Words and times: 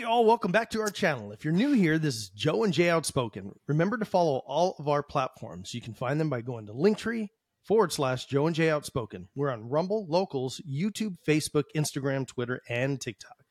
Hey, 0.00 0.06
all, 0.06 0.24
welcome 0.24 0.50
back 0.50 0.70
to 0.70 0.80
our 0.80 0.88
channel. 0.88 1.30
If 1.30 1.44
you're 1.44 1.52
new 1.52 1.72
here, 1.72 1.98
this 1.98 2.14
is 2.14 2.28
Joe 2.30 2.64
and 2.64 2.72
Jay 2.72 2.88
Outspoken. 2.88 3.52
Remember 3.68 3.98
to 3.98 4.06
follow 4.06 4.40
all 4.46 4.74
of 4.78 4.88
our 4.88 5.02
platforms. 5.02 5.74
You 5.74 5.82
can 5.82 5.92
find 5.92 6.18
them 6.18 6.30
by 6.30 6.40
going 6.40 6.64
to 6.68 6.72
Linktree 6.72 7.28
forward 7.64 7.92
slash 7.92 8.24
Joe 8.24 8.46
and 8.46 8.56
Jay 8.56 8.70
Outspoken. 8.70 9.28
We're 9.34 9.50
on 9.50 9.68
Rumble, 9.68 10.06
Locals, 10.08 10.58
YouTube, 10.66 11.16
Facebook, 11.28 11.64
Instagram, 11.76 12.26
Twitter, 12.26 12.62
and 12.66 12.98
TikTok. 12.98 13.44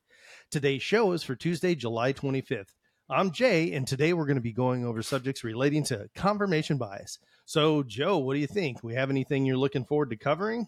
Today's 0.50 0.82
show 0.82 1.12
is 1.12 1.22
for 1.22 1.36
Tuesday, 1.36 1.76
July 1.76 2.12
25th. 2.12 2.74
I'm 3.08 3.30
Jay, 3.30 3.72
and 3.72 3.86
today 3.86 4.12
we're 4.12 4.26
going 4.26 4.34
to 4.34 4.40
be 4.40 4.52
going 4.52 4.84
over 4.84 5.02
subjects 5.02 5.44
relating 5.44 5.84
to 5.84 6.08
confirmation 6.16 6.78
bias. 6.78 7.20
So, 7.44 7.84
Joe, 7.84 8.18
what 8.18 8.34
do 8.34 8.40
you 8.40 8.48
think? 8.48 8.82
We 8.82 8.94
have 8.94 9.10
anything 9.10 9.46
you're 9.46 9.56
looking 9.56 9.84
forward 9.84 10.10
to 10.10 10.16
covering? 10.16 10.66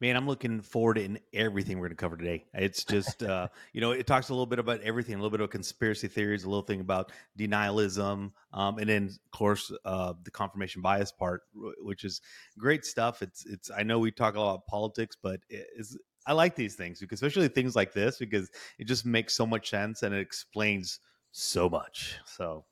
Man, 0.00 0.16
I'm 0.16 0.26
looking 0.26 0.62
forward 0.62 0.96
in 0.96 1.18
everything 1.34 1.78
we're 1.78 1.88
going 1.88 1.96
to 1.96 2.00
cover 2.00 2.16
today. 2.16 2.46
It's 2.54 2.84
just, 2.84 3.22
uh, 3.22 3.48
you 3.74 3.82
know, 3.82 3.90
it 3.90 4.06
talks 4.06 4.30
a 4.30 4.32
little 4.32 4.46
bit 4.46 4.58
about 4.58 4.80
everything, 4.80 5.14
a 5.14 5.18
little 5.18 5.30
bit 5.30 5.42
of 5.42 5.50
conspiracy 5.50 6.08
theories, 6.08 6.44
a 6.44 6.48
little 6.48 6.62
thing 6.62 6.80
about 6.80 7.12
denialism, 7.38 8.32
um, 8.54 8.78
and 8.78 8.88
then, 8.88 9.04
of 9.08 9.30
course, 9.30 9.70
uh, 9.84 10.14
the 10.24 10.30
confirmation 10.30 10.80
bias 10.80 11.12
part, 11.12 11.42
which 11.82 12.04
is 12.04 12.22
great 12.58 12.86
stuff. 12.86 13.20
It's, 13.20 13.44
it's. 13.44 13.70
I 13.70 13.82
know 13.82 13.98
we 13.98 14.10
talk 14.10 14.36
a 14.36 14.40
lot 14.40 14.54
about 14.54 14.66
politics, 14.66 15.18
but 15.22 15.40
it's, 15.50 15.98
I 16.26 16.32
like 16.32 16.56
these 16.56 16.76
things 16.76 16.98
because, 17.00 17.22
especially 17.22 17.48
things 17.48 17.76
like 17.76 17.92
this, 17.92 18.16
because 18.16 18.50
it 18.78 18.86
just 18.86 19.04
makes 19.04 19.34
so 19.34 19.46
much 19.46 19.68
sense 19.68 20.02
and 20.02 20.14
it 20.14 20.20
explains 20.20 21.00
so 21.32 21.68
much. 21.68 22.16
So, 22.24 22.64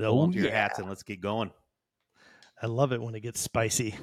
Oh, 0.00 0.04
hold 0.04 0.34
your 0.34 0.46
yeah. 0.46 0.62
hats 0.62 0.80
and 0.80 0.88
let's 0.88 1.02
get 1.04 1.20
going. 1.20 1.52
I 2.60 2.66
love 2.66 2.92
it 2.92 3.00
when 3.00 3.14
it 3.14 3.20
gets 3.20 3.40
spicy. 3.40 3.94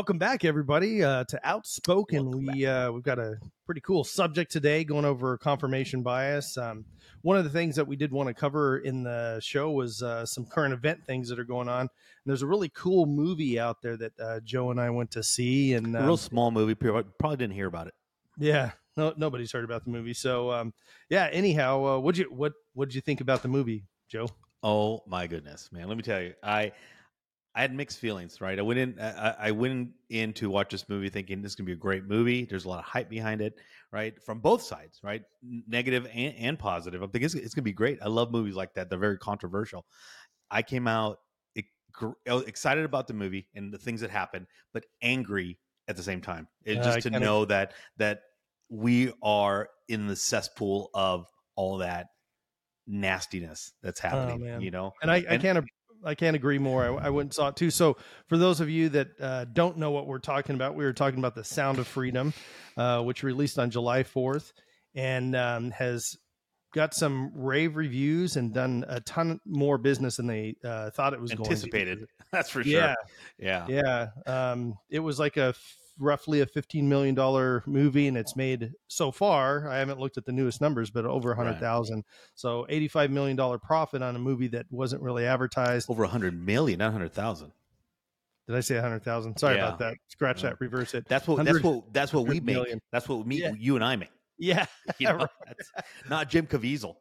Welcome 0.00 0.16
back, 0.16 0.46
everybody, 0.46 1.04
uh, 1.04 1.24
to 1.24 1.38
Outspoken. 1.46 2.24
Welcome 2.24 2.46
we 2.54 2.64
uh, 2.64 2.90
we've 2.90 3.02
got 3.02 3.18
a 3.18 3.36
pretty 3.66 3.82
cool 3.82 4.02
subject 4.02 4.50
today, 4.50 4.82
going 4.82 5.04
over 5.04 5.36
confirmation 5.36 6.02
bias. 6.02 6.56
Um, 6.56 6.86
one 7.20 7.36
of 7.36 7.44
the 7.44 7.50
things 7.50 7.76
that 7.76 7.86
we 7.86 7.96
did 7.96 8.10
want 8.10 8.26
to 8.28 8.32
cover 8.32 8.78
in 8.78 9.02
the 9.02 9.38
show 9.42 9.70
was 9.72 10.02
uh, 10.02 10.24
some 10.24 10.46
current 10.46 10.72
event 10.72 11.04
things 11.04 11.28
that 11.28 11.38
are 11.38 11.44
going 11.44 11.68
on. 11.68 11.80
And 11.82 11.90
there's 12.24 12.40
a 12.40 12.46
really 12.46 12.70
cool 12.70 13.04
movie 13.04 13.60
out 13.60 13.82
there 13.82 13.98
that 13.98 14.12
uh, 14.18 14.40
Joe 14.42 14.70
and 14.70 14.80
I 14.80 14.88
went 14.88 15.10
to 15.10 15.22
see, 15.22 15.74
and 15.74 15.94
A 15.94 16.00
um, 16.00 16.06
real 16.06 16.16
small 16.16 16.50
movie. 16.50 16.74
Probably 16.74 17.04
probably 17.18 17.36
didn't 17.36 17.56
hear 17.56 17.66
about 17.66 17.88
it. 17.88 17.94
yeah, 18.38 18.70
no, 18.96 19.12
nobody's 19.18 19.52
heard 19.52 19.64
about 19.64 19.84
the 19.84 19.90
movie. 19.90 20.14
So 20.14 20.50
um, 20.50 20.72
yeah, 21.10 21.28
anyhow, 21.30 21.84
uh, 21.84 21.98
what 21.98 22.16
you 22.16 22.24
what 22.34 22.54
what 22.72 22.88
did 22.88 22.94
you 22.94 23.02
think 23.02 23.20
about 23.20 23.42
the 23.42 23.48
movie, 23.48 23.84
Joe? 24.08 24.30
Oh 24.62 25.02
my 25.06 25.26
goodness, 25.26 25.68
man! 25.70 25.88
Let 25.88 25.98
me 25.98 26.02
tell 26.02 26.22
you, 26.22 26.32
I 26.42 26.72
I 27.54 27.62
had 27.62 27.74
mixed 27.74 27.98
feelings. 27.98 28.40
Right, 28.40 28.58
I 28.58 28.62
went 28.62 28.78
in, 28.78 28.98
I, 29.00 29.34
I 29.38 29.50
went 29.50 29.90
in 30.08 30.32
to 30.34 30.48
watch 30.50 30.70
this 30.70 30.88
movie 30.88 31.08
thinking 31.08 31.42
this 31.42 31.52
is 31.52 31.56
gonna 31.56 31.66
be 31.66 31.72
a 31.72 31.76
great 31.76 32.04
movie. 32.04 32.44
There's 32.44 32.64
a 32.64 32.68
lot 32.68 32.78
of 32.78 32.84
hype 32.84 33.08
behind 33.08 33.40
it, 33.40 33.54
right, 33.92 34.20
from 34.22 34.38
both 34.40 34.62
sides, 34.62 35.00
right, 35.02 35.22
negative 35.42 36.06
and, 36.14 36.34
and 36.36 36.58
positive. 36.58 37.02
I'm 37.02 37.10
thinking 37.10 37.26
it's, 37.26 37.34
it's 37.34 37.54
gonna 37.54 37.64
be 37.64 37.72
great. 37.72 37.98
I 38.02 38.08
love 38.08 38.30
movies 38.30 38.54
like 38.54 38.74
that. 38.74 38.88
They're 38.88 38.98
very 38.98 39.18
controversial. 39.18 39.84
I 40.50 40.62
came 40.62 40.86
out 40.86 41.18
e- 41.56 41.62
gr- 41.92 42.12
I 42.28 42.34
was 42.34 42.44
excited 42.44 42.84
about 42.84 43.06
the 43.08 43.14
movie 43.14 43.48
and 43.54 43.72
the 43.72 43.78
things 43.78 44.00
that 44.02 44.10
happened, 44.10 44.46
but 44.72 44.84
angry 45.02 45.58
at 45.88 45.96
the 45.96 46.02
same 46.04 46.20
time. 46.20 46.46
It 46.64 46.78
Uh, 46.78 46.84
just 46.84 47.00
to 47.02 47.10
know 47.10 47.44
that 47.46 47.72
that 47.96 48.22
we 48.68 49.12
are 49.24 49.68
in 49.88 50.06
the 50.06 50.14
cesspool 50.14 50.90
of 50.94 51.26
all 51.56 51.78
that 51.78 52.06
nastiness 52.86 53.72
that's 53.82 54.00
happening. 54.00 54.42
man. 54.44 54.60
you 54.60 54.70
know, 54.70 54.92
and 55.02 55.10
I, 55.10 55.16
I 55.16 55.18
And- 55.30 55.42
can't 55.42 55.58
I 56.04 56.14
can't 56.14 56.36
agree 56.36 56.58
more. 56.58 56.84
I, 56.84 57.06
I 57.06 57.10
went 57.10 57.26
and 57.26 57.34
saw 57.34 57.48
it 57.48 57.56
too. 57.56 57.70
So 57.70 57.96
for 58.28 58.36
those 58.36 58.60
of 58.60 58.70
you 58.70 58.88
that 58.90 59.08
uh, 59.20 59.44
don't 59.52 59.78
know 59.78 59.90
what 59.90 60.06
we're 60.06 60.18
talking 60.18 60.54
about, 60.54 60.74
we 60.74 60.84
were 60.84 60.92
talking 60.92 61.18
about 61.18 61.34
the 61.34 61.44
Sound 61.44 61.78
of 61.78 61.86
Freedom, 61.86 62.32
uh, 62.76 63.02
which 63.02 63.22
released 63.22 63.58
on 63.58 63.70
July 63.70 64.02
fourth, 64.02 64.52
and 64.94 65.36
um, 65.36 65.70
has 65.72 66.16
got 66.72 66.94
some 66.94 67.32
rave 67.34 67.76
reviews 67.76 68.36
and 68.36 68.54
done 68.54 68.84
a 68.88 69.00
ton 69.00 69.40
more 69.44 69.76
business 69.78 70.16
than 70.16 70.26
they 70.26 70.54
uh, 70.64 70.90
thought 70.90 71.12
it 71.12 71.20
was 71.20 71.32
anticipated. 71.32 72.06
That's 72.32 72.50
for 72.50 72.62
sure. 72.62 72.72
Yeah, 72.72 72.94
Yeah. 73.38 73.66
yeah. 73.68 74.06
Um, 74.52 74.74
it 74.88 75.00
was 75.00 75.18
like 75.18 75.36
a 75.36 75.54
roughly 76.00 76.40
a 76.40 76.46
fifteen 76.46 76.88
million 76.88 77.14
dollar 77.14 77.62
movie, 77.66 78.08
and 78.08 78.16
it's 78.16 78.34
made 78.34 78.72
so 78.88 79.12
far. 79.12 79.68
I 79.68 79.78
haven't 79.78 80.00
looked 80.00 80.16
at 80.18 80.24
the 80.24 80.32
newest 80.32 80.60
numbers, 80.60 80.90
but 80.90 81.04
over 81.04 81.30
a 81.32 81.36
hundred 81.36 81.60
thousand. 81.60 82.04
So 82.34 82.66
eighty 82.68 82.88
five 82.88 83.10
million 83.10 83.36
dollar 83.36 83.58
profit 83.58 84.02
on 84.02 84.16
a 84.16 84.18
movie 84.18 84.48
that 84.48 84.66
wasn't 84.70 85.02
really 85.02 85.26
advertised. 85.26 85.88
Over 85.90 86.04
a 86.04 86.08
hundred 86.08 86.34
million, 86.44 86.78
not 86.78 86.92
hundred 86.92 87.12
thousand. 87.12 87.52
Did 88.48 88.56
I 88.56 88.60
say 88.60 88.76
a 88.76 88.82
hundred 88.82 89.04
thousand? 89.04 89.38
Sorry 89.38 89.56
Yeah. 89.56 89.68
about 89.68 89.78
that. 89.80 89.94
Scratch 90.08 90.42
Yeah. 90.42 90.50
that. 90.50 90.60
Reverse 90.60 90.94
it. 90.94 91.06
That's 91.08 91.28
what. 91.28 91.36
That's 91.44 91.62
100 91.62 91.64
what. 91.64 91.92
That's 91.92 92.12
what 92.12 92.22
we 92.22 92.40
100 92.40 92.44
make. 92.46 92.54
million. 92.56 92.80
That's 92.90 93.08
what 93.08 93.24
me, 93.26 93.40
Yeah. 93.42 93.52
you 93.56 93.76
and 93.76 93.84
I 93.84 93.94
make. 93.96 94.10
Yeah, 94.38 94.66
You 94.98 95.06
know? 95.08 95.16
Right. 95.46 95.56
Not 96.08 96.30
Jim 96.30 96.46
Caviezel. 96.46 96.96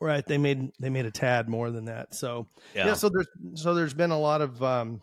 right. 0.00 0.24
They 0.26 0.38
made 0.38 0.72
they 0.80 0.90
made 0.90 1.06
a 1.06 1.10
tad 1.10 1.48
more 1.48 1.70
than 1.70 1.84
that. 1.86 2.14
So 2.14 2.46
yeah. 2.74 2.86
Yeah. 2.86 2.94
so 2.94 3.08
there's 3.08 3.28
so 3.54 3.74
there's 3.74 3.94
been 3.94 4.10
a 4.10 4.18
lot 4.18 4.40
of 4.40 4.62
um, 4.62 5.00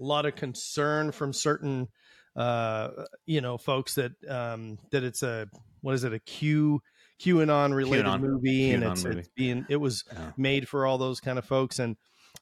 a 0.00 0.04
lot 0.04 0.26
of 0.26 0.34
concern 0.36 1.12
from 1.12 1.32
certain 1.32 1.88
uh, 2.36 2.88
you 3.24 3.40
know 3.40 3.56
folks 3.58 3.94
that 3.94 4.12
um, 4.28 4.78
that 4.92 5.02
it's 5.04 5.22
a 5.22 5.48
what 5.80 5.94
is 5.94 6.04
it 6.04 6.12
a 6.12 6.18
Q 6.20 6.80
QAnon 7.22 7.74
related 7.74 8.04
QAnon. 8.06 8.20
movie 8.20 8.70
and 8.72 8.84
it's, 8.84 9.04
movie. 9.04 9.20
it's 9.20 9.28
being 9.36 9.64
it 9.70 9.76
was 9.76 10.04
Yeah. 10.12 10.32
made 10.36 10.68
for 10.68 10.84
all 10.86 10.98
those 10.98 11.18
kind 11.20 11.38
of 11.38 11.44
folks 11.46 11.78
and 11.78 11.96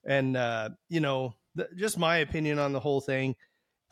and 0.05 0.37
uh, 0.37 0.71
you 0.89 0.99
know 1.01 1.35
th- 1.57 1.69
just 1.77 1.97
my 1.99 2.17
opinion 2.19 2.59
on 2.59 2.73
the 2.73 2.81
whole 2.81 3.01
thing. 3.01 3.37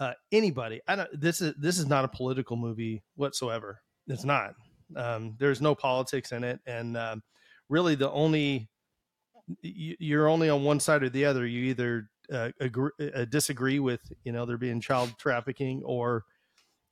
Uh, 0.01 0.15
anybody, 0.33 0.81
I 0.89 0.97
don't. 0.97 1.09
This 1.21 1.41
is 1.41 1.55
this 1.57 1.79
is 1.79 1.87
not 1.87 2.05
a 2.05 2.09
political 2.09 2.57
movie 2.57 3.05
whatsoever. 3.15 3.81
It's 4.09 4.25
not. 4.25 4.55
Um, 4.97 5.37
there's 5.39 5.61
no 5.61 5.77
politics 5.77 6.33
in 6.33 6.43
it, 6.43 6.59
and 6.67 6.97
um, 6.97 7.23
really 7.69 7.95
the 7.95 8.11
only 8.11 8.69
you- 9.63 9.97
you're 10.01 10.29
only 10.29 10.49
on 10.51 10.65
one 10.65 10.81
side 10.81 11.05
or 11.05 11.09
the 11.09 11.25
other. 11.27 11.47
You 11.47 11.65
either 11.67 12.11
uh, 12.31 12.51
agree, 12.61 12.91
uh, 13.15 13.25
disagree 13.25 13.79
with 13.81 14.01
you 14.25 14.33
know 14.33 14.45
there 14.45 14.59
being 14.59 14.81
child 14.81 15.15
trafficking, 15.19 15.83
or 15.85 16.25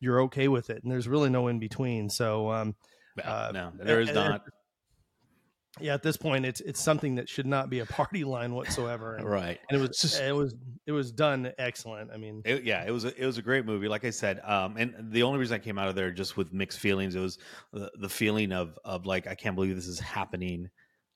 you're 0.00 0.22
okay 0.22 0.48
with 0.48 0.70
it, 0.70 0.82
and 0.82 0.90
there's 0.90 1.08
really 1.08 1.28
no 1.30 1.48
in 1.48 1.58
between. 1.58 2.08
So 2.08 2.50
um, 2.50 2.74
uh, 3.22 3.50
no, 3.52 3.72
there 3.78 4.00
is 4.00 4.08
and- 4.08 4.16
not. 4.16 4.42
yeah, 5.80 5.94
at 5.94 6.02
this 6.02 6.16
point, 6.16 6.44
it's 6.44 6.60
it's 6.60 6.80
something 6.80 7.14
that 7.16 7.28
should 7.28 7.46
not 7.46 7.70
be 7.70 7.78
a 7.78 7.86
party 7.86 8.24
line 8.24 8.54
whatsoever. 8.54 9.14
And, 9.18 9.28
Right. 9.28 9.58
and 9.68 9.78
it 9.78 9.88
was 9.88 9.98
Just- 9.98 10.20
it 10.20 10.34
was 10.34 10.54
it 10.86 10.92
was 10.92 11.12
done 11.12 11.52
excellent. 11.58 12.10
I 12.12 12.16
mean, 12.16 12.42
It, 12.44 12.64
yeah, 12.64 12.84
it 12.84 12.90
was 12.90 13.04
a, 13.04 13.22
it 13.22 13.26
was 13.26 13.38
a 13.38 13.42
great 13.42 13.64
movie. 13.66 13.86
Like 13.88 14.04
I 14.04 14.10
said, 14.10 14.40
um, 14.44 14.76
and 14.76 15.12
the 15.12 15.22
only 15.22 15.38
reason 15.38 15.54
I 15.54 15.58
came 15.58 15.78
out 15.78 15.88
of 15.88 15.94
there 15.94 16.10
just 16.10 16.36
with 16.36 16.52
mixed 16.52 16.78
feelings, 16.80 17.14
it 17.14 17.20
was 17.20 17.38
the, 17.72 17.90
the 18.00 18.08
feeling 18.08 18.52
of 18.52 18.78
of 18.84 19.06
like 19.06 19.26
I 19.26 19.34
can't 19.34 19.54
believe 19.54 19.74
this 19.76 19.86
is 19.86 20.00
happening 20.00 20.70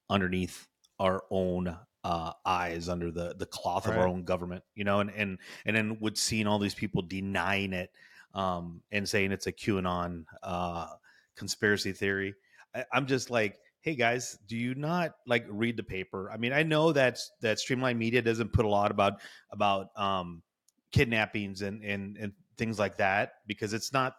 underneath 0.09 0.69
our 1.01 1.25
own 1.31 1.77
uh, 2.05 2.33
eyes, 2.45 2.89
under 2.89 3.11
the 3.11 3.35
the 3.39 3.47
cloth 3.47 3.87
of 3.87 3.97
our 3.97 4.07
own 4.07 4.25
government, 4.25 4.63
you 4.75 4.85
know, 4.85 5.01
and 5.01 5.11
and 5.11 5.39
and 5.67 5.75
then 5.75 5.99
with 6.01 6.17
seeing 6.17 6.47
all 6.47 6.59
these 6.59 6.75
people 6.75 7.03
denying 7.03 7.73
it 7.73 7.91
um, 8.35 8.81
and 8.93 9.09
saying 9.09 9.33
it's 9.33 9.47
a 9.47 9.53
QAnon 9.53 10.25
uh, 10.43 10.89
conspiracy 11.37 11.93
theory, 11.93 12.35
I, 12.75 12.85
I'm 12.93 13.07
just 13.07 13.31
like. 13.31 13.59
Hey 13.81 13.97
guys, 13.97 14.39
do 14.49 14.57
you 14.57 14.75
not 14.75 15.17
like 15.27 15.45
read 15.47 15.77
the 15.77 15.83
paper? 15.83 16.31
I 16.33 16.39
mean, 16.39 16.55
I 16.55 16.63
know 16.63 16.91
that 16.93 17.19
that 17.43 17.59
Streamline 17.59 17.99
Media 17.99 18.23
doesn't 18.23 18.51
put 18.51 18.65
a 18.65 18.69
lot 18.69 18.91
about 18.91 19.21
about 19.51 19.89
um, 19.95 20.43
kidnappings 20.91 21.61
and, 21.61 21.85
and 21.85 22.17
and 22.17 22.33
things 22.57 22.79
like 22.79 22.97
that 22.97 23.35
because 23.47 23.75
it's 23.75 23.93
not 23.93 24.15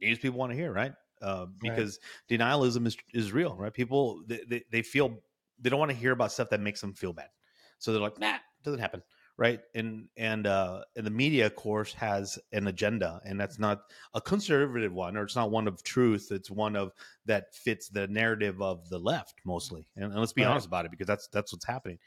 news 0.00 0.18
people 0.18 0.38
want 0.38 0.52
to 0.52 0.56
hear 0.56 0.72
right 0.72 0.92
uh, 1.22 1.46
because 1.60 1.98
denialism 2.30 2.86
is 2.86 2.96
is 3.12 3.32
real 3.32 3.54
right 3.56 3.74
people 3.74 4.22
they, 4.26 4.40
they, 4.48 4.62
they 4.70 4.82
feel 4.82 5.18
they 5.60 5.70
don't 5.70 5.78
want 5.78 5.90
to 5.90 5.96
hear 5.96 6.12
about 6.12 6.32
stuff 6.32 6.50
that 6.50 6.60
makes 6.60 6.80
them 6.80 6.94
feel 6.94 7.12
bad 7.12 7.30
so 7.78 7.92
they're 7.92 8.00
like 8.00 8.18
nah 8.18 8.38
doesn't 8.62 8.80
happen 8.80 9.02
right 9.38 9.62
and 9.74 10.08
and 10.16 10.46
uh 10.46 10.84
and 10.96 11.06
the 11.06 11.10
media 11.10 11.46
of 11.46 11.56
course 11.56 11.92
has 11.94 12.38
an 12.52 12.66
agenda 12.66 13.20
and 13.24 13.40
that's 13.40 13.58
not 13.58 13.84
a 14.14 14.20
conservative 14.20 14.92
one 14.92 15.16
or 15.16 15.22
it's 15.24 15.36
not 15.36 15.50
one 15.50 15.66
of 15.66 15.82
truth 15.82 16.28
it's 16.30 16.50
one 16.50 16.76
of 16.76 16.92
that 17.24 17.54
fits 17.54 17.88
the 17.88 18.06
narrative 18.08 18.60
of 18.60 18.88
the 18.90 18.98
left 18.98 19.40
mostly 19.44 19.88
and, 19.96 20.04
and 20.04 20.16
let's 20.16 20.32
be 20.32 20.44
Right. 20.44 20.44
honest 20.44 20.66
about 20.66 20.84
it 20.84 20.90
because 20.90 21.06
that's 21.06 21.28
that's 21.28 21.52
what's 21.52 21.64
happening 21.64 21.98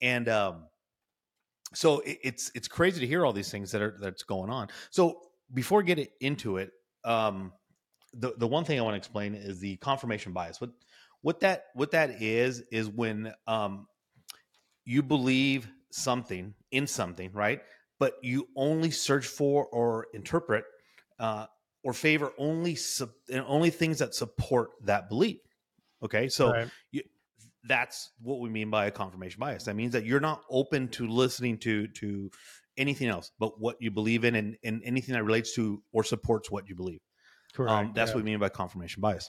and 0.00 0.28
um 0.28 0.68
so 1.74 2.00
it, 2.00 2.18
it's 2.22 2.50
it's 2.54 2.68
crazy 2.68 3.00
to 3.00 3.06
hear 3.06 3.24
all 3.24 3.32
these 3.32 3.50
things 3.50 3.70
that 3.72 3.82
are 3.82 3.96
that's 4.00 4.22
going 4.22 4.50
on. 4.50 4.68
So 4.90 5.30
before 5.52 5.78
we 5.78 5.84
get 5.84 5.98
it- 5.98 6.12
into 6.20 6.56
it, 6.56 6.72
um, 7.04 7.52
the 8.12 8.34
the 8.36 8.46
one 8.46 8.64
thing 8.64 8.78
I 8.78 8.82
want 8.82 8.94
to 8.94 8.98
explain 8.98 9.34
is 9.34 9.60
the 9.60 9.76
confirmation 9.78 10.32
bias. 10.32 10.60
What 10.60 10.70
what 11.22 11.40
that 11.40 11.64
what 11.74 11.90
that 11.92 12.22
is 12.22 12.62
is 12.72 12.88
when 12.88 13.32
um, 13.46 13.86
you 14.84 15.02
believe 15.02 15.68
something 15.90 16.54
in 16.70 16.86
something, 16.86 17.30
right? 17.32 17.60
But 17.98 18.14
you 18.22 18.48
only 18.56 18.90
search 18.90 19.26
for 19.26 19.66
or 19.66 20.06
interpret 20.14 20.64
uh, 21.18 21.46
or 21.84 21.92
favor 21.92 22.32
only 22.38 22.74
sub- 22.74 23.10
only 23.32 23.70
things 23.70 23.98
that 23.98 24.14
support 24.14 24.70
that 24.84 25.08
belief. 25.08 25.40
Okay, 26.02 26.28
so 26.28 26.52
Right. 26.52 26.70
you, 26.92 27.02
that's 27.64 28.10
what 28.22 28.40
we 28.40 28.48
mean 28.48 28.70
by 28.70 28.86
a 28.86 28.90
confirmation 28.90 29.38
bias. 29.38 29.64
That 29.64 29.76
means 29.76 29.92
that 29.92 30.06
you're 30.06 30.20
not 30.20 30.42
open 30.48 30.88
to 30.88 31.06
listening 31.06 31.58
to 31.58 31.86
to 31.88 32.30
anything 32.76 33.08
else 33.08 33.30
but 33.38 33.60
what 33.60 33.76
you 33.80 33.90
believe 33.90 34.24
in 34.24 34.34
and, 34.36 34.56
and 34.64 34.80
anything 34.84 35.14
that 35.14 35.24
relates 35.24 35.54
to 35.54 35.82
or 35.92 36.02
supports 36.02 36.50
what 36.50 36.68
you 36.68 36.74
believe. 36.74 37.00
Correct. 37.52 37.72
Um, 37.72 37.92
that's 37.94 38.10
yeah. 38.10 38.14
what 38.14 38.24
we 38.24 38.30
mean 38.30 38.38
by 38.38 38.48
confirmation 38.48 39.00
bias. 39.00 39.28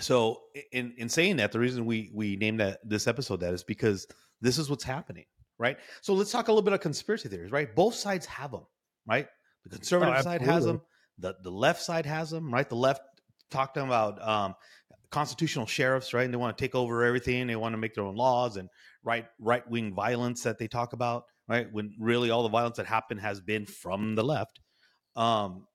So, 0.00 0.42
in 0.72 0.94
in 0.96 1.08
saying 1.08 1.36
that, 1.36 1.52
the 1.52 1.58
reason 1.58 1.84
we 1.84 2.10
we 2.14 2.36
named 2.36 2.60
that 2.60 2.78
this 2.84 3.06
episode 3.06 3.40
that 3.40 3.54
is 3.54 3.64
because 3.64 4.06
this 4.40 4.58
is 4.58 4.70
what's 4.70 4.84
happening, 4.84 5.24
right? 5.58 5.76
So 6.02 6.14
let's 6.14 6.30
talk 6.30 6.48
a 6.48 6.52
little 6.52 6.62
bit 6.62 6.72
of 6.72 6.80
conspiracy 6.80 7.28
theories, 7.28 7.50
right? 7.50 7.74
Both 7.74 7.94
sides 7.94 8.26
have 8.26 8.52
them, 8.52 8.66
right? 9.06 9.26
The 9.64 9.70
conservative 9.70 10.22
side 10.22 10.42
has 10.42 10.64
them, 10.64 10.80
the 11.18 11.34
the 11.42 11.50
left 11.50 11.82
side 11.82 12.06
has 12.06 12.30
them, 12.30 12.52
right? 12.52 12.68
The 12.68 12.76
left 12.76 13.02
talking 13.50 13.82
about 13.82 14.26
um, 14.26 14.54
constitutional 15.10 15.66
sheriffs, 15.66 16.14
right? 16.14 16.24
And 16.24 16.32
they 16.32 16.38
want 16.38 16.56
to 16.56 16.62
take 16.62 16.74
over 16.74 17.04
everything. 17.04 17.46
They 17.46 17.56
want 17.56 17.72
to 17.72 17.78
make 17.78 17.94
their 17.94 18.04
own 18.04 18.16
laws 18.16 18.56
and 18.56 18.68
right 19.02 19.26
right 19.40 19.68
wing 19.68 19.94
violence 19.94 20.42
that 20.44 20.58
they 20.58 20.68
talk 20.68 20.92
about, 20.92 21.24
right? 21.48 21.66
When 21.72 21.94
really 21.98 22.30
all 22.30 22.42
the 22.42 22.48
violence 22.48 22.76
that 22.76 22.86
happened 22.86 23.20
has 23.20 23.40
been 23.40 23.66
from 23.66 24.14
the 24.14 24.24
left. 24.24 24.60
Um, 25.16 25.66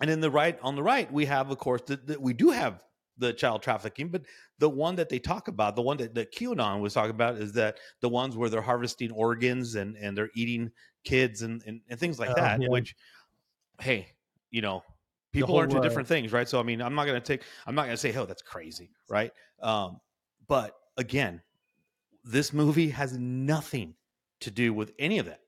and 0.00 0.10
then 0.10 0.20
the 0.20 0.30
right 0.30 0.58
on 0.62 0.76
the 0.76 0.82
right, 0.82 1.12
we 1.12 1.26
have, 1.26 1.50
of 1.50 1.58
course, 1.58 1.82
that 1.86 2.20
we 2.20 2.32
do 2.32 2.50
have 2.50 2.82
the 3.20 3.32
child 3.32 3.62
trafficking, 3.62 4.08
but 4.08 4.22
the 4.58 4.68
one 4.68 4.96
that 4.96 5.08
they 5.08 5.18
talk 5.18 5.46
about, 5.48 5.76
the 5.76 5.82
one 5.82 5.96
that, 5.98 6.14
that 6.14 6.34
QAnon 6.34 6.80
was 6.80 6.94
talking 6.94 7.10
about, 7.12 7.36
is 7.36 7.52
that 7.52 7.78
the 8.00 8.08
ones 8.08 8.36
where 8.36 8.48
they're 8.50 8.60
harvesting 8.60 9.12
organs 9.12 9.76
and 9.76 9.96
and 9.96 10.16
they're 10.16 10.30
eating 10.34 10.70
kids 11.04 11.42
and 11.42 11.62
and, 11.66 11.80
and 11.88 12.00
things 12.00 12.18
like 12.18 12.30
Oh, 12.30 12.34
that. 12.34 12.60
yeah. 12.60 12.68
Which, 12.68 12.94
hey, 13.80 14.08
you 14.50 14.62
know, 14.62 14.82
people 15.32 15.56
are 15.58 15.64
into 15.64 15.78
uh, 15.78 15.80
different 15.80 16.08
things, 16.08 16.32
right? 16.32 16.48
So 16.48 16.58
I 16.58 16.62
mean, 16.64 16.82
I'm 16.82 16.94
not 16.94 17.06
going 17.06 17.20
to 17.20 17.26
take, 17.26 17.44
I'm 17.66 17.74
not 17.74 17.82
going 17.82 17.92
to 17.94 17.96
say, 17.96 18.14
oh, 18.16 18.26
that's 18.26 18.42
crazy, 18.42 18.90
right? 19.08 19.30
Um, 19.62 20.00
but 20.48 20.74
again, 20.96 21.40
this 22.24 22.52
movie 22.52 22.88
has 22.90 23.16
nothing 23.16 23.94
to 24.40 24.50
do 24.50 24.72
with 24.74 24.92
any 24.98 25.18
of 25.18 25.26
that 25.26 25.40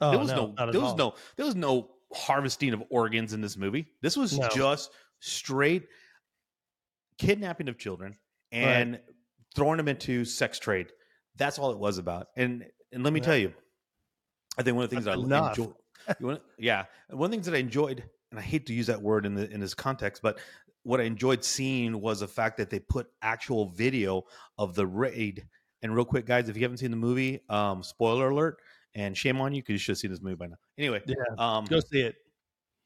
Oh, 0.00 0.10
there 0.10 0.20
was 0.20 0.28
no, 0.30 0.54
no, 0.58 0.70
there 0.70 0.80
was 0.80 0.90
all. 0.90 0.96
no 0.96 1.14
there 1.36 1.46
was 1.46 1.56
no 1.56 1.90
harvesting 2.12 2.72
of 2.74 2.82
organs 2.90 3.32
in 3.32 3.40
this 3.40 3.56
movie. 3.56 3.86
This 4.02 4.16
was 4.16 4.38
No. 4.38 4.48
just 4.48 4.92
straight 5.20 5.88
kidnapping 7.18 7.68
of 7.68 7.78
children 7.78 8.16
and 8.52 9.00
throwing 9.54 9.76
them 9.78 9.88
into 9.88 10.24
sex 10.24 10.58
trade. 10.58 10.88
That's 11.36 11.58
all 11.58 11.70
it 11.72 11.78
was 11.78 11.98
about. 11.98 12.28
And 12.36 12.64
and 12.92 13.02
let 13.02 13.12
me 13.12 13.20
Yeah. 13.20 13.26
tell 13.26 13.36
you, 13.36 13.52
I 14.58 14.62
think 14.62 14.74
one 14.76 14.84
of 14.84 14.90
the 14.90 14.96
things 14.96 15.04
That's 15.06 15.18
I 15.18 15.20
enough. 15.22 15.58
enjoyed. 15.58 15.74
you 16.20 16.26
wanna- 16.26 16.40
yeah, 16.58 16.84
one 17.10 17.26
of 17.26 17.30
the 17.30 17.36
things 17.36 17.46
that 17.46 17.54
I 17.54 17.58
enjoyed, 17.58 18.08
and 18.30 18.38
I 18.40 18.42
hate 18.42 18.66
to 18.66 18.72
use 18.74 18.86
that 18.86 19.00
word 19.02 19.26
in 19.26 19.34
the 19.34 19.50
in 19.50 19.60
this 19.60 19.74
context, 19.74 20.22
but 20.22 20.38
what 20.82 21.00
I 21.00 21.04
enjoyed 21.04 21.42
seeing 21.44 22.00
was 22.00 22.20
the 22.20 22.28
fact 22.28 22.56
that 22.58 22.70
they 22.70 22.78
put 22.78 23.08
actual 23.22 23.66
video 23.70 24.22
of 24.56 24.74
the 24.74 24.86
raid. 24.86 25.46
And 25.82 25.94
real 25.94 26.04
quick, 26.04 26.26
guys, 26.26 26.48
if 26.48 26.56
you 26.56 26.62
haven't 26.62 26.78
seen 26.78 26.90
the 26.92 26.96
movie, 26.96 27.40
um, 27.48 27.82
spoiler 27.82 28.30
alert, 28.30 28.58
and 28.94 29.16
shame 29.18 29.40
on 29.40 29.52
you 29.52 29.62
because 29.62 29.72
you 29.74 29.78
should 29.78 29.92
have 29.92 29.98
seen 29.98 30.10
this 30.10 30.22
movie 30.22 30.36
by 30.36 30.46
now. 30.46 30.56
Anyway, 30.78 31.02
Yeah. 31.06 31.16
um, 31.38 31.64
Go 31.66 31.80
see 31.80 32.00
it. 32.02 32.16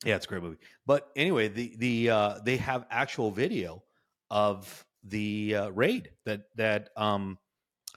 yeah, 0.04 0.16
it's 0.16 0.24
a 0.24 0.28
great 0.28 0.42
movie. 0.42 0.56
But 0.86 1.10
anyway, 1.14 1.48
the 1.48 1.74
the 1.76 2.10
uh, 2.10 2.38
they 2.44 2.56
have 2.56 2.86
actual 2.90 3.30
video 3.30 3.84
of 4.30 4.84
the 5.04 5.54
uh, 5.54 5.68
raid 5.70 6.10
that 6.26 6.42
that 6.56 6.90
um, 6.96 7.38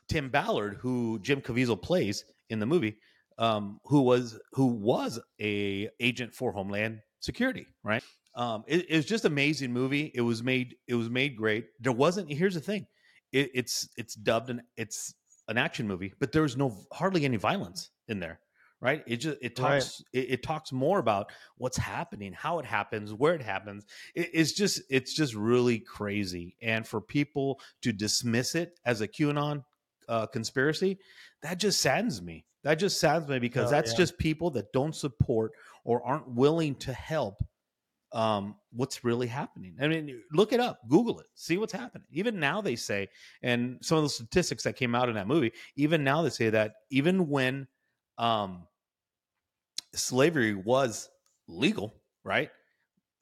Tim 0.07 0.29
Ballard, 0.29 0.77
who 0.79 1.19
Jim 1.21 1.41
Caviezel 1.41 1.81
plays 1.81 2.25
in 2.49 2.59
the 2.59 2.65
movie, 2.65 2.97
um, 3.37 3.79
who 3.85 4.01
was 4.01 4.39
who 4.53 4.67
was 4.67 5.19
a 5.41 5.89
agent 5.99 6.33
for 6.33 6.51
Homeland 6.51 6.99
Security, 7.19 7.65
right? 7.83 8.03
Um, 8.35 8.63
it, 8.67 8.89
it 8.89 8.95
was 8.95 9.05
just 9.05 9.25
amazing 9.25 9.71
movie. 9.71 10.11
It 10.13 10.21
was 10.21 10.43
made 10.43 10.75
it 10.87 10.95
was 10.95 11.09
made 11.09 11.35
great. 11.35 11.65
There 11.79 11.91
wasn't. 11.91 12.31
Here's 12.31 12.55
the 12.55 12.59
thing, 12.59 12.87
it, 13.31 13.51
it's 13.53 13.89
it's 13.97 14.15
dubbed 14.15 14.49
and 14.49 14.61
it's 14.77 15.13
an 15.47 15.57
action 15.57 15.87
movie, 15.87 16.13
but 16.19 16.31
there 16.31 16.43
was 16.43 16.55
no 16.55 16.85
hardly 16.93 17.25
any 17.25 17.37
violence 17.37 17.91
in 18.07 18.19
there, 18.19 18.39
right? 18.83 19.01
It 19.07 19.17
just 19.17 19.37
it 19.41 19.55
Right. 19.57 19.79
talks 19.79 20.03
it, 20.11 20.31
it 20.31 20.43
talks 20.43 20.71
more 20.73 20.99
about 20.99 21.31
what's 21.57 21.77
happening, 21.77 22.33
how 22.33 22.59
it 22.59 22.65
happens, 22.65 23.13
where 23.13 23.33
it 23.33 23.41
happens. 23.41 23.85
It, 24.13 24.29
it's 24.33 24.51
just 24.51 24.81
it's 24.89 25.13
just 25.13 25.33
really 25.33 25.79
crazy, 25.79 26.57
and 26.61 26.85
for 26.85 27.01
people 27.01 27.59
to 27.81 27.93
dismiss 27.93 28.55
it 28.55 28.79
as 28.85 29.01
a 29.01 29.07
QAnon 29.07 29.63
uh, 30.09 30.27
conspiracy, 30.27 30.99
that 31.41 31.59
just 31.59 31.81
saddens 31.81 32.21
me. 32.21 32.45
That 32.63 32.75
just 32.75 32.99
saddens 32.99 33.29
me 33.29 33.39
because 33.39 33.67
Oh, 33.67 33.71
that's 33.71 33.91
yeah. 33.91 33.97
just 33.97 34.17
people 34.17 34.51
that 34.51 34.71
don't 34.73 34.95
support 34.95 35.53
or 35.85 36.03
aren't 36.05 36.29
willing 36.29 36.75
to 36.75 36.93
help 36.93 37.41
um, 38.13 38.55
what's 38.71 39.03
really 39.03 39.27
happening. 39.27 39.75
I 39.81 39.87
mean, 39.87 40.21
look 40.31 40.53
it 40.53 40.59
up, 40.59 40.79
Google 40.87 41.19
it, 41.19 41.25
see 41.35 41.57
what's 41.57 41.73
happening. 41.73 42.05
Even 42.11 42.39
now, 42.39 42.61
they 42.61 42.75
say, 42.75 43.09
and 43.41 43.79
some 43.81 43.97
of 43.97 44.03
the 44.03 44.09
statistics 44.09 44.63
that 44.63 44.75
came 44.75 44.93
out 44.93 45.09
in 45.09 45.15
that 45.15 45.27
movie, 45.27 45.51
even 45.77 46.03
now 46.03 46.21
they 46.21 46.29
say 46.29 46.49
that 46.51 46.73
even 46.91 47.27
when 47.27 47.67
um, 48.17 48.67
slavery 49.95 50.55
was 50.55 51.09
legal, 51.47 51.93
right? 52.23 52.49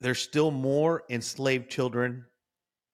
There's 0.00 0.20
still 0.20 0.50
more 0.50 1.04
enslaved 1.08 1.70
children 1.70 2.24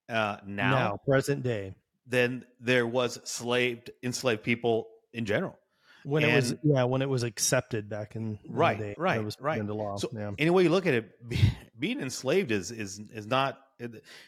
uh, 0.07 0.37
now, 0.45 0.71
now, 0.71 0.99
present 1.05 1.43
day. 1.43 1.75
than 2.07 2.45
there 2.59 2.85
was 2.85 3.19
slaved 3.23 3.91
enslaved 4.03 4.43
people 4.43 4.87
in 5.13 5.25
general. 5.25 5.57
When 6.03 6.23
it 6.23 6.33
was 6.33 6.55
yeah, 6.63 6.85
when 6.85 7.01
it 7.01 7.09
was 7.09 7.23
accepted 7.23 7.89
back 7.89 8.15
in 8.15 8.39
Right, 8.47 8.77
day, 8.79 8.95
right, 8.97 9.19
it 9.19 9.23
was 9.23 9.35
right. 9.39 9.59
into 9.59 9.73
law. 9.73 9.97
So 9.97 10.09
yeah. 10.13 10.31
any 10.37 10.49
way 10.49 10.63
you 10.63 10.69
look 10.69 10.87
at 10.87 10.93
it, 10.93 11.29
be, 11.29 11.39
being 11.77 11.99
enslaved 11.99 12.51
is 12.51 12.71
is 12.71 12.99
is 13.13 13.27
not. 13.27 13.59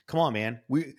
Come 0.08 0.20
on, 0.20 0.34
man. 0.34 0.60
We 0.68 0.96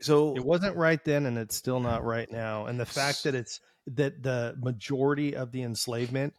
so 0.00 0.34
It 0.34 0.44
wasn't 0.44 0.76
right 0.76 1.02
then, 1.04 1.26
and 1.26 1.36
it's 1.38 1.54
still 1.54 1.80
not 1.80 2.04
right 2.04 2.30
now. 2.30 2.66
And 2.66 2.80
the 2.80 2.86
fact 2.86 3.24
that 3.24 3.34
it's 3.34 3.60
that 3.88 4.22
the 4.22 4.56
majority 4.60 5.36
of 5.36 5.52
the 5.52 5.62
enslavement 5.62 6.34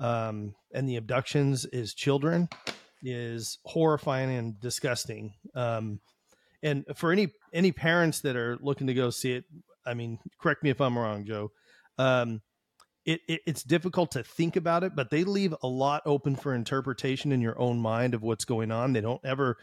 um, 0.00 0.54
and 0.72 0.88
the 0.88 0.96
abductions 0.96 1.64
is 1.66 1.94
children 1.94 2.48
is 3.02 3.58
horrifying 3.64 4.30
and 4.34 4.60
disgusting. 4.60 5.32
Um, 5.54 6.00
and 6.62 6.84
for 6.96 7.12
any 7.12 7.28
any 7.52 7.72
parents 7.72 8.20
that 8.22 8.36
are 8.36 8.56
looking 8.60 8.86
to 8.88 8.94
go 8.94 9.10
see 9.10 9.32
it, 9.32 9.44
I 9.84 9.94
mean, 9.94 10.18
correct 10.40 10.62
me 10.62 10.70
if 10.70 10.80
I'm 10.80 10.98
wrong, 10.98 11.24
Joe. 11.24 11.50
Um, 11.98 12.40
it, 13.04 13.20
it 13.28 13.40
it's 13.46 13.62
difficult 13.62 14.10
to 14.12 14.24
think 14.24 14.56
about 14.56 14.82
it, 14.82 14.96
but 14.96 15.10
they 15.10 15.24
leave 15.24 15.54
a 15.62 15.68
lot 15.68 16.02
open 16.06 16.34
for 16.34 16.54
interpretation 16.54 17.30
in 17.32 17.40
your 17.40 17.58
own 17.60 17.78
mind 17.78 18.14
of 18.14 18.22
what's 18.22 18.44
going 18.44 18.72
on. 18.72 18.92
They 18.92 19.00
don't 19.00 19.24
ever 19.24 19.56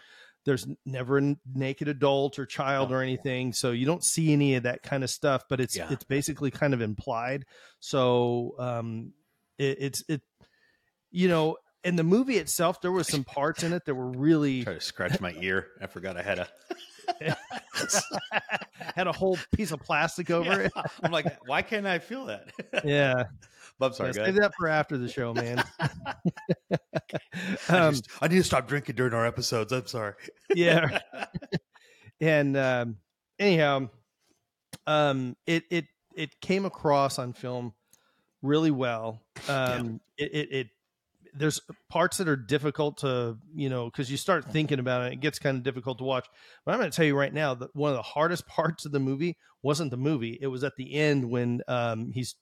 there's 0.45 0.67
never 0.85 1.17
a 1.19 1.35
naked 1.55 1.87
adult 1.87 2.37
or 2.37 2.45
child 2.45 2.89
No. 2.89 2.97
or 2.97 3.01
anything 3.01 3.53
so 3.53 3.71
you 3.71 3.85
don't 3.85 4.03
see 4.03 4.33
any 4.33 4.55
of 4.55 4.63
that 4.63 4.83
kind 4.83 5.01
of 5.01 5.09
stuff 5.09 5.43
but 5.49 5.61
it's 5.61 5.77
Yeah. 5.77 5.87
it's 5.89 6.03
basically 6.03 6.51
kind 6.51 6.73
of 6.73 6.81
implied 6.81 7.45
so 7.79 8.53
um 8.59 9.13
it, 9.63 9.77
it's 9.79 10.03
it 10.09 10.21
you 11.11 11.27
know 11.27 11.57
in 11.83 11.95
the 11.95 12.03
movie 12.03 12.37
itself 12.37 12.81
there 12.81 12.91
was 12.91 13.07
some 13.07 13.23
parts 13.23 13.63
in 13.63 13.73
it 13.73 13.83
that 13.85 13.95
were 13.95 14.09
really 14.11 14.63
try 14.65 14.73
to 14.73 14.81
scratch 14.81 15.19
my 15.19 15.33
ear. 15.39 15.67
I 15.81 15.87
forgot 15.87 16.17
I 16.17 16.21
had 16.21 16.39
a. 16.39 16.47
had 18.95 19.07
a 19.07 19.11
whole 19.11 19.37
piece 19.53 19.71
of 19.71 19.79
plastic 19.81 20.29
over 20.31 20.61
it 20.61 20.71
I'm 21.03 21.11
like, 21.11 21.25
why 21.45 21.61
can't 21.61 21.85
I 21.85 21.99
feel 21.99 22.25
that? 22.27 22.49
yeah, 22.85 23.25
but 23.77 23.87
I'm 23.87 23.93
sorry, 23.93 24.09
Yeah, 24.11 24.15
guys. 24.17 24.25
save 24.27 24.35
that 24.35 24.51
for 24.57 24.67
after 24.69 24.97
the 24.97 25.09
show 25.09 25.33
man 25.33 25.61
I, 27.69 27.77
um, 27.77 27.93
just- 27.93 28.07
I 28.21 28.27
need 28.29 28.37
to 28.37 28.43
stop 28.43 28.67
drinking 28.69 28.95
during 28.95 29.13
our 29.13 29.25
episodes. 29.25 29.73
I'm 29.73 29.85
sorry. 29.87 30.13
yeah 30.55 30.99
and 32.21 32.55
um 32.55 32.97
anyhow 33.39 33.89
um 34.87 35.35
it 35.45 35.63
it 35.71 35.85
it 36.15 36.39
came 36.41 36.63
across 36.65 37.19
on 37.19 37.33
film 37.33 37.73
really 38.43 38.71
well 38.71 39.21
um 39.49 39.99
it, 40.17 40.31
it 40.31 40.51
it 40.51 40.67
there's 41.35 41.59
parts 41.89 42.17
that 42.17 42.27
are 42.27 42.35
difficult 42.35 42.97
to 42.97 43.37
you 43.55 43.69
know 43.69 43.85
because 43.85 44.11
you 44.11 44.17
start 44.17 44.45
thinking 44.45 44.79
about 44.79 45.01
it 45.03 45.13
it 45.13 45.19
gets 45.19 45.39
kind 45.39 45.57
of 45.57 45.63
difficult 45.63 45.97
to 45.97 46.03
watch. 46.03 46.27
But 46.65 46.73
i'm 46.73 46.79
going 46.79 46.91
to 46.91 46.95
tell 46.95 47.05
you 47.05 47.17
right 47.17 47.33
now 47.33 47.55
that 47.55 47.75
one 47.75 47.89
of 47.89 47.95
the 47.95 48.03
hardest 48.03 48.45
parts 48.47 48.85
of 48.85 48.91
the 48.91 48.99
movie 48.99 49.37
wasn't 49.63 49.91
the 49.91 49.97
movie 49.97 50.37
it 50.39 50.47
was 50.47 50.63
at 50.63 50.75
the 50.75 50.93
end 50.93 51.29
when 51.29 51.61
um 51.67 52.11
he's 52.11 52.35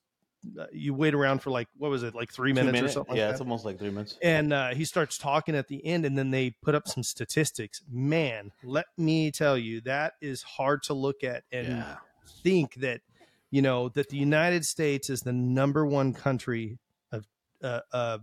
uh, 0.60 0.66
you 0.74 0.92
wait 0.92 1.14
around 1.14 1.40
for 1.40 1.52
like 1.52 1.68
what 1.78 1.92
was 1.92 2.02
it 2.02 2.16
like 2.16 2.34
three 2.34 2.52
Two 2.52 2.64
minutes, 2.64 2.82
or 2.84 2.88
something 2.88 3.16
yeah, 3.16 3.26
like 3.26 3.32
it's 3.32 3.40
that? 3.40 3.46
almost 3.46 3.64
like 3.64 3.78
three 3.78 3.92
minutes. 3.92 4.18
and 4.24 4.52
uh, 4.52 4.70
he 4.70 4.86
starts 4.86 5.20
talking 5.20 5.56
at 5.56 5.68
the 5.68 5.86
end 5.86 6.04
and 6.04 6.18
then 6.18 6.32
they 6.32 6.50
put 6.64 6.74
up 6.74 6.88
some 6.88 7.04
statistics. 7.04 7.82
Man 7.90 8.52
let 8.64 8.88
me 8.98 9.30
tell 9.30 9.56
you 9.56 9.82
that 9.82 10.14
is 10.20 10.42
hard 10.42 10.82
to 10.84 10.96
look 10.96 11.24
at 11.24 11.44
and 11.52 11.68
yeah. 11.68 11.96
think 12.44 12.74
that 12.76 13.02
you 13.52 13.62
know 13.62 13.90
that 13.90 14.10
the 14.10 14.18
united 14.18 14.66
states 14.66 15.10
is 15.10 15.22
the 15.22 15.34
number 15.34 15.86
one 15.86 16.14
country 16.14 16.80
of 17.12 17.26
uh, 17.64 17.80
uh, 17.94 18.18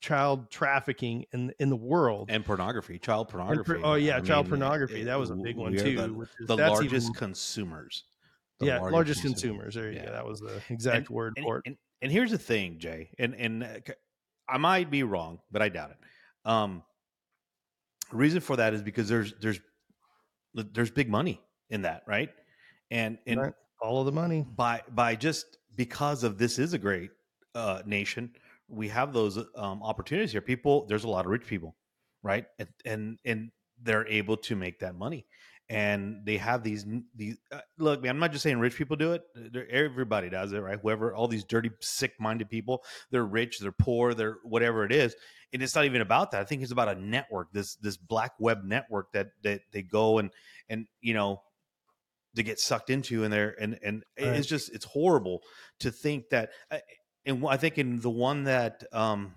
child 0.00 0.50
trafficking 0.50 1.24
in 1.32 1.52
in 1.58 1.68
the 1.68 1.76
world 1.76 2.30
And 2.30 2.44
pornography, 2.44 2.98
child 2.98 3.28
pornography. 3.28 3.74
por- 3.80 3.84
oh 3.84 3.94
yeah 3.94 4.16
I 4.16 4.20
child 4.20 4.46
mean, 4.46 4.60
pornography 4.60 5.00
it- 5.02 5.04
that 5.06 5.18
was 5.18 5.30
a 5.30 5.34
big 5.36 5.56
one 5.56 5.72
too 5.72 5.96
The, 5.96 6.20
is- 6.22 6.46
the 6.46 6.56
largest 6.56 7.06
even- 7.08 7.14
consumers. 7.14 8.04
The 8.60 8.66
yeah, 8.66 8.72
largest 8.78 8.92
largest 8.92 9.22
consumer. 9.22 9.62
consumers. 9.64 9.74
There 9.76 9.90
you 9.92 9.98
Yeah. 9.98 10.06
go. 10.06 10.12
That 10.12 10.26
was 10.26 10.40
the 10.40 10.60
exact 10.68 11.06
And- 11.06 11.10
word 11.10 11.34
and, 11.36 11.44
for 11.44 11.58
it. 11.58 11.62
And, 11.66 11.76
and 12.02 12.10
here's 12.12 12.30
the 12.32 12.38
thing, 12.38 12.78
Jay, 12.78 13.10
and 13.18 13.34
and 13.34 13.62
uh, 13.64 13.68
I 14.48 14.58
might 14.58 14.90
be 14.90 15.02
wrong, 15.04 15.40
but 15.52 15.62
I 15.62 15.68
doubt 15.68 15.90
it. 15.90 15.96
Um, 16.48 16.82
reason 18.12 18.40
for 18.40 18.56
that 18.56 18.74
is 18.74 18.82
because 18.82 19.08
there's 19.08 19.34
there's 19.40 19.60
there's 20.54 20.90
big 20.90 21.08
money 21.08 21.40
in 21.70 21.82
that, 21.82 22.02
right? 22.06 22.30
And 22.90 23.18
and 23.26 23.40
Right. 23.40 23.52
Follow 23.80 24.04
the 24.04 24.12
money. 24.12 24.44
by 24.56 24.82
by 24.90 25.14
just 25.14 25.58
because 25.76 26.24
of 26.24 26.38
this 26.38 26.58
is 26.58 26.72
a 26.72 26.78
great 26.78 27.10
uh, 27.54 27.82
nation, 27.86 28.32
we 28.68 28.88
have 28.88 29.12
those 29.12 29.38
um, 29.56 29.82
opportunities 29.82 30.32
here. 30.32 30.40
People, 30.40 30.86
there's 30.86 31.04
a 31.04 31.08
lot 31.08 31.24
of 31.24 31.30
rich 31.30 31.46
people, 31.46 31.76
right? 32.22 32.46
And 32.58 32.68
and 32.84 33.18
and 33.24 33.50
they're 33.80 34.06
able 34.08 34.36
to 34.38 34.56
make 34.56 34.80
that 34.80 34.96
money, 34.96 35.26
and 35.68 36.22
they 36.24 36.38
have 36.38 36.64
these 36.64 36.84
these. 37.14 37.38
Uh, 37.52 37.60
look, 37.78 38.02
man, 38.02 38.10
I'm 38.10 38.18
not 38.18 38.32
just 38.32 38.42
saying 38.42 38.58
rich 38.58 38.74
people 38.74 38.96
do 38.96 39.12
it. 39.12 39.22
They're- 39.34 39.68
everybody 39.70 40.28
does 40.28 40.52
it, 40.52 40.58
right? 40.58 40.78
Whoever, 40.82 41.14
all 41.14 41.28
these 41.28 41.44
dirty, 41.44 41.70
sick-minded 41.80 42.50
people, 42.50 42.82
they're 43.12 43.24
rich, 43.24 43.60
they're 43.60 43.70
poor, 43.72 44.12
they're 44.12 44.38
whatever 44.42 44.84
it 44.84 44.90
is. 44.92 45.14
And 45.52 45.62
it's 45.62 45.74
not 45.76 45.84
even 45.84 46.00
about 46.00 46.32
that. 46.32 46.40
I 46.40 46.44
think 46.44 46.62
it's 46.62 46.72
about 46.72 46.88
a 46.88 47.00
network, 47.00 47.52
this 47.52 47.76
this 47.76 47.96
black 47.96 48.32
web 48.40 48.64
network 48.64 49.12
that 49.12 49.28
that 49.44 49.60
they 49.72 49.82
go 49.82 50.18
and 50.18 50.30
and 50.68 50.86
you 51.00 51.14
know 51.14 51.42
to 52.36 52.42
get 52.42 52.58
sucked 52.60 52.90
into 52.90 53.24
and 53.24 53.32
there 53.32 53.54
and 53.60 53.78
and 53.82 54.04
Right. 54.18 54.36
it's 54.36 54.46
just 54.46 54.72
it's 54.74 54.84
horrible 54.84 55.42
to 55.80 55.90
think 55.90 56.28
that 56.30 56.50
I- 56.70 56.82
and 57.26 57.44
I 57.46 57.56
think 57.56 57.78
in 57.78 58.00
the 58.00 58.10
one 58.10 58.44
that 58.44 58.84
um 58.92 59.34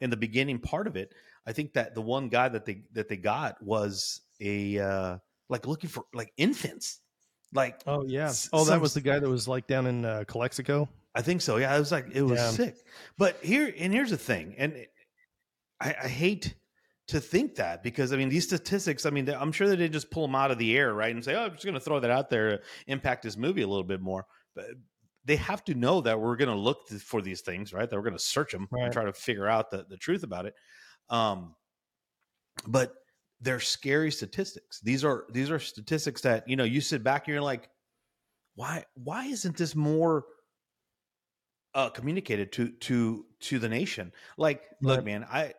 in 0.00 0.10
the 0.10 0.16
beginning 0.16 0.58
part 0.58 0.86
of 0.86 0.96
it 0.96 1.12
I 1.46 1.52
think 1.52 1.72
that 1.74 1.94
the 1.94 2.02
one 2.02 2.28
guy 2.28 2.48
that 2.48 2.64
they 2.66 2.82
that 2.92 3.08
they 3.08 3.16
got 3.16 3.62
was 3.62 4.20
a 4.40 4.78
uh 4.78 5.18
like 5.48 5.66
looking 5.66 5.90
for 5.90 6.04
like 6.12 6.32
infants 6.36 7.00
like 7.52 7.80
Oh 7.86 8.04
yeah. 8.06 8.32
Oh, 8.52 8.64
that 8.64 8.72
some- 8.72 8.80
was 8.80 8.94
the 8.94 9.00
guy 9.00 9.18
that 9.18 9.28
was 9.28 9.46
like 9.48 9.66
down 9.66 9.86
in 9.86 10.04
uh, 10.04 10.24
Calexico. 10.26 10.88
I 11.14 11.22
think 11.22 11.40
so 11.42 11.56
yeah 11.58 11.74
it 11.74 11.78
was 11.78 11.92
like 11.92 12.06
it 12.12 12.22
was 12.22 12.38
Yeah. 12.38 12.50
sick 12.50 12.76
but 13.16 13.36
here 13.42 13.72
and 13.78 13.92
here's 13.92 14.10
the 14.10 14.16
thing 14.18 14.54
and 14.58 14.86
I, 15.80 15.94
I 16.04 16.08
hate 16.08 16.54
to 17.08 17.20
think 17.20 17.56
that 17.56 17.82
because 17.82 18.12
I 18.12 18.16
mean 18.16 18.28
these 18.30 18.44
statistics 18.44 19.04
I 19.04 19.10
mean 19.10 19.28
I'm 19.28 19.52
sure 19.52 19.68
they 19.68 19.76
didn't 19.76 19.92
just 19.92 20.10
pull 20.10 20.26
them 20.26 20.34
out 20.34 20.50
of 20.50 20.58
the 20.58 20.76
air 20.76 20.94
right 20.94 21.14
and 21.14 21.22
say 21.24 21.34
oh 21.34 21.44
I'm 21.44 21.52
just 21.52 21.64
going 21.64 21.74
to 21.74 21.80
throw 21.80 22.00
that 22.00 22.10
out 22.10 22.30
there 22.30 22.62
impact 22.86 23.22
this 23.22 23.36
movie 23.36 23.62
a 23.62 23.66
little 23.68 23.84
bit 23.84 24.00
more. 24.00 24.24
But 24.54 24.66
they 25.26 25.36
have 25.36 25.62
to 25.64 25.74
know 25.74 26.00
that 26.02 26.20
we're 26.20 26.36
going 26.36 26.50
to 26.50 26.56
look 26.56 26.88
th- 26.88 27.02
for 27.02 27.20
these 27.20 27.40
things 27.42 27.72
right 27.72 27.88
that 27.88 27.96
we're 27.96 28.02
going 28.02 28.14
to 28.16 28.18
search 28.18 28.52
them 28.52 28.68
Right. 28.70 28.84
and 28.84 28.92
try 28.92 29.04
to 29.04 29.12
figure 29.12 29.46
out 29.48 29.70
the, 29.70 29.84
the 29.88 29.96
truth 29.98 30.22
about 30.22 30.46
it. 30.46 30.54
Um 31.10 31.54
but 32.66 32.94
they're 33.40 33.60
scary 33.60 34.10
statistics. 34.10 34.80
These 34.80 35.04
are 35.04 35.24
these 35.30 35.50
are 35.50 35.58
statistics 35.58 36.22
that 36.22 36.48
you 36.48 36.56
know 36.56 36.64
you 36.64 36.80
sit 36.80 37.02
back 37.04 37.26
and 37.26 37.34
you're 37.34 37.42
like 37.42 37.68
why 38.54 38.84
why 38.94 39.26
isn't 39.26 39.56
this 39.56 39.74
more 39.74 40.24
uh 41.74 41.90
communicated 41.90 42.52
to 42.52 42.68
to 42.80 43.26
to 43.40 43.58
the 43.58 43.68
nation? 43.68 44.12
Like 44.38 44.62
look 44.80 45.04
man 45.04 45.26
i 45.30 45.52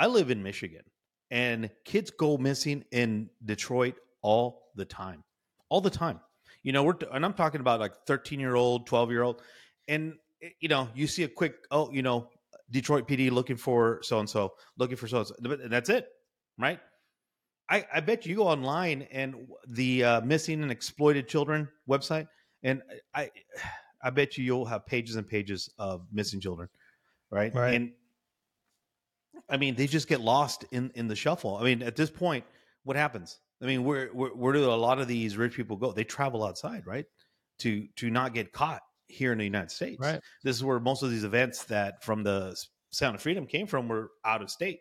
i 0.00 0.06
live 0.06 0.30
in 0.30 0.42
michigan 0.42 0.82
and 1.30 1.70
kids 1.84 2.10
go 2.10 2.36
missing 2.36 2.84
in 2.90 3.30
detroit 3.44 3.94
all 4.22 4.70
the 4.74 4.84
time 4.84 5.22
all 5.68 5.80
the 5.80 5.90
time 5.90 6.18
you 6.62 6.72
know 6.72 6.82
we're 6.82 6.96
and 7.12 7.24
i'm 7.24 7.34
talking 7.34 7.60
about 7.60 7.78
like 7.78 7.92
13 8.06 8.40
year 8.40 8.56
old 8.56 8.86
12 8.86 9.10
year 9.10 9.22
old 9.22 9.42
and 9.86 10.14
eh, 10.42 10.48
you 10.60 10.68
know 10.68 10.88
you 10.94 11.06
see 11.06 11.22
a 11.22 11.28
quick 11.28 11.54
oh 11.70 11.90
you 11.92 12.02
know 12.02 12.28
detroit 12.70 13.06
pd 13.06 13.30
looking 13.30 13.56
for 13.56 14.00
so 14.02 14.18
and 14.18 14.28
so 14.28 14.54
looking 14.76 14.96
for 14.96 15.06
so 15.06 15.18
and 15.18 15.26
so 15.28 15.34
that's 15.68 15.88
it 15.88 16.08
right 16.58 16.80
I, 17.70 17.86
I 17.94 18.00
bet 18.00 18.26
you 18.26 18.34
go 18.34 18.48
online 18.48 19.06
and 19.12 19.46
the 19.68 20.02
uh, 20.02 20.20
missing 20.22 20.62
and 20.62 20.72
exploited 20.72 21.28
children 21.28 21.68
website, 21.88 22.26
and 22.64 22.82
I, 23.14 23.30
I 24.02 24.10
bet 24.10 24.36
you 24.36 24.44
you'll 24.44 24.64
have 24.64 24.86
pages 24.86 25.16
and 25.16 25.28
pages 25.28 25.70
of 25.78 26.06
missing 26.10 26.40
children, 26.40 26.68
right? 27.30 27.54
Right. 27.54 27.74
And 27.74 27.92
I 29.50 29.56
mean, 29.56 29.74
they 29.74 29.86
just 29.86 30.08
get 30.08 30.20
lost 30.20 30.64
in 30.70 30.90
in 30.94 31.08
the 31.08 31.16
shuffle. 31.16 31.56
I 31.56 31.64
mean, 31.64 31.82
at 31.82 31.96
this 31.96 32.10
point, 32.10 32.44
what 32.84 32.96
happens? 32.96 33.38
I 33.62 33.66
mean, 33.66 33.84
where 33.84 34.08
where, 34.08 34.30
where 34.30 34.52
do 34.52 34.64
a 34.64 34.72
lot 34.74 35.00
of 35.00 35.08
these 35.08 35.36
rich 35.36 35.54
people 35.54 35.76
go? 35.76 35.92
They 35.92 36.04
travel 36.04 36.44
outside, 36.44 36.86
right? 36.86 37.06
To 37.60 37.86
to 37.96 38.10
not 38.10 38.34
get 38.34 38.52
caught 38.52 38.82
here 39.08 39.32
in 39.32 39.38
the 39.38 39.44
United 39.44 39.70
States. 39.70 39.98
Right. 40.00 40.20
This 40.44 40.56
is 40.56 40.64
where 40.64 40.80
most 40.80 41.02
of 41.02 41.10
these 41.10 41.24
events 41.24 41.64
that 41.64 42.02
from 42.04 42.22
the 42.22 42.56
Sound 42.90 43.16
of 43.16 43.22
Freedom 43.22 43.46
came 43.46 43.66
from 43.66 43.88
were 43.88 44.10
out 44.24 44.42
of 44.42 44.50
state. 44.50 44.80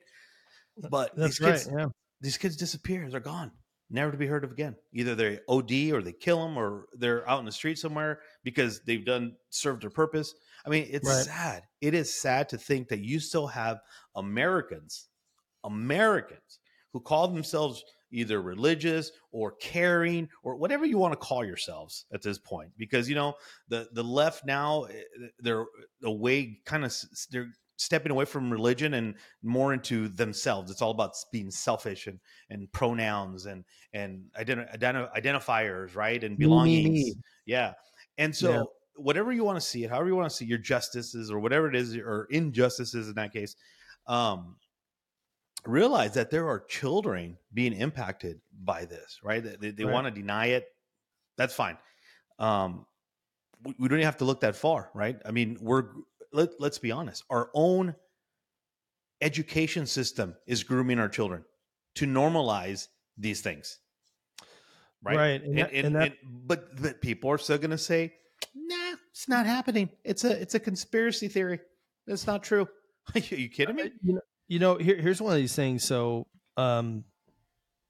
But 0.90 1.16
That's 1.16 1.40
these 1.40 1.48
kids, 1.48 1.68
right. 1.72 1.82
Yeah. 1.82 1.88
these 2.22 2.38
kids 2.38 2.56
disappear. 2.56 3.10
They're 3.10 3.20
gone, 3.20 3.52
never 3.90 4.12
to 4.12 4.18
be 4.18 4.28
heard 4.28 4.44
of 4.44 4.52
again. 4.52 4.76
Either 4.94 5.16
they 5.16 5.40
OD 5.50 5.92
or 5.92 6.02
they 6.02 6.14
kill 6.14 6.42
them, 6.42 6.58
or 6.58 6.86
they're 6.94 7.28
out 7.30 7.40
in 7.40 7.46
the 7.46 7.52
street 7.52 7.78
somewhere 7.80 8.22
because 8.44 8.82
they've 8.86 9.06
done 9.06 9.36
served 9.50 9.84
their 9.84 9.90
purpose. 9.90 10.34
I 10.70 10.72
mean, 10.72 10.88
it's 10.92 11.08
Right. 11.08 11.26
sad. 11.26 11.64
It 11.82 11.94
is 11.96 12.14
sad 12.22 12.48
to 12.50 12.58
think 12.58 12.90
that 12.90 13.00
you 13.00 13.20
still 13.20 13.48
have 13.48 13.80
Americans, 14.16 15.10
Americans 15.64 16.60
who 16.94 17.00
call 17.02 17.28
themselves 17.28 17.84
either 18.12 18.42
religious 18.42 19.12
or 19.32 19.52
caring 19.54 20.30
or 20.44 20.56
whatever 20.58 20.86
you 20.86 20.98
want 20.98 21.12
to 21.14 21.18
call 21.18 21.44
yourselves 21.46 22.06
at 22.12 22.22
this 22.22 22.40
point 22.40 22.72
because 22.78 23.08
you 23.08 23.14
know 23.16 23.36
the 23.68 23.88
the 23.94 24.04
left 24.04 24.46
now 24.46 24.84
eh, 24.86 25.02
they're 25.40 25.66
away 26.04 26.60
kind 26.66 26.84
of 26.84 26.96
they're 27.30 27.52
stepping 27.78 28.12
away 28.12 28.26
from 28.26 28.52
religion 28.52 28.96
and 28.96 29.16
more 29.44 29.74
into 29.74 30.08
themselves 30.10 30.72
it's 30.72 30.82
all 30.82 30.90
about 30.92 31.14
being 31.32 31.52
selfish 31.52 32.08
and 32.08 32.20
and 32.50 32.72
pronouns 32.72 33.46
and 33.46 33.64
and 33.94 34.24
identi- 34.40 34.76
identi- 34.76 35.14
identifiers 35.16 35.96
right 35.96 36.24
and 36.24 36.40
Me, 36.40 36.46
me, 36.46 36.48
belongings 36.48 36.90
me. 36.90 37.16
yeah 37.46 37.74
and 38.18 38.36
so. 38.36 38.72
Whatever 39.00 39.32
you 39.32 39.44
want 39.44 39.56
to 39.58 39.66
see 39.66 39.84
it 39.84 39.90
however 39.90 40.08
you 40.08 40.16
want 40.16 40.30
to 40.30 40.36
see 40.36 40.46
your 40.46 40.58
justices 40.58 41.32
or 41.32 41.40
whatever 41.40 41.68
it 41.68 41.76
is 41.76 41.96
or 41.96 42.28
injustices 42.32 43.08
in 43.08 43.16
that 43.16 43.32
case 43.34 43.56
um 44.08 44.56
realize 45.66 46.14
that 46.14 46.30
there 46.32 46.48
are 46.48 46.60
children 46.62 47.38
being 47.54 47.74
impacted 47.74 48.40
by 48.64 48.86
this 48.86 49.20
right? 49.24 49.44
They, 49.60 49.72
they, 49.72 49.84
Right. 49.84 49.94
want 49.94 50.06
to 50.08 50.12
deny 50.12 50.48
it 50.48 50.68
that's 51.38 51.54
fine. 51.54 51.78
Um 52.38 52.86
we, 53.64 53.76
we 53.80 53.88
don't 53.90 53.98
even 54.00 54.06
have 54.06 54.18
to 54.18 54.26
look 54.26 54.42
that 54.42 54.56
far 54.56 54.90
right? 54.94 55.18
I 55.26 55.32
mean 55.32 55.58
we're 55.62 55.86
let, 56.32 56.50
let's 56.60 56.78
be 56.78 56.92
honest 56.92 57.24
our 57.30 57.50
own 57.54 57.96
education 59.22 59.86
system 59.86 60.36
is 60.48 60.64
grooming 60.64 61.00
our 61.00 61.10
children 61.10 61.44
to 61.96 62.06
normalize 62.06 62.88
these 63.18 63.42
things 63.42 63.80
right? 65.04 65.18
Right, 65.18 65.44
and 65.44 65.46
and, 65.46 65.58
that- 65.58 65.74
and- 65.74 65.86
and 65.88 65.96
that- 65.96 66.14
but 66.48 66.82
but 66.82 67.02
people 67.02 67.30
are 67.32 67.38
still 67.38 67.58
going 67.58 67.72
to 67.72 67.78
say 67.78 68.14
nah 68.56 68.76
it's 69.20 69.28
not 69.28 69.46
happening 69.46 69.90
it's 70.06 70.24
a 70.24 70.42
it's 70.42 70.56
a 70.56 70.60
conspiracy 70.60 71.28
theory 71.28 71.60
it's 72.08 72.26
not 72.26 72.42
true 72.42 72.66
are 73.16 73.20
you 73.20 73.50
kidding 73.50 73.76
me 73.76 73.84
Uh, 73.84 73.90
You 74.02 74.14
know, 74.14 74.22
you 74.48 74.60
know 74.60 74.78
here, 74.78 74.96
here's 74.96 75.22
one 75.22 75.34
of 75.34 75.38
these 75.38 75.56
things. 75.56 75.84
So, 75.84 76.28
um, 76.56 77.04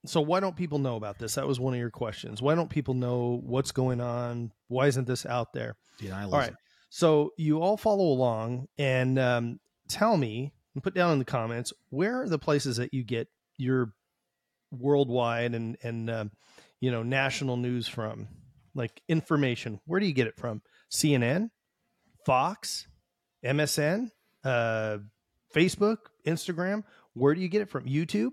so 0.06 0.22
why 0.22 0.40
don't 0.40 0.56
people 0.56 0.80
know 0.80 0.96
about 0.96 1.20
this? 1.20 1.36
That 1.36 1.48
was 1.48 1.60
one 1.60 1.74
of 1.74 1.80
your 1.80 1.92
questions. 1.92 2.42
Why 2.42 2.56
don't 2.56 2.70
people 2.70 2.94
know 2.96 3.40
what's 3.44 3.72
going 3.72 4.02
on? 4.02 4.52
Why 4.70 4.88
isn't 4.88 5.06
this 5.08 5.26
out 5.26 5.54
there? 5.54 5.78
Denialism. 6.02 6.34
All 6.34 6.40
right. 6.40 6.54
So 6.90 7.32
you 7.38 7.62
all 7.62 7.78
follow 7.78 8.06
along 8.06 8.68
and 8.78 9.20
um, 9.20 9.60
tell 9.88 10.18
me 10.18 10.54
and 10.74 10.84
put 10.84 10.96
down 10.96 11.14
in 11.14 11.20
the 11.20 11.26
comments 11.26 11.74
where 11.90 12.24
are 12.24 12.30
the 12.30 12.40
places 12.40 12.78
that 12.78 12.94
you 12.94 13.04
get 13.04 13.28
your 13.58 13.94
worldwide 14.72 15.54
and 15.54 15.78
and 15.84 16.10
um, 16.10 16.32
you 16.80 16.92
know 16.92 17.04
national 17.04 17.58
news 17.58 17.88
from, 17.88 18.28
like 18.74 19.02
information. 19.08 19.80
Where 19.86 20.00
do 20.00 20.08
you 20.08 20.14
get 20.14 20.28
it 20.28 20.38
from? 20.38 20.62
CNN, 20.92 21.50
Fox, 22.26 22.88
MSN, 23.46 24.10
uh, 24.44 24.98
Facebook, 25.56 25.98
Instagram. 26.26 26.84
Where 27.14 27.34
do 27.34 27.42
you 27.42 27.50
get 27.50 27.62
it 27.62 27.70
from? 27.70 27.86
YouTube. 27.86 28.32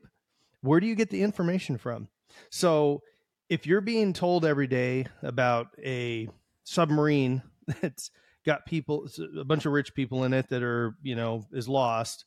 Where 0.60 0.80
do 0.80 0.86
you 0.86 0.94
get 0.94 1.10
the 1.10 1.22
information 1.22 1.78
from? 1.78 2.08
So 2.50 3.02
if 3.48 3.66
you're 3.66 3.80
being 3.80 4.12
told 4.12 4.44
every 4.44 4.66
day 4.66 5.06
about 5.22 5.68
a 5.82 6.28
submarine 6.64 7.42
that's 7.80 8.10
got 8.44 8.66
people 8.66 9.08
a 9.38 9.44
bunch 9.44 9.66
of 9.66 9.72
rich 9.72 9.94
people 9.94 10.24
in 10.24 10.32
it 10.32 10.48
that 10.48 10.62
are 10.62 10.96
you 11.02 11.16
know 11.16 11.44
is 11.52 11.68
lost 11.68 12.24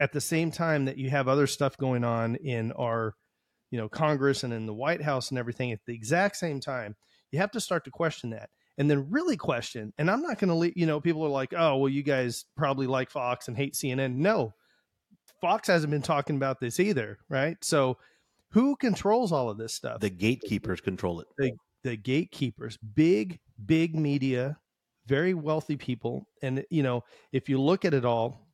at 0.00 0.12
the 0.12 0.20
same 0.20 0.50
time 0.50 0.84
that 0.84 0.98
you 0.98 1.10
have 1.10 1.26
other 1.26 1.46
stuff 1.46 1.76
going 1.78 2.04
on 2.04 2.36
in 2.36 2.70
our 2.72 3.14
you 3.70 3.78
know 3.78 3.88
congress 3.88 4.44
and 4.44 4.52
in 4.52 4.66
the 4.66 4.74
white 4.74 5.02
house 5.02 5.30
and 5.30 5.38
everything 5.38 5.72
at 5.72 5.80
the 5.86 5.94
exact 5.94 6.36
same 6.36 6.60
time 6.60 6.94
you 7.30 7.38
have 7.38 7.50
to 7.50 7.60
start 7.60 7.84
to 7.84 7.90
question 7.90 8.30
that 8.30 8.50
and 8.78 8.90
then 8.90 9.10
really 9.10 9.36
question 9.36 9.92
and 9.98 10.10
i'm 10.10 10.22
not 10.22 10.38
going 10.38 10.48
to 10.48 10.54
leave 10.54 10.72
you 10.76 10.86
know 10.86 11.00
people 11.00 11.24
are 11.24 11.28
like 11.28 11.52
oh 11.56 11.76
well 11.76 11.88
you 11.88 12.02
guys 12.02 12.46
probably 12.56 12.86
like 12.86 13.10
fox 13.10 13.48
and 13.48 13.56
hate 13.56 13.74
cnn 13.74 14.14
no 14.16 14.54
fox 15.40 15.68
hasn't 15.68 15.90
been 15.90 16.02
talking 16.02 16.36
about 16.36 16.58
this 16.60 16.80
either 16.80 17.18
right 17.28 17.58
so 17.62 17.98
who 18.52 18.74
controls 18.76 19.30
all 19.32 19.50
of 19.50 19.58
this 19.58 19.74
stuff 19.74 20.00
the 20.00 20.08
gatekeepers 20.08 20.80
control 20.80 21.20
it 21.20 21.26
the 21.82 21.96
gatekeepers, 21.96 22.76
big, 22.76 23.38
big 23.64 23.94
media, 23.94 24.58
very 25.06 25.34
wealthy 25.34 25.76
people. 25.76 26.26
And, 26.42 26.64
you 26.70 26.82
know, 26.82 27.04
if 27.32 27.48
you 27.48 27.60
look 27.60 27.84
at 27.84 27.94
it 27.94 28.04
all, 28.04 28.46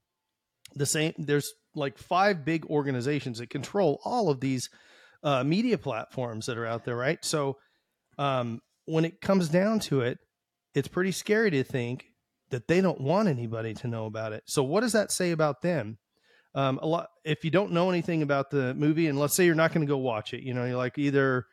the 0.74 0.86
same, 0.86 1.14
there's 1.18 1.52
like 1.74 1.98
five 1.98 2.44
big 2.44 2.66
organizations 2.66 3.38
that 3.38 3.50
control 3.50 4.00
all 4.04 4.30
of 4.30 4.40
these 4.40 4.70
uh, 5.22 5.42
media 5.42 5.78
platforms 5.78 6.46
that 6.46 6.58
are 6.58 6.66
out 6.66 6.84
there, 6.84 6.96
right? 6.96 7.24
So, 7.24 7.58
um, 8.18 8.60
when 8.86 9.04
it 9.04 9.20
comes 9.20 9.48
down 9.48 9.80
to 9.80 10.00
it, 10.02 10.18
it's 10.74 10.88
pretty 10.88 11.12
scary 11.12 11.50
to 11.50 11.64
think 11.64 12.06
that 12.50 12.68
they 12.68 12.80
don't 12.80 13.00
want 13.00 13.28
anybody 13.28 13.74
to 13.74 13.86
know 13.88 14.06
about 14.06 14.32
it. 14.32 14.42
So 14.46 14.62
what 14.62 14.80
does 14.80 14.92
that 14.92 15.10
say 15.10 15.30
about 15.30 15.62
them? 15.62 15.98
Um, 16.54 16.78
a 16.82 16.86
lot. 16.86 17.08
If 17.24 17.44
you 17.44 17.50
don't 17.50 17.72
know 17.72 17.90
anything 17.90 18.22
about 18.22 18.50
the 18.50 18.74
movie, 18.74 19.08
and 19.08 19.18
let's 19.18 19.34
say 19.34 19.44
you're 19.44 19.54
not 19.56 19.72
going 19.72 19.86
to 19.86 19.90
go 19.90 19.98
watch 19.98 20.34
it, 20.34 20.42
you 20.42 20.54
know, 20.54 20.64
you're 20.64 20.76
like 20.76 20.98
either 20.98 21.46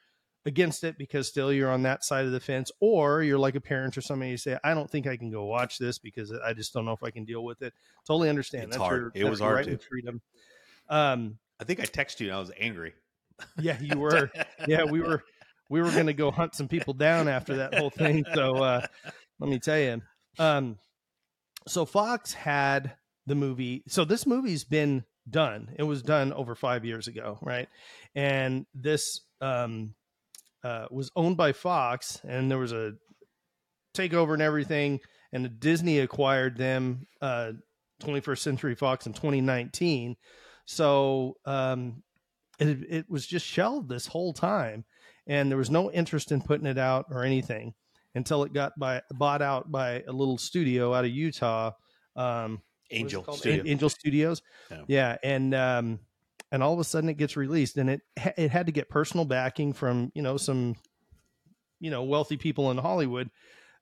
against 0.46 0.84
it 0.84 0.98
because 0.98 1.28
still 1.28 1.52
you're 1.54 1.72
on 1.72 1.84
that 1.84 2.04
side 2.04 2.26
of 2.26 2.32
the 2.32 2.40
fence, 2.40 2.72
or 2.82 3.24
you're 3.24 3.40
like 3.40 3.56
a 3.56 3.62
parent 3.62 3.98
or 3.98 4.02
somebody. 4.02 4.32
You 4.32 4.38
say, 4.38 4.58
I 4.64 4.74
don't 4.76 4.90
think 4.90 5.08
I 5.08 5.18
can 5.18 5.32
go 5.32 5.46
watch 5.46 5.80
this 5.80 5.98
because 5.98 6.32
I 6.46 6.54
just 6.54 6.74
don't 6.74 6.86
know 6.86 6.92
if 6.94 7.02
I 7.04 7.10
can 7.12 7.26
deal 7.26 7.44
with 7.44 7.62
it. 7.64 7.74
Totally 8.06 8.30
understand. 8.30 8.66
It's 8.66 8.78
that's 8.78 8.88
hard. 8.88 9.12
Your, 9.16 9.26
It 9.28 9.30
was 9.30 9.40
hard 9.40 9.56
right 9.56 9.66
to. 9.66 9.78
freedom. 9.88 10.22
Um, 10.90 11.38
I 11.60 11.64
think 11.64 11.80
I 11.80 11.84
texted 11.84 12.20
you 12.22 12.28
and 12.28 12.36
I 12.36 12.40
was 12.40 12.52
angry. 12.60 12.94
yeah, 13.60 13.80
you 13.82 13.98
were. 14.00 14.30
yeah, 14.68 14.84
we 14.84 15.02
were. 15.02 15.24
We 15.72 15.82
were 15.82 15.90
going 15.92 16.08
to 16.08 16.14
go 16.14 16.32
hunt 16.32 16.54
some 16.54 16.68
people 16.68 16.94
down 16.94 17.30
after 17.30 17.56
that 17.58 17.76
whole 17.76 17.90
thing. 17.90 18.26
So 18.36 18.58
uh, 18.58 18.86
let 19.40 19.50
me 19.50 19.58
tell 19.58 19.80
you. 19.80 20.02
Um, 20.38 20.78
so 21.66 21.86
Fox 21.86 22.34
had 22.34 22.96
the 23.26 23.36
movie. 23.36 23.84
So 23.88 24.04
this 24.04 24.28
movie's 24.28 24.66
been 24.66 25.06
done. 25.30 25.74
It 25.78 25.84
was 25.84 26.02
done 26.02 26.34
over 26.34 26.56
five 26.56 26.84
years 26.84 27.08
ago, 27.08 27.40
right? 27.42 27.70
And 28.16 28.66
this 28.74 29.22
um, 29.40 29.96
uh, 30.62 30.88
was 30.92 31.10
owned 31.16 31.38
by 31.38 31.54
Fox, 31.54 32.20
and 32.28 32.52
there 32.52 32.58
was 32.58 32.74
a 32.74 32.92
takeover 33.96 34.34
and 34.34 34.42
everything. 34.42 35.00
And 35.32 35.58
Disney 35.58 36.00
acquired 36.00 36.58
them, 36.58 37.08
uh, 37.22 37.54
21st 38.04 38.40
Century 38.40 38.76
Fox, 38.76 39.06
in 39.06 39.14
2019. 39.14 40.18
So 40.66 41.38
um, 41.46 42.04
it, 42.60 42.80
it 42.90 43.06
was 43.10 43.26
just 43.26 43.46
shelved 43.46 43.88
this 43.88 44.08
whole 44.08 44.34
time, 44.34 44.84
and 45.32 45.50
there 45.50 45.58
was 45.58 45.72
no 45.72 45.90
interest 45.90 46.34
in 46.34 46.42
putting 46.42 46.68
it 46.68 46.78
out 46.78 47.06
or 47.10 47.24
anything 47.24 47.74
until 48.16 48.44
it 48.44 48.52
got 48.52 48.78
by 48.78 49.02
bought 49.12 49.42
out 49.42 49.72
by 49.72 50.04
a 50.06 50.12
little 50.12 50.38
studio 50.38 50.94
out 50.94 51.06
of 51.06 51.12
Utah. 51.12 51.72
Um, 52.18 52.52
what 52.52 52.60
is 52.60 52.60
it 52.92 52.96
Angel? 52.98 53.34
Studio. 53.34 53.64
Angel 53.66 53.90
Studios. 53.90 54.42
Yeah. 54.70 54.84
Yeah, 54.88 55.18
and 55.24 55.56
um, 55.56 56.00
and 56.52 56.62
all 56.62 56.74
of 56.74 56.80
a 56.80 56.84
sudden 56.84 57.10
it 57.10 57.16
gets 57.16 57.38
released, 57.38 57.78
and 57.78 57.90
it 57.90 58.02
it 58.38 58.52
had 58.52 58.66
to 58.66 58.74
get 58.74 58.90
personal 58.90 59.26
backing 59.26 59.72
from 59.72 60.12
you 60.14 60.22
know 60.22 60.36
some 60.36 60.76
you 61.80 61.92
know 61.92 62.04
wealthy 62.04 62.36
people 62.36 62.70
in 62.70 62.78
Hollywood 62.78 63.30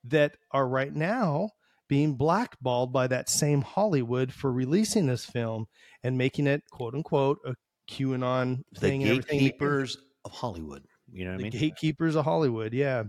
that 0.04 0.38
are 0.52 0.68
right 0.68 0.94
now 0.94 1.50
being 1.88 2.14
blackballed 2.14 2.94
by 2.94 3.08
that 3.08 3.28
same 3.28 3.64
Hollywood 3.64 4.32
for 4.32 4.52
releasing 4.52 5.08
this 5.08 5.26
film 5.26 5.66
and 6.04 6.16
making 6.16 6.46
it 6.46 6.62
quote 6.70 6.94
unquote 6.94 7.40
a 7.44 7.56
QAnon 7.90 8.62
the 8.72 8.80
thing. 8.80 9.02
and 9.02 9.12
everything. 9.14 9.40
gatekeepers 9.40 9.98
of 10.24 10.32
Hollywood. 10.32 10.84
You 11.14 11.26
know 11.26 11.32
what 11.32 11.40
the 11.40 11.48
I 11.48 11.50
mean? 11.50 11.60
gatekeepers 11.60 12.16
of 12.16 12.26
Hollywood, 12.26 12.74
yeah, 12.74 13.04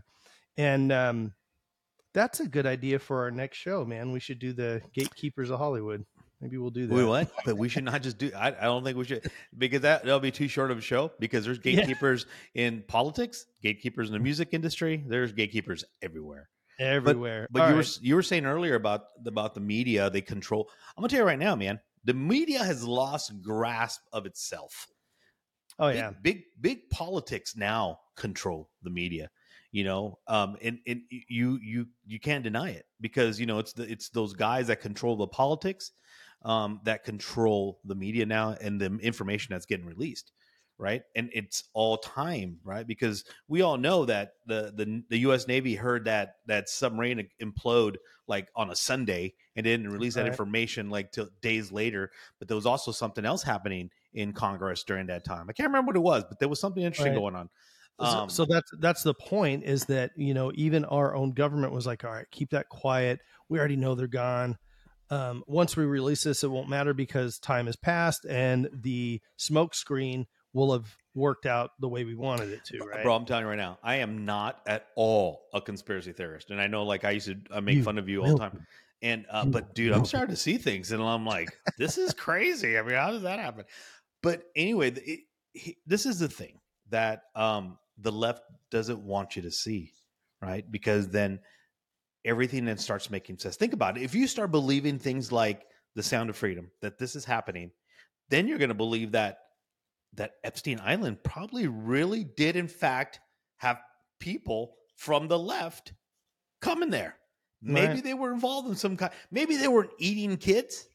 and 0.57 0.91
um, 0.93 1.33
that's 2.15 2.41
a 2.41 2.49
good 2.49 2.67
idea 2.67 2.99
for 2.99 3.23
our 3.23 3.31
next 3.31 3.59
show, 3.59 3.85
man. 3.85 4.13
We 4.13 4.21
should 4.21 4.39
do 4.39 4.53
the 4.53 4.83
gatekeepers 4.95 5.51
of 5.51 5.59
Hollywood. 5.59 6.05
Maybe 6.41 6.57
we'll 6.57 6.71
do 6.71 6.87
that. 6.87 6.95
We 6.95 7.05
what? 7.05 7.31
But 7.45 7.59
we 7.59 7.69
should 7.69 7.85
not 7.85 8.03
just 8.03 8.17
do. 8.17 8.31
I, 8.35 8.49
I 8.49 8.63
don't 8.65 8.83
think 8.83 8.97
we 8.97 9.05
should 9.05 9.31
because 9.59 9.83
that 9.83 10.05
that'll 10.05 10.21
be 10.21 10.31
too 10.31 10.49
short 10.49 10.71
of 10.71 10.79
a 10.79 10.81
show. 10.81 11.13
Because 11.21 11.45
there's 11.45 11.59
Yeah. 11.65 11.77
gatekeepers 11.77 12.25
in 12.55 12.83
politics, 12.89 13.45
gatekeepers 13.63 14.09
in 14.09 14.15
the 14.15 14.19
music 14.21 14.49
industry. 14.53 15.05
There's 15.07 15.33
gatekeepers 15.33 15.85
everywhere. 16.01 16.49
everywhere. 16.79 17.47
But 17.51 17.63
All 17.63 17.71
you 17.71 17.77
were 17.77 17.85
you 18.01 18.15
were 18.15 18.23
saying 18.23 18.47
earlier 18.47 18.75
about 18.75 19.03
about 19.27 19.53
the 19.55 19.61
media. 19.61 20.09
They 20.09 20.23
control. 20.23 20.71
I'm 20.97 21.03
gonna 21.03 21.11
tell 21.11 21.21
you 21.21 21.27
right 21.27 21.39
now, 21.39 21.55
man. 21.57 21.79
The 22.05 22.15
media 22.15 22.65
has 22.65 22.83
lost 22.85 23.43
grasp 23.43 24.01
of 24.11 24.25
itself. 24.25 24.87
Oh 25.81 25.89
big, 25.89 26.05
yeah, 26.05 26.13
big 26.23 26.45
big 26.61 26.89
politics 26.91 27.57
now 27.57 27.99
control 28.17 28.71
the 28.83 28.91
media 28.91 29.31
you 29.73 29.85
know? 29.85 30.19
Um 30.27 30.57
and, 30.63 30.81
and 30.87 31.03
you 31.11 31.59
you 31.63 31.87
you 32.05 32.19
can't 32.21 32.43
deny 32.45 32.71
it 32.71 32.87
because 33.01 33.39
you 33.41 33.47
know 33.47 33.59
it's 33.61 33.73
the 33.73 33.91
it's 33.91 34.09
those 34.11 34.33
guys 34.35 34.67
that 34.67 34.81
control 34.81 35.17
the 35.17 35.29
politics 35.29 35.93
um 36.43 36.81
that 36.85 37.05
control 37.05 37.81
the 37.85 37.95
media 37.95 38.27
now 38.27 38.57
and 38.61 38.81
the 38.81 38.97
information 38.99 39.53
that's 39.53 39.67
getting 39.67 39.87
released 39.87 40.33
right? 40.79 41.03
And 41.15 41.29
it's 41.35 41.65
all 41.75 41.99
time 41.99 42.59
right? 42.65 42.87
Because 42.87 43.25
we 43.49 43.61
all 43.61 43.77
know 43.77 44.07
that 44.07 44.33
the 44.47 44.73
the, 44.75 45.03
the 45.11 45.19
US 45.21 45.47
Navy 45.47 45.75
heard 45.75 46.07
that 46.07 46.37
that 46.47 46.69
submarine 46.71 47.29
implode 47.43 47.97
like 48.27 48.49
on 48.57 48.71
a 48.71 48.77
Sunday 48.77 49.35
and 49.57 49.65
didn't 49.65 49.89
release 49.91 50.15
that 50.15 50.27
Right. 50.27 50.27
information 50.27 50.89
like 50.89 51.13
till 51.13 51.29
days 51.43 51.71
later 51.71 52.11
but 52.39 52.49
there 52.49 52.55
was 52.55 52.67
also 52.67 52.93
something 52.93 53.27
else 53.27 53.43
happening 53.43 53.91
in 54.15 54.33
Congress 54.33 54.83
during 54.85 55.07
that 55.07 55.25
time. 55.25 55.47
I 55.49 55.53
can't 55.53 55.69
remember 55.69 55.89
what 55.89 55.97
it 55.97 56.01
was, 56.01 56.25
but 56.29 56.39
there 56.39 56.49
was 56.49 56.61
something 56.61 56.83
interesting 56.83 57.13
Right. 57.13 57.19
going 57.21 57.37
on. 57.37 57.49
So- 58.01 58.07
Um, 58.07 58.31
so 58.31 58.47
that's 58.49 58.71
that's 58.79 59.03
the 59.03 59.13
point 59.15 59.65
is 59.65 59.85
that 59.87 60.13
you 60.17 60.33
know 60.33 60.51
even 60.55 60.85
our 60.87 61.15
own 61.15 61.33
government 61.33 61.73
was 61.75 61.87
like 61.87 62.03
all 62.03 62.11
right 62.11 62.25
keep 62.31 62.49
that 62.51 62.67
quiet 62.71 63.21
we 63.51 63.59
already 63.59 63.77
know 63.77 63.95
they're 63.95 64.07
gone 64.07 64.57
um, 65.11 65.45
once 65.47 65.77
we 65.77 65.85
release 65.85 66.23
this 66.25 66.43
it 66.43 66.49
won't 66.51 66.69
matter 66.71 66.95
because 66.95 67.39
time 67.39 67.67
has 67.67 67.77
passed 67.77 68.25
and 68.25 68.71
the 68.73 69.21
smoke 69.37 69.75
screen 69.75 70.27
will 70.55 70.73
have 70.73 70.97
worked 71.15 71.45
out 71.45 71.73
the 71.81 71.89
way 71.89 72.05
we 72.05 72.15
wanted 72.15 72.49
it 72.51 72.65
to 72.65 72.79
right 72.79 73.03
Bro, 73.03 73.17
I'm 73.17 73.27
telling 73.27 73.45
you 73.45 73.51
right 73.51 73.59
now, 73.59 73.79
I 73.83 73.97
am 73.97 74.25
not 74.25 74.61
at 74.67 74.87
all 74.97 75.43
a 75.53 75.61
conspiracy 75.61 76.13
theorist, 76.13 76.51
and 76.51 76.59
I 76.61 76.69
know, 76.69 76.85
like, 76.85 77.05
I 77.05 77.11
used 77.11 77.27
to 77.27 77.37
uh, 77.51 77.61
make 77.61 77.77
You 77.77 77.83
fun 77.83 77.99
of 77.99 78.09
you 78.09 78.23
all 78.23 78.33
the 78.33 78.39
time. 78.39 78.67
And 79.03 79.27
uh, 79.31 79.45
but 79.47 79.75
dude, 79.75 79.93
I'm 79.93 80.05
starting 80.05 80.35
to 80.35 80.41
see 80.41 80.57
things, 80.59 80.93
and 80.93 81.03
I'm 81.03 81.25
like, 81.27 81.49
this 81.79 81.99
is 81.99 82.13
crazy. 82.15 82.79
I 82.79 82.83
mean, 82.83 82.95
how 82.95 83.11
does 83.11 83.23
that 83.23 83.39
happen? 83.41 83.65
But 84.23 84.43
anyway, 84.55 84.93
it, 84.93 85.21
he, 85.53 85.77
this 85.87 86.07
is 86.07 86.19
the 86.19 86.29
thing 86.29 86.61
that 86.91 87.23
um, 87.35 87.79
the 87.99 88.13
left 88.13 88.43
doesn't 88.71 89.01
want 89.01 89.37
you 89.37 89.43
to 89.43 89.51
see, 89.51 89.93
right? 90.43 90.71
Because 90.71 91.09
then 91.09 91.41
everything 92.25 92.65
then 92.65 92.79
starts 92.79 93.11
making 93.11 93.39
sense. 93.39 93.57
Think 93.57 93.73
about 93.73 93.97
it. 93.97 94.03
If 94.03 94.15
you 94.15 94.27
start 94.27 94.51
believing 94.51 94.99
things 94.99 95.33
like 95.33 95.63
the 95.95 96.03
Sound 96.03 96.31
of 96.31 96.37
Freedom, 96.37 96.71
that 96.83 96.99
this 96.99 97.17
is 97.17 97.25
happening, 97.25 97.71
then 98.29 98.47
you're 98.47 98.59
going 98.59 98.69
to 98.69 98.75
believe 98.75 99.13
that 99.13 99.39
that 100.15 100.33
Epstein 100.43 100.81
Island 100.83 101.23
probably 101.23 101.69
really 101.69 102.25
did, 102.25 102.57
in 102.57 102.67
fact, 102.69 103.21
have 103.59 103.81
people 104.19 104.75
from 104.97 105.29
the 105.29 105.39
left 105.39 105.93
coming 106.61 106.91
there. 106.91 107.17
Maybe 107.63 107.95
Right. 107.95 108.05
they 108.05 108.15
were 108.15 108.33
involved 108.33 108.69
in 108.69 108.75
some 108.75 108.97
kind. 108.97 109.13
Maybe 109.31 109.57
they 109.57 109.69
weren't 109.69 109.93
eating 109.99 110.37
kids, 110.37 110.87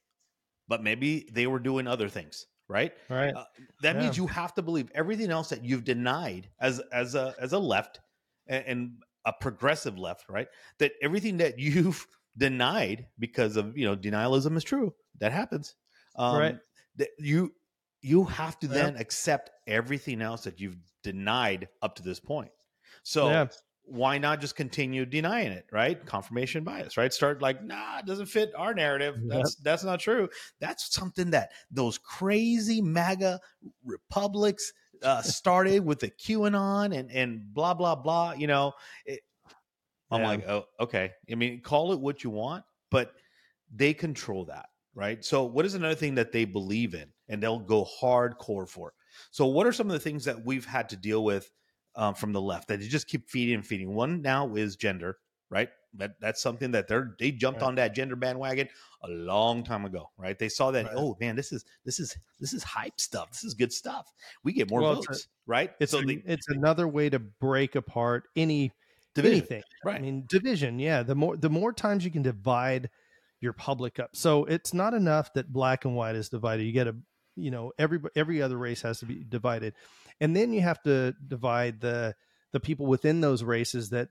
but 0.68 0.84
maybe 0.84 1.30
they 1.32 1.48
were 1.48 1.60
doing 1.60 1.88
other 1.88 2.10
things. 2.10 2.46
Right. 2.68 2.94
right 3.10 3.34
Uh, 3.36 3.46
That 3.82 3.98
means 3.98 4.18
you 4.18 4.28
have 4.28 4.54
to 4.56 4.62
believe 4.62 4.90
everything 4.96 5.30
else 5.32 5.50
that 5.50 5.64
you've 5.64 5.84
denied 5.84 6.50
as 6.60 6.80
as 6.92 7.14
a 7.16 7.36
as 7.40 7.54
a 7.54 7.60
left 7.60 8.00
and, 8.48 8.66
and 8.66 8.92
a 9.26 9.34
progressive 9.34 9.98
left. 9.98 10.30
Right. 10.30 10.48
That 10.80 10.94
everything 11.02 11.38
that 11.38 11.60
you've 11.60 12.06
denied 12.38 13.08
because 13.20 13.56
of 13.56 13.78
you 13.78 13.86
know 13.86 13.96
denialism 13.96 14.58
is 14.58 14.64
true. 14.64 14.94
That 15.20 15.32
happens. 15.32 15.76
Um, 16.16 16.38
Right. 16.40 16.58
That 16.98 17.10
you 17.20 17.54
you 18.02 18.24
have 18.26 18.60
to 18.60 18.68
Yeah. 18.68 18.74
then 18.74 18.96
accept 18.98 19.52
everything 19.68 20.22
else 20.22 20.44
that 20.44 20.60
you've 20.60 20.78
denied 21.04 21.70
up 21.82 21.96
to 21.96 22.04
this 22.04 22.20
point. 22.20 22.52
So 23.04 23.30
Yeah. 23.30 23.48
Why 23.88 24.18
not 24.18 24.42
just 24.42 24.56
continue 24.56 25.06
denying 25.06 25.52
it, 25.52 25.66
right? 25.72 26.04
Confirmation 26.06 26.64
bias, 26.64 26.98
right? 26.98 27.14
Start 27.14 27.42
like, 27.42 27.64
nah, 27.64 28.00
it 28.00 28.06
doesn't 28.06 28.26
fit 28.26 28.52
our 28.58 28.74
narrative. 28.74 29.16
Yep. 29.24 29.30
That's 29.38 29.56
that's 29.56 29.84
not 29.84 30.00
true. 30.00 30.28
That's 30.60 30.94
something 30.94 31.30
that 31.32 31.52
those 31.70 31.98
crazy 31.98 32.82
MAGA 32.82 33.40
republics 33.84 34.74
uh, 35.04 35.22
started 35.22 35.86
with 35.86 36.00
the 36.00 36.10
QAnon 36.10 36.98
and 36.98 37.12
and 37.12 37.54
blah 37.54 37.74
blah 37.74 37.96
blah. 37.96 38.34
You 38.34 38.48
know, 38.48 38.74
it, 39.06 39.22
I'm 40.12 40.22
Yeah. 40.22 40.28
like, 40.28 40.48
oh, 40.48 40.66
okay. 40.80 41.12
I 41.32 41.36
mean, 41.36 41.62
call 41.62 41.92
it 41.94 42.00
what 42.00 42.24
you 42.24 42.30
want, 42.30 42.64
but 42.92 43.14
they 43.74 43.94
control 43.94 44.46
that, 44.46 44.68
right? 44.94 45.24
So, 45.24 45.44
what 45.44 45.66
is 45.66 45.74
another 45.74 45.96
thing 45.96 46.16
that 46.16 46.32
they 46.32 46.46
believe 46.46 46.94
in, 46.94 47.12
and 47.28 47.42
they'll 47.42 47.60
go 47.60 47.86
hardcore 48.02 48.68
for? 48.70 48.94
So, 49.32 49.46
what 49.48 49.66
are 49.68 49.74
some 49.74 49.88
of 49.88 49.94
the 49.94 50.00
things 50.00 50.26
that 50.26 50.46
we've 50.46 50.66
had 50.66 50.90
to 50.90 50.96
deal 50.98 51.24
with 51.24 51.52
um, 51.96 52.14
from 52.16 52.34
the 52.34 52.42
left 52.42 52.68
that 52.68 52.80
they 52.80 52.88
just 52.88 53.08
keep 53.08 53.30
feeding 53.30 53.56
and 53.56 53.66
feeding? 53.66 53.94
One 53.94 54.22
now 54.22 54.56
is 54.56 54.76
gender, 54.76 55.18
right? 55.50 55.70
That 55.96 56.20
that's 56.20 56.42
something 56.42 56.72
that 56.72 56.88
they're 56.88 57.16
they 57.20 57.32
jumped 57.32 57.62
Right. 57.62 57.68
on 57.68 57.76
that 57.76 57.96
gender 57.96 58.16
bandwagon 58.16 58.68
a 59.04 59.08
long 59.08 59.64
time 59.64 59.86
ago, 59.86 60.10
right? 60.18 60.38
They 60.38 60.50
saw 60.50 60.72
that, 60.72 60.86
Right. 60.88 60.94
oh 60.98 61.16
man, 61.22 61.36
this 61.38 61.52
is 61.54 61.64
this 61.86 62.00
is 62.00 62.18
this 62.40 62.54
is 62.54 62.64
hype 62.64 63.00
stuff. 63.00 63.32
This 63.32 63.44
is 63.46 63.54
good 63.54 63.72
stuff. 63.72 64.12
We 64.44 64.52
get 64.52 64.70
more 64.70 64.82
Well, 64.82 64.94
it's 64.94 65.06
a- 65.06 65.12
votes, 65.14 65.28
right? 65.46 65.72
it's 65.80 65.94
so 65.94 66.00
an- 66.00 66.08
the 66.08 66.22
it's 66.26 66.50
another 66.50 66.88
way 66.88 67.10
to 67.10 67.20
break 67.20 67.76
apart 67.76 68.26
any 68.36 68.74
division, 69.14 69.38
anything 69.40 69.64
right? 69.86 69.96
I 69.96 70.00
mean, 70.02 70.26
division. 70.28 70.80
Yeah, 70.80 71.02
the 71.04 71.16
more 71.16 71.38
the 71.38 71.50
more 71.50 71.72
times 71.72 72.04
you 72.04 72.12
can 72.12 72.24
divide 72.24 72.90
your 73.40 73.54
public 73.54 73.98
up. 74.00 74.10
So 74.16 74.44
it's 74.46 74.74
not 74.74 74.94
enough 74.94 75.32
that 75.36 75.54
black 75.54 75.86
and 75.86 75.96
white 75.96 76.16
is 76.16 76.28
divided. 76.28 76.64
You 76.64 76.74
got 76.74 76.86
to, 76.86 76.96
you 77.38 77.52
know, 77.52 77.72
every 77.78 78.00
every 78.18 78.42
other 78.42 78.58
race 78.58 78.82
has 78.82 79.00
to 79.00 79.06
be 79.06 79.24
divided, 79.24 79.76
and 80.20 80.36
then 80.36 80.54
you 80.54 80.62
have 80.62 80.82
to 80.84 81.14
divide 81.28 81.82
the 81.82 82.16
the 82.52 82.60
people 82.60 82.86
within 82.86 83.22
those 83.22 83.44
races 83.44 83.90
that 83.90 84.10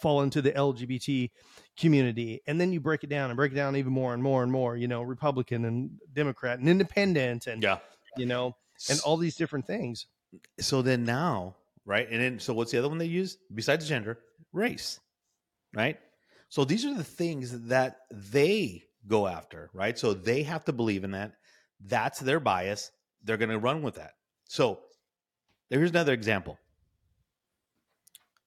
fall 0.00 0.22
into 0.22 0.40
the 0.42 0.52
LGBT 0.52 1.30
community, 1.78 2.40
and 2.46 2.60
then 2.60 2.72
you 2.72 2.80
break 2.80 3.04
it 3.04 3.10
down 3.10 3.30
and 3.30 3.36
break 3.36 3.52
it 3.52 3.56
down 3.56 3.76
even 3.76 3.92
more 3.92 4.14
and 4.14 4.22
more 4.22 4.42
and 4.42 4.50
more. 4.50 4.76
You 4.76 4.88
know, 4.88 5.02
Republican 5.02 5.64
and 5.64 5.90
Democrat 6.12 6.58
and 6.58 6.68
Independent, 6.68 7.46
and 7.46 7.62
yeah, 7.62 7.78
you 8.16 8.26
know, 8.26 8.56
and 8.88 9.00
all 9.04 9.16
these 9.16 9.36
different 9.36 9.66
things. 9.66 10.06
so 10.60 10.80
then 10.80 11.04
now 11.04 11.56
right 11.84 12.08
and 12.08 12.22
then 12.22 12.38
so 12.38 12.54
what's 12.54 12.70
the 12.70 12.78
other 12.78 12.88
one 12.88 12.98
they 12.98 13.06
use 13.06 13.36
besides 13.54 13.88
gender 13.88 14.18
race, 14.52 15.00
right? 15.74 15.98
So 16.48 16.64
these 16.64 16.84
are 16.84 16.94
the 16.94 17.04
things 17.04 17.68
that 17.68 17.98
they 18.10 18.84
go 19.06 19.26
after, 19.26 19.70
right? 19.72 19.96
So 19.98 20.14
they 20.14 20.42
have 20.42 20.64
to 20.64 20.72
believe 20.72 21.04
in 21.04 21.12
that. 21.12 21.32
That's 21.80 22.18
their 22.18 22.40
bias. 22.40 22.90
They're 23.22 23.36
going 23.36 23.50
to 23.50 23.58
run 23.58 23.82
with 23.82 23.94
that. 23.94 24.12
So 24.48 24.80
here's 25.70 25.90
another 25.90 26.12
example. 26.12 26.58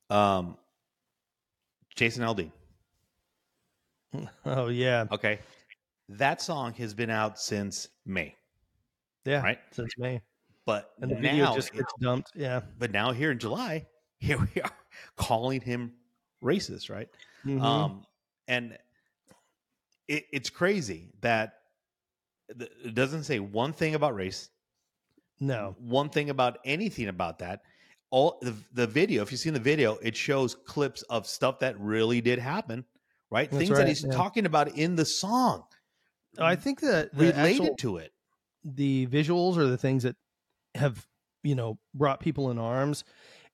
Um, 0.10 0.58
Jason 1.96 2.24
Aldean. 2.24 2.52
Oh 4.46 4.68
yeah, 4.68 5.06
Okay. 5.12 5.40
That 6.10 6.42
song 6.42 6.74
has 6.74 6.94
been 6.94 7.10
out 7.10 7.40
since 7.40 7.88
May, 8.06 8.36
yeah, 9.26 9.42
right? 9.42 9.60
since 9.72 9.98
May, 9.98 10.22
But 10.66 10.92
and 11.02 11.10
the 11.10 11.16
video 11.16 11.56
just 11.56 11.74
gets 11.74 11.92
dumped. 12.00 12.32
Yeah, 12.36 12.62
but 12.78 12.92
now 12.92 13.12
here 13.12 13.32
in 13.32 13.40
July, 13.40 13.88
here 14.20 14.38
we 14.38 14.62
are 14.62 14.72
calling 15.16 15.62
him 15.62 15.94
racist, 16.44 16.90
right? 16.92 17.10
Mhm. 17.46 17.62
Um, 17.62 18.06
and 18.48 18.78
it, 20.08 20.26
it's 20.32 20.50
crazy 20.50 21.14
that 21.22 21.54
it 22.50 22.94
doesn't 22.94 23.24
say 23.24 23.40
one 23.40 23.74
thing 23.74 23.96
about 23.96 24.14
race, 24.14 24.50
no, 25.40 25.76
one 25.80 26.10
thing 26.10 26.30
about 26.30 26.60
anything 26.66 27.08
about 27.08 27.40
that. 27.40 27.62
All 28.12 28.38
the, 28.42 28.54
the 28.74 28.86
video, 28.88 29.24
if 29.24 29.32
you've 29.32 29.42
seen 29.42 29.54
the 29.54 29.60
video, 29.60 29.96
it 29.96 30.16
shows 30.16 30.54
clips 30.56 31.02
of 31.04 31.26
stuff 31.26 31.60
that 31.60 31.80
really 31.80 32.22
did 32.22 32.38
happen, 32.40 32.86
right? 33.32 33.50
That's 33.50 33.66
Things 33.66 33.78
that 33.78 33.88
he's 33.88 34.04
yeah. 34.04 34.12
talking 34.12 34.46
about 34.46 34.78
in 34.78 34.96
the 34.96 35.06
song 35.06 35.64
I 36.40 36.56
think 36.56 36.82
that 36.82 37.14
the 37.16 37.26
related 37.28 37.62
actual- 37.62 37.76
to 37.78 37.98
it. 37.98 38.12
the 38.64 39.08
visuals 39.08 39.58
are 39.58 39.68
the 39.68 39.78
things 39.78 40.04
that 40.04 40.16
have 40.76 41.06
you 41.44 41.54
know 41.56 41.78
brought 41.94 42.20
people 42.20 42.50
in 42.50 42.58
arms 42.58 43.04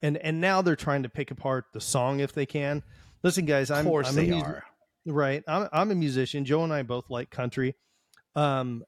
and 0.02 0.16
and 0.18 0.40
now 0.40 0.62
they're 0.62 0.76
trying 0.78 1.04
to 1.04 1.10
pick 1.10 1.32
apart 1.32 1.66
the 1.74 1.82
song 1.82 2.20
if 2.22 2.32
they 2.32 2.46
can 2.46 2.84
listen 3.24 3.46
guys 3.46 3.70
i'm 3.72 3.86
of 3.86 3.92
course 3.92 4.10
I'm 4.10 4.16
they 4.16 4.30
a 4.30 4.36
are. 4.36 4.64
right 5.06 5.44
I'm, 5.48 5.68
I'm 5.74 5.92
a 5.92 5.96
musician 5.96 6.46
joe 6.46 6.64
and 6.64 6.72
i 6.72 6.84
both 6.84 7.10
like 7.10 7.30
country 7.32 7.76
um 8.36 8.84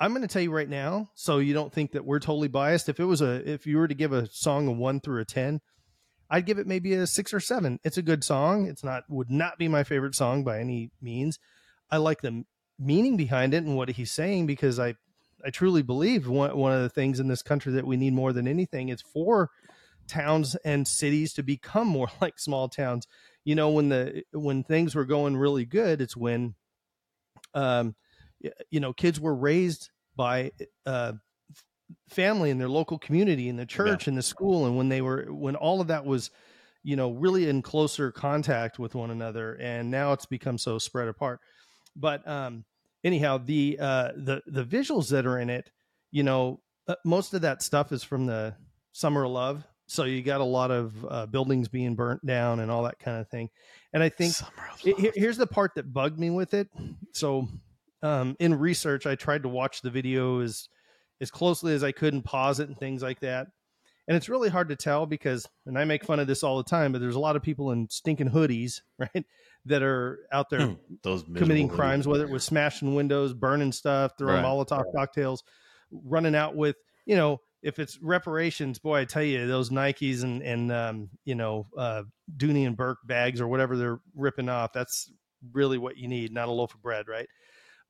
i'm 0.00 0.10
going 0.10 0.22
to 0.22 0.28
tell 0.28 0.42
you 0.42 0.50
right 0.50 0.68
now 0.68 1.10
so 1.14 1.38
you 1.38 1.54
don't 1.54 1.72
think 1.72 1.92
that 1.92 2.04
we're 2.04 2.20
totally 2.20 2.48
biased 2.48 2.88
if 2.88 3.00
it 3.00 3.04
was 3.04 3.20
a 3.20 3.48
if 3.50 3.66
you 3.66 3.78
were 3.78 3.88
to 3.88 3.94
give 3.94 4.12
a 4.12 4.28
song 4.30 4.66
a 4.68 4.72
1 4.72 5.00
through 5.00 5.20
a 5.20 5.24
10 5.24 5.60
i'd 6.30 6.46
give 6.46 6.58
it 6.58 6.66
maybe 6.66 6.92
a 6.94 7.06
6 7.06 7.34
or 7.34 7.40
7 7.40 7.78
it's 7.84 7.98
a 7.98 8.02
good 8.02 8.24
song. 8.24 8.66
It's 8.66 8.84
not 8.84 9.04
would 9.08 9.30
not 9.30 9.58
be 9.58 9.68
my 9.68 9.84
favorite 9.84 10.14
song 10.14 10.44
by 10.44 10.60
any 10.60 10.90
means. 11.00 11.38
I 11.90 11.98
like 11.98 12.22
the 12.22 12.44
meaning 12.78 13.16
behind 13.16 13.54
it 13.54 13.62
and 13.62 13.76
what 13.76 13.88
he's 13.90 14.12
saying 14.12 14.46
because 14.46 14.80
i 14.80 14.94
I 15.44 15.50
truly 15.50 15.82
believe 15.82 16.26
one, 16.26 16.56
one 16.56 16.72
of 16.72 16.80
the 16.80 16.88
things 16.88 17.20
in 17.20 17.28
this 17.28 17.42
country 17.42 17.72
that 17.74 17.86
we 17.86 17.98
need 17.98 18.14
more 18.14 18.32
than 18.32 18.48
anything 18.48 18.88
is 18.88 19.02
for 19.02 19.50
towns 20.08 20.54
and 20.64 20.88
cities 20.88 21.34
to 21.34 21.42
become 21.42 21.86
more 21.86 22.08
like 22.20 22.38
small 22.38 22.68
towns. 22.68 23.06
You 23.44 23.54
know, 23.54 23.68
when 23.68 23.90
the 23.90 24.22
when 24.32 24.64
things 24.64 24.94
were 24.94 25.04
going 25.04 25.36
really 25.36 25.66
good, 25.66 26.00
it's 26.00 26.16
when, 26.16 26.54
um, 27.52 27.94
you 28.70 28.80
know, 28.80 28.92
kids 28.92 29.20
were 29.20 29.34
raised 29.34 29.90
by 30.16 30.52
uh, 30.86 31.12
family 32.08 32.50
in 32.50 32.58
their 32.58 32.68
local 32.68 32.98
community, 32.98 33.48
in 33.48 33.56
the 33.56 33.66
church, 33.66 34.08
in 34.08 34.14
the 34.14 34.22
school, 34.22 34.66
and 34.66 34.76
when 34.76 34.88
they 34.88 35.00
were 35.02 35.26
when 35.32 35.56
all 35.56 35.80
of 35.80 35.88
that 35.88 36.04
was, 36.04 36.30
you 36.82 36.96
know, 36.96 37.10
really 37.12 37.48
in 37.48 37.62
closer 37.62 38.10
contact 38.12 38.78
with 38.78 38.94
one 38.94 39.10
another, 39.10 39.54
and 39.60 39.90
now 39.90 40.12
it's 40.12 40.26
become 40.26 40.58
so 40.58 40.78
spread 40.78 41.08
apart. 41.08 41.40
But 41.96 42.26
um, 42.26 42.64
anyhow, 43.02 43.38
the 43.38 43.78
uh, 43.80 44.12
the 44.16 44.42
the 44.46 44.64
visuals 44.64 45.10
that 45.10 45.26
are 45.26 45.38
in 45.38 45.50
it, 45.50 45.70
you 46.10 46.22
know, 46.22 46.60
uh, 46.88 46.96
most 47.04 47.34
of 47.34 47.42
that 47.42 47.62
stuff 47.62 47.92
is 47.92 48.02
from 48.02 48.26
the 48.26 48.56
Summer 48.92 49.24
of 49.24 49.30
Love. 49.32 49.64
So 49.86 50.04
you 50.04 50.22
got 50.22 50.40
a 50.40 50.44
lot 50.44 50.70
of 50.70 51.04
uh, 51.04 51.26
buildings 51.26 51.68
being 51.68 51.94
burnt 51.94 52.24
down 52.24 52.60
and 52.60 52.70
all 52.70 52.84
that 52.84 52.98
kind 52.98 53.20
of 53.20 53.28
thing. 53.28 53.50
And 53.92 54.02
I 54.02 54.08
think 54.08 54.32
it- 54.82 55.12
here's 55.14 55.36
the 55.36 55.46
part 55.46 55.74
that 55.74 55.92
bugged 55.92 56.18
me 56.18 56.30
with 56.30 56.54
it. 56.54 56.68
So 57.12 57.48
um, 58.04 58.36
in 58.38 58.54
research, 58.54 59.06
I 59.06 59.16
tried 59.16 59.42
to 59.42 59.48
watch 59.48 59.80
the 59.82 59.90
video 59.90 60.40
as 60.40 60.68
as 61.20 61.30
closely 61.30 61.72
as 61.74 61.82
I 61.82 61.92
could 61.92 62.12
and 62.12 62.24
pause 62.24 62.60
it 62.60 62.68
and 62.68 62.78
things 62.78 63.02
like 63.02 63.20
that. 63.20 63.48
And 64.06 64.16
it's 64.16 64.28
really 64.28 64.50
hard 64.50 64.68
to 64.68 64.76
tell 64.76 65.06
because, 65.06 65.48
and 65.64 65.78
I 65.78 65.84
make 65.84 66.04
fun 66.04 66.20
of 66.20 66.26
this 66.26 66.42
all 66.42 66.58
the 66.58 66.64
time, 66.64 66.92
but 66.92 67.00
there's 67.00 67.14
a 67.14 67.20
lot 67.20 67.36
of 67.36 67.42
people 67.42 67.70
in 67.70 67.88
stinking 67.88 68.28
hoodies, 68.28 68.82
right, 68.98 69.24
that 69.64 69.82
are 69.82 70.26
out 70.30 70.50
there 70.50 70.60
Hmm, 70.60 70.74
Those 71.02 71.24
committing 71.34 71.68
crimes, 71.68 72.04
hoodies. 72.04 72.10
whether 72.10 72.24
it 72.24 72.30
was 72.30 72.44
smashing 72.44 72.94
windows, 72.94 73.32
burning 73.32 73.72
stuff, 73.72 74.12
throwing 74.18 74.42
Right. 74.42 74.44
Molotov 74.44 74.84
cocktails, 74.94 75.42
running 75.90 76.34
out 76.34 76.54
with, 76.54 76.76
you 77.06 77.16
know, 77.16 77.40
if 77.62 77.78
it's 77.78 77.98
reparations, 78.02 78.78
boy, 78.78 78.98
I 79.00 79.04
tell 79.06 79.22
you, 79.22 79.46
those 79.46 79.70
Nikes 79.70 80.22
and 80.22 80.42
and 80.42 80.70
um, 80.70 81.08
you 81.24 81.34
know, 81.34 81.66
uh, 81.78 82.02
Dooney 82.36 82.66
and 82.66 82.76
Bourke 82.76 82.98
bags 83.06 83.40
or 83.40 83.48
whatever 83.48 83.78
they're 83.78 84.00
ripping 84.14 84.50
off, 84.50 84.74
that's 84.74 85.10
really 85.52 85.78
what 85.78 85.96
you 85.96 86.08
need, 86.08 86.30
not 86.32 86.48
a 86.48 86.52
loaf 86.52 86.74
of 86.74 86.82
bread, 86.82 87.08
right? 87.08 87.28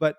But 0.00 0.16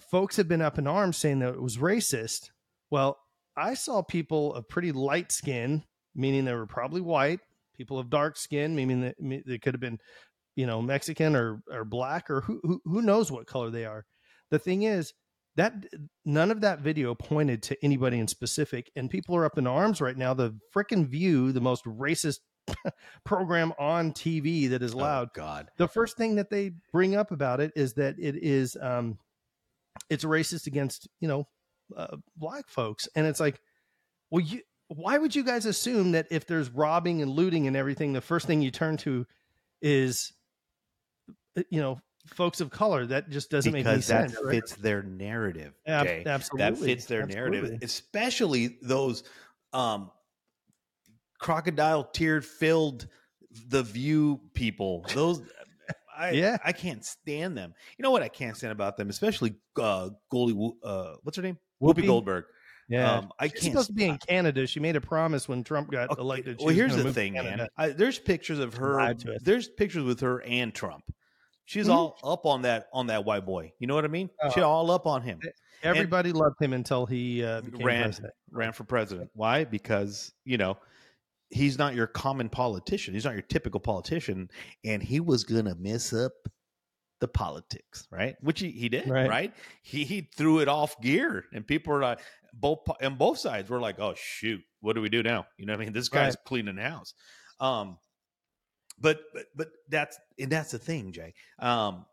folks 0.00 0.36
have 0.36 0.48
been 0.48 0.62
up 0.62 0.78
in 0.78 0.86
arms 0.86 1.16
saying 1.16 1.40
that 1.40 1.54
it 1.54 1.62
was 1.62 1.78
racist. 1.78 2.50
Well, 2.90 3.18
I 3.56 3.74
saw 3.74 4.02
people 4.02 4.54
of 4.54 4.68
pretty 4.68 4.92
light 4.92 5.32
skin, 5.32 5.84
meaning 6.14 6.44
they 6.44 6.54
were 6.54 6.66
probably 6.66 7.00
white, 7.00 7.40
people 7.76 7.98
of 7.98 8.10
dark 8.10 8.36
skin, 8.36 8.74
meaning 8.74 9.00
that 9.02 9.16
they 9.46 9.58
could 9.58 9.74
have 9.74 9.80
been, 9.80 9.98
you 10.56 10.66
know, 10.66 10.82
Mexican 10.82 11.36
or 11.36 11.60
or 11.70 11.84
black 11.84 12.30
or 12.30 12.40
who 12.40 12.60
who, 12.62 12.80
who 12.84 13.02
knows 13.02 13.30
what 13.30 13.46
color 13.46 13.70
they 13.70 13.84
are. 13.84 14.04
The 14.50 14.58
thing 14.58 14.82
is 14.82 15.12
that 15.56 15.72
none 16.24 16.50
of 16.50 16.60
that 16.62 16.80
video 16.80 17.14
pointed 17.14 17.62
to 17.64 17.76
anybody 17.84 18.18
in 18.18 18.28
specific, 18.28 18.90
and 18.96 19.08
people 19.08 19.36
are 19.36 19.44
up 19.44 19.58
in 19.58 19.66
arms 19.66 20.00
right 20.00 20.16
now. 20.16 20.34
The 20.34 20.58
frickin' 20.74 21.06
View, 21.06 21.52
the 21.52 21.60
most 21.60 21.84
racist 21.84 22.40
program 23.24 23.72
on 23.78 24.12
TV 24.12 24.70
that 24.70 24.82
is 24.82 24.94
Oh, 24.94 24.98
loud, 24.98 25.32
God. 25.34 25.70
the 25.76 25.88
first 25.88 26.16
thing 26.16 26.36
that 26.36 26.50
they 26.50 26.72
bring 26.92 27.14
up 27.16 27.30
about 27.30 27.60
it 27.60 27.72
is 27.76 27.94
that 27.94 28.16
it 28.18 28.36
is 28.36 28.76
um 28.80 29.18
it's 30.10 30.24
racist 30.24 30.66
against 30.66 31.08
you 31.20 31.28
know 31.28 31.46
uh, 31.96 32.16
black 32.36 32.68
folks 32.68 33.08
and 33.14 33.26
it's 33.26 33.40
like 33.40 33.60
well 34.30 34.40
you 34.42 34.60
why 34.88 35.16
would 35.18 35.34
you 35.34 35.44
guys 35.44 35.66
assume 35.66 36.12
that 36.12 36.26
if 36.30 36.46
there's 36.46 36.70
robbing 36.70 37.22
and 37.22 37.30
looting 37.30 37.66
and 37.66 37.76
everything 37.76 38.12
the 38.12 38.20
first 38.20 38.46
thing 38.46 38.62
you 38.62 38.70
turn 38.70 38.96
to 38.96 39.26
is 39.82 40.32
uh, 41.58 41.62
you 41.70 41.80
know 41.80 42.00
folks 42.26 42.60
of 42.62 42.70
color 42.70 43.04
that 43.04 43.28
just 43.28 43.50
doesn't 43.50 43.72
make 43.72 43.84
any 43.84 43.96
because 43.96 44.06
that 44.06 44.30
sense 44.30 44.42
right? 44.42 44.54
fits 44.54 44.74
their 44.76 45.02
narrative. 45.02 45.74
Ab- 45.86 46.26
absolutely 46.26 46.70
That 46.70 46.78
fits 46.86 47.04
their 47.04 47.26
narrative, 47.26 47.78
especially 47.82 48.78
those 48.80 49.24
um, 49.74 50.10
crocodile 51.44 52.04
tear 52.04 52.40
filled 52.40 53.06
the 53.68 53.82
view 53.82 54.40
people. 54.54 55.04
Those. 55.14 55.42
I, 56.18 56.30
Yeah. 56.30 56.56
I 56.64 56.72
can't 56.72 57.04
stand 57.04 57.58
them. 57.58 57.74
You 57.98 58.02
know 58.04 58.10
what 58.12 58.22
I 58.22 58.28
can't 58.28 58.56
stand 58.56 58.72
about 58.72 58.96
them, 58.96 59.10
especially 59.10 59.54
uh, 59.80 60.10
Goldie. 60.30 60.72
Uh, 60.82 61.14
what's 61.22 61.36
her 61.36 61.42
name? 61.42 61.58
Whoopi, 61.82 61.96
Whoopi? 62.02 62.06
Goldberg. 62.06 62.44
yeah 62.88 63.12
Um, 63.18 63.32
I 63.38 63.48
she's 63.48 63.52
can't. 63.60 63.72
supposed 63.72 63.88
to 63.88 63.92
be 63.94 64.04
in 64.06 64.16
Canada. 64.18 64.66
She 64.66 64.78
made 64.80 64.94
a 64.96 65.00
promise 65.00 65.48
when 65.48 65.62
Trump 65.64 65.90
got 65.90 66.10
Okay, 66.10 66.20
elected. 66.20 66.60
she 66.60 66.66
Well, 66.66 66.74
here's 66.74 66.96
the 66.96 67.12
thing, 67.12 67.34
man. 67.34 67.66
I, 67.76 67.88
there's 67.90 68.18
pictures 68.18 68.58
of 68.60 68.74
her. 68.74 68.94
Lied 68.94 69.18
to 69.20 69.34
us. 69.34 69.42
There's 69.42 69.68
pictures 69.68 70.04
with 70.04 70.20
her 70.20 70.40
and 70.42 70.72
Trump. 70.72 71.04
She's 71.66 71.88
Mhm. 71.88 71.94
all 71.94 72.18
up 72.24 72.46
on 72.46 72.62
that 72.62 72.88
on 72.92 73.08
that 73.08 73.24
white 73.24 73.44
boy. 73.44 73.72
You 73.80 73.86
know 73.88 73.94
what 73.96 74.04
I 74.04 74.08
mean? 74.08 74.30
Oh. 74.42 74.62
all 74.62 74.90
up 74.92 75.06
on 75.06 75.20
him. 75.22 75.40
Everybody 75.82 76.32
loved 76.32 76.62
him 76.62 76.72
until 76.72 77.04
he 77.06 77.44
uh, 77.44 77.60
ran 77.72 78.04
president. 78.04 78.32
ran 78.52 78.72
for 78.72 78.84
president. 78.84 79.30
Why? 79.34 79.64
Because 79.64 80.32
you 80.44 80.56
know 80.58 80.78
he's 81.54 81.78
not 81.78 81.94
your 81.94 82.06
common 82.08 82.48
politician. 82.48 83.14
He's 83.14 83.24
not 83.24 83.34
your 83.34 83.42
typical 83.42 83.80
politician, 83.80 84.50
and 84.84 85.02
he 85.02 85.20
was 85.20 85.44
gonna 85.44 85.74
mess 85.76 86.12
up 86.12 86.32
the 87.20 87.28
politics, 87.28 88.06
right? 88.10 88.36
Which 88.40 88.60
he, 88.60 88.70
he 88.70 88.88
did, 88.88 89.08
Right. 89.08 89.28
right? 89.28 89.54
He 89.82 90.04
he 90.04 90.28
threw 90.36 90.58
it 90.58 90.68
off 90.68 91.00
gear, 91.00 91.44
and 91.52 91.66
people 91.66 91.92
were 91.92 92.00
like, 92.02 92.18
both 92.52 92.80
and 93.00 93.16
both 93.16 93.38
sides 93.38 93.70
were 93.70 93.80
like, 93.80 93.98
"Oh 93.98 94.14
shoot, 94.16 94.60
what 94.80 94.94
do 94.94 95.00
we 95.00 95.08
do 95.08 95.22
now?" 95.22 95.46
You 95.56 95.66
know, 95.66 95.72
what 95.72 95.80
I 95.80 95.84
mean, 95.84 95.92
this 95.92 96.08
guy's 96.08 96.36
cleaning 96.44 96.76
house. 96.76 97.14
Um, 97.60 97.98
but 98.98 99.20
but 99.32 99.44
but 99.56 99.68
that's 99.88 100.18
and 100.38 100.50
that's 100.50 100.72
the 100.72 100.78
thing, 100.78 101.12
Jay. 101.12 101.34
Um, 101.58 102.04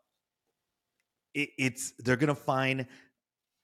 it, 1.34 1.50
it's 1.58 1.92
they're 1.98 2.16
gonna 2.16 2.34
find 2.34 2.86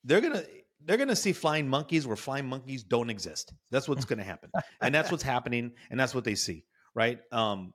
they're 0.04 0.20
gonna 0.20 0.44
they're 0.84 0.96
gonna 0.96 1.16
see 1.16 1.32
flying 1.32 1.68
monkeys 1.68 2.06
where 2.06 2.16
flying 2.16 2.46
monkeys 2.46 2.82
don't 2.84 3.10
exist. 3.10 3.52
That's 3.70 3.88
what's 3.88 4.04
gonna 4.04 4.24
happen, 4.24 4.50
and 4.80 4.94
that's 4.94 5.10
what's 5.10 5.22
happening, 5.22 5.72
and 5.90 5.98
that's 5.98 6.14
what 6.14 6.24
they 6.24 6.34
see, 6.34 6.64
right? 6.94 7.18
Um, 7.32 7.72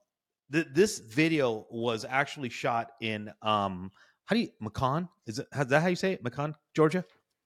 th- 0.51 0.67
this 0.73 0.99
video 0.99 1.65
was 1.69 2.05
actually 2.07 2.49
shot 2.49 2.91
in 3.01 3.31
um, 3.41 3.91
how 4.25 4.35
do 4.35 4.41
you 4.41 4.49
Macon? 4.61 5.09
Is 5.27 5.39
it 5.39 5.47
is 5.57 5.67
that 5.67 5.81
how 5.81 5.87
you 5.89 5.95
say 5.95 6.13
it? 6.13 6.23
Macon, 6.23 6.55
Georgia, 6.75 7.03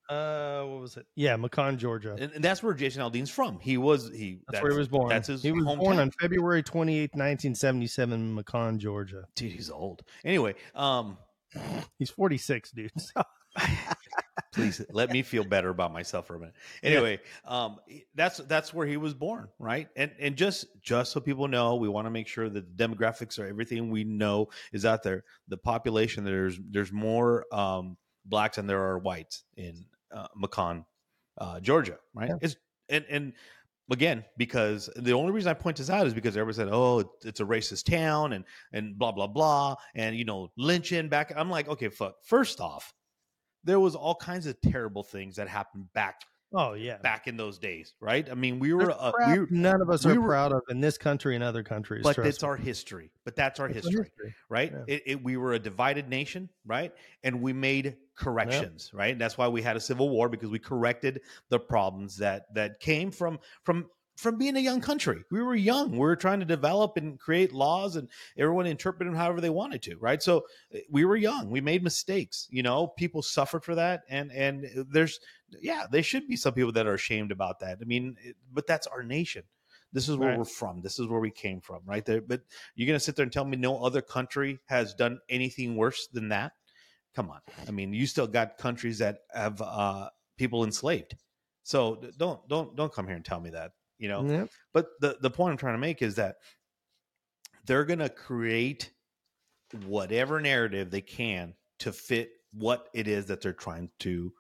Uh, 0.10 0.62
what 0.64 0.82
was 0.82 0.96
it? 0.98 1.06
Yeah, 1.16 1.36
Macon, 1.36 1.78
Georgia. 1.78 2.16
and, 2.18 2.32
and 2.34 2.44
that's 2.44 2.62
where 2.64 2.74
Jason 2.74 3.02
Aldean's 3.02 3.30
from. 3.32 3.60
He 3.60 3.78
was 3.78 4.10
he. 4.10 4.40
That's, 4.50 4.62
where 4.64 4.72
he 4.72 4.78
was 4.78 4.88
born. 4.88 5.10
That's 5.10 5.28
his 5.28 5.42
he 5.44 5.52
was 5.52 5.66
hometown. 5.66 5.80
born 5.80 6.00
on 6.00 6.12
February 6.22 6.64
28th, 6.64 7.16
1977, 7.16 8.36
Macon, 8.36 8.80
Georgia. 8.80 9.24
Dude, 9.36 9.52
he's 9.52 9.70
old. 9.70 10.04
Anyway, 10.24 10.56
um, 10.76 11.18
He's 11.98 12.10
46, 12.12 12.72
dude. 12.72 12.92
So, 13.00 13.24
please 14.54 14.82
let 14.92 15.10
me 15.10 15.22
feel 15.22 15.44
better 15.44 15.70
about 15.70 15.94
myself 15.94 16.28
for 16.28 16.36
a 16.36 16.40
minute. 16.40 16.56
Anyway, 16.84 17.20
um, 17.46 17.78
that's 18.16 18.38
that's 18.38 18.74
where 18.74 18.88
he 18.88 18.98
was 18.98 19.14
born, 19.14 19.48
right? 19.60 19.88
And 19.96 20.12
and 20.20 20.36
just 20.36 20.66
just 20.82 21.12
so 21.12 21.20
people 21.20 21.48
know, 21.48 21.76
we 21.76 21.90
want 21.90 22.06
to 22.06 22.12
make 22.12 22.28
sure 22.28 22.50
that 22.50 22.78
the 22.78 22.88
demographics 22.88 23.40
are 23.40 23.48
everything 23.48 23.90
we 23.90 24.04
know 24.04 24.48
is 24.72 24.86
out 24.86 25.04
there. 25.04 25.24
The 25.48 25.58
population 25.58 26.24
there's 26.24 26.60
there's 26.70 26.92
more 26.92 27.46
um, 27.54 27.98
blacks 28.26 28.58
than 28.58 28.68
there 28.68 28.84
are 28.84 29.00
whites 29.00 29.44
in 29.56 29.86
uh, 30.14 30.28
Macon, 30.36 30.86
uh, 31.38 31.60
Georgia, 31.60 31.98
right? 32.14 32.30
Yeah. 32.30 32.36
It's 32.42 32.56
and 32.90 33.06
and 33.10 33.34
again 33.92 34.24
because 34.38 34.90
the 34.96 35.14
only 35.14 35.32
reason 35.32 35.50
I 35.50 35.54
point 35.54 35.78
this 35.78 35.90
out 35.90 36.08
is 36.08 36.14
because 36.14 36.38
everybody 36.38 36.56
said, 36.56 36.70
"Oh, 36.72 37.12
it's 37.24 37.40
a 37.40 37.46
racist 37.46 37.86
town," 37.86 38.34
and 38.34 38.46
and 38.72 38.98
blah 38.98 39.12
blah 39.12 39.28
blah, 39.28 39.76
and 39.96 40.16
you 40.16 40.26
know, 40.26 40.52
lynching 40.58 41.10
back. 41.10 41.34
I'm 41.36 41.50
like, 41.50 41.68
okay, 41.68 41.90
fuck. 41.90 42.16
First 42.24 42.62
off, 42.62 42.94
there 43.68 43.80
was 43.80 43.96
all 43.96 44.16
kinds 44.16 44.48
of 44.48 44.60
terrible 44.62 45.04
things 45.04 45.36
that 45.36 45.48
happened 45.48 45.92
back 45.94 46.22
Oh 46.54 46.76
yeah, 46.76 46.98
back 47.00 47.28
in 47.28 47.36
those 47.36 47.58
days, 47.58 47.94
right? 48.00 48.30
I 48.30 48.34
mean, 48.34 48.58
we 48.60 48.74
were, 48.74 48.90
uh, 48.90 49.12
we 49.28 49.40
were 49.40 49.48
none 49.50 49.82
of 49.82 49.90
us 49.90 50.06
we 50.06 50.14
are 50.14 50.22
were, 50.22 50.30
proud 50.30 50.54
of 50.54 50.62
in 50.70 50.80
this 50.80 50.98
country 50.98 51.36
and 51.36 51.44
other 51.44 51.62
countries. 51.62 52.04
But 52.04 52.18
it's 52.20 52.42
me. 52.42 52.48
our 52.48 52.56
history. 52.56 53.12
But 53.26 53.36
that's 53.36 53.60
our 53.60 53.68
history, 53.68 54.06
history, 54.06 54.34
right? 54.48 54.72
Yeah. 54.72 54.96
It, 54.96 55.04
it, 55.06 55.24
we 55.24 55.36
were 55.36 55.54
a 55.54 55.60
divided 55.60 56.08
nation, 56.08 56.48
right? 56.66 56.94
And 57.22 57.42
we 57.42 57.52
made 57.52 57.98
corrections, 58.16 58.92
yeah. 58.94 59.00
right? 59.00 59.12
And 59.12 59.20
that's 59.20 59.38
why 59.38 59.50
we 59.50 59.62
had 59.62 59.76
a 59.76 59.82
civil 59.82 60.10
war 60.10 60.30
because 60.30 60.50
we 60.50 60.58
corrected 60.58 61.20
the 61.50 61.60
problems 61.60 62.16
that 62.18 62.54
that 62.54 62.80
came 62.80 63.12
from 63.12 63.40
from 63.64 63.88
from 64.18 64.38
being 64.38 64.58
a 64.58 64.62
young 64.62 64.82
country. 64.82 65.24
We 65.30 65.42
were 65.42 65.56
young. 65.56 65.92
We 65.92 66.00
were 66.00 66.16
trying 66.16 66.40
to 66.40 66.46
develop 66.46 66.98
and 66.98 67.20
create 67.20 67.54
laws, 67.54 67.96
and 67.96 68.10
everyone 68.36 68.66
interpreted 68.66 69.14
them 69.14 69.18
however 69.18 69.40
they 69.40 69.52
wanted 69.52 69.84
to, 69.84 69.98
right? 69.98 70.22
So 70.22 70.46
eh, 70.74 70.80
we 70.90 71.06
were 71.06 71.16
young. 71.16 71.52
We 71.52 71.62
made 71.62 71.84
mistakes. 71.84 72.48
You 72.50 72.64
know, 72.64 72.88
people 72.88 73.22
suffered 73.22 73.64
for 73.64 73.76
that, 73.76 74.02
and 74.10 74.32
and 74.32 74.68
there's 74.92 75.20
yeah, 75.62 75.86
there 75.90 76.04
should 76.04 76.28
be 76.28 76.36
some 76.36 76.54
people 76.54 76.72
that 76.74 76.88
are 76.88 76.96
ashamed 76.96 77.32
about 77.32 77.60
that. 77.60 77.78
I 77.80 77.86
mean, 77.86 78.18
eh, 78.26 78.32
but 78.52 78.68
that's 78.68 78.88
our 78.88 79.04
nation. 79.04 79.44
This 79.94 80.10
is 80.10 80.18
where 80.18 80.30
right. 80.30 80.38
we're 80.38 80.46
from. 80.46 80.82
This 80.82 81.00
is 81.00 81.08
where 81.08 81.20
we 81.20 81.32
came 81.32 81.62
from, 81.62 81.82
right 81.86 82.04
there. 82.04 82.22
But 82.22 82.42
you're 82.76 82.88
gonna 82.88 83.00
sit 83.00 83.16
there 83.16 83.24
and 83.24 83.32
tell 83.32 83.46
me 83.46 83.56
no 83.56 83.84
other 83.84 84.02
country 84.02 84.60
has 84.66 84.96
done 84.96 85.20
anything 85.30 85.76
worse 85.76 86.08
than 86.12 86.30
that? 86.30 86.54
Come 87.16 87.30
on. 87.30 87.42
I 87.68 87.72
mean, 87.72 87.94
you 87.94 88.08
still 88.08 88.28
got 88.28 88.58
countries 88.58 88.98
that 88.98 89.20
have 89.32 89.62
uh, 89.62 90.10
people 90.38 90.64
enslaved. 90.64 91.16
So 91.64 92.02
don't 92.18 92.48
don't 92.48 92.76
don't 92.76 92.92
come 92.92 93.06
here 93.06 93.16
and 93.16 93.26
tell 93.26 93.40
me 93.40 93.52
that 93.52 93.72
you 93.98 94.08
know 94.08 94.24
yep. 94.24 94.50
but 94.74 94.88
the 95.02 95.18
the 95.22 95.30
point 95.30 95.52
i'm 95.52 95.58
trying 95.58 95.74
to 95.74 95.80
make 95.80 96.02
is 96.02 96.16
that 96.16 96.36
they're 97.66 97.86
going 97.86 98.00
to 98.00 98.10
create 98.10 98.92
whatever 99.86 100.40
narrative 100.40 100.90
they 100.90 101.02
can 101.02 101.54
to 101.80 101.92
fit 101.92 102.30
what 102.54 102.88
it 102.94 103.08
is 103.08 103.26
that 103.26 103.42
they're 103.42 103.54
trying 103.54 103.90
to 104.00 104.32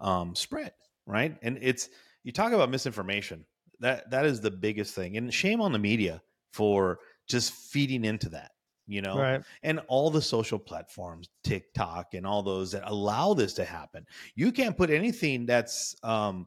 um, 0.00 0.34
spread 0.34 0.72
right 1.06 1.36
and 1.42 1.58
it's 1.60 1.88
you 2.22 2.32
talk 2.32 2.52
about 2.52 2.70
misinformation 2.70 3.44
that 3.80 4.10
that 4.10 4.24
is 4.24 4.40
the 4.40 4.50
biggest 4.50 4.94
thing 4.94 5.16
and 5.16 5.32
shame 5.32 5.60
on 5.60 5.72
the 5.72 5.78
media 5.78 6.22
for 6.52 7.00
just 7.26 7.52
feeding 7.52 8.04
into 8.04 8.28
that 8.28 8.52
you 8.86 9.02
know 9.02 9.18
right. 9.18 9.42
and 9.62 9.80
all 9.88 10.10
the 10.10 10.22
social 10.22 10.58
platforms 10.58 11.28
tiktok 11.44 12.14
and 12.14 12.26
all 12.26 12.42
those 12.42 12.72
that 12.72 12.82
allow 12.86 13.34
this 13.34 13.54
to 13.54 13.64
happen 13.64 14.06
you 14.34 14.52
can't 14.52 14.76
put 14.76 14.90
anything 14.90 15.46
that's 15.46 15.96
um 16.02 16.46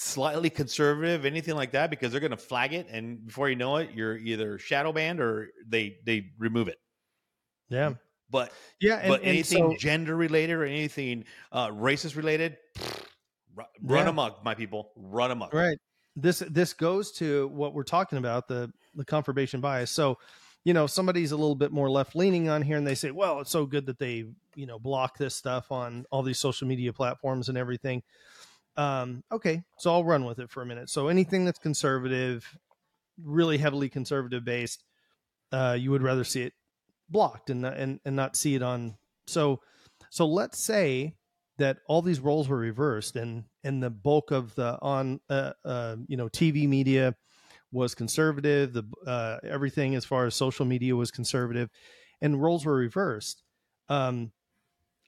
slightly 0.00 0.48
conservative, 0.48 1.26
anything 1.26 1.54
like 1.54 1.72
that, 1.72 1.90
because 1.90 2.10
they're 2.10 2.20
going 2.20 2.30
to 2.30 2.36
flag 2.36 2.72
it, 2.72 2.88
and 2.90 3.26
before 3.26 3.48
you 3.50 3.56
know 3.56 3.76
it, 3.76 3.90
you're 3.92 4.16
either 4.16 4.58
shadow 4.58 4.92
banned 4.92 5.20
or 5.20 5.50
they 5.66 5.98
they 6.04 6.30
remove 6.38 6.68
it. 6.68 6.78
Yeah, 7.68 7.94
but 8.30 8.52
yeah, 8.80 8.96
and, 8.96 9.08
but 9.08 9.20
anything 9.22 9.72
so, 9.72 9.76
gender 9.76 10.16
related 10.16 10.54
or 10.54 10.64
anything 10.64 11.24
uh, 11.52 11.68
racist 11.68 12.16
related, 12.16 12.56
run 13.54 14.04
yeah. 14.04 14.08
amok, 14.08 14.42
my 14.44 14.54
people, 14.54 14.90
run 14.96 15.30
amok. 15.30 15.52
Right. 15.52 15.78
This 16.16 16.40
this 16.50 16.72
goes 16.72 17.12
to 17.12 17.48
what 17.48 17.74
we're 17.74 17.82
talking 17.82 18.18
about 18.18 18.48
the 18.48 18.72
the 18.94 19.04
confirmation 19.04 19.60
bias. 19.60 19.90
So 19.90 20.18
you 20.64 20.74
know 20.74 20.86
somebody's 20.86 21.32
a 21.32 21.36
little 21.36 21.54
bit 21.54 21.72
more 21.72 21.90
left 21.90 22.16
leaning 22.16 22.48
on 22.48 22.60
here 22.60 22.76
and 22.76 22.86
they 22.86 22.94
say 22.94 23.10
well 23.10 23.40
it's 23.40 23.50
so 23.50 23.64
good 23.64 23.86
that 23.86 23.98
they 23.98 24.26
you 24.54 24.66
know 24.66 24.78
block 24.78 25.16
this 25.16 25.34
stuff 25.34 25.72
on 25.72 26.04
all 26.10 26.22
these 26.22 26.38
social 26.38 26.68
media 26.68 26.92
platforms 26.92 27.48
and 27.48 27.56
everything 27.56 28.02
um, 28.80 29.22
okay, 29.30 29.62
so 29.76 29.92
I'll 29.92 30.04
run 30.04 30.24
with 30.24 30.38
it 30.38 30.50
for 30.50 30.62
a 30.62 30.66
minute. 30.66 30.88
So 30.88 31.08
anything 31.08 31.44
that's 31.44 31.58
conservative, 31.58 32.56
really 33.22 33.58
heavily 33.58 33.90
conservative 33.90 34.42
based, 34.42 34.84
uh, 35.52 35.76
you 35.78 35.90
would 35.90 36.02
rather 36.02 36.24
see 36.24 36.44
it 36.44 36.54
blocked 37.10 37.50
and 37.50 37.66
and 37.66 38.00
and 38.06 38.16
not 38.16 38.36
see 38.36 38.54
it 38.54 38.62
on. 38.62 38.96
So 39.26 39.60
so 40.08 40.26
let's 40.26 40.58
say 40.58 41.14
that 41.58 41.80
all 41.88 42.00
these 42.00 42.20
roles 42.20 42.48
were 42.48 42.56
reversed 42.56 43.16
and 43.16 43.44
and 43.64 43.82
the 43.82 43.90
bulk 43.90 44.30
of 44.30 44.54
the 44.54 44.78
on 44.80 45.20
uh, 45.28 45.52
uh, 45.62 45.96
you 46.08 46.16
know 46.16 46.30
TV 46.30 46.66
media 46.66 47.14
was 47.72 47.94
conservative. 47.94 48.72
The 48.72 48.84
uh, 49.06 49.40
everything 49.42 49.94
as 49.94 50.06
far 50.06 50.24
as 50.24 50.34
social 50.34 50.64
media 50.64 50.96
was 50.96 51.10
conservative, 51.10 51.68
and 52.22 52.40
roles 52.40 52.64
were 52.64 52.76
reversed. 52.76 53.42
Um, 53.90 54.32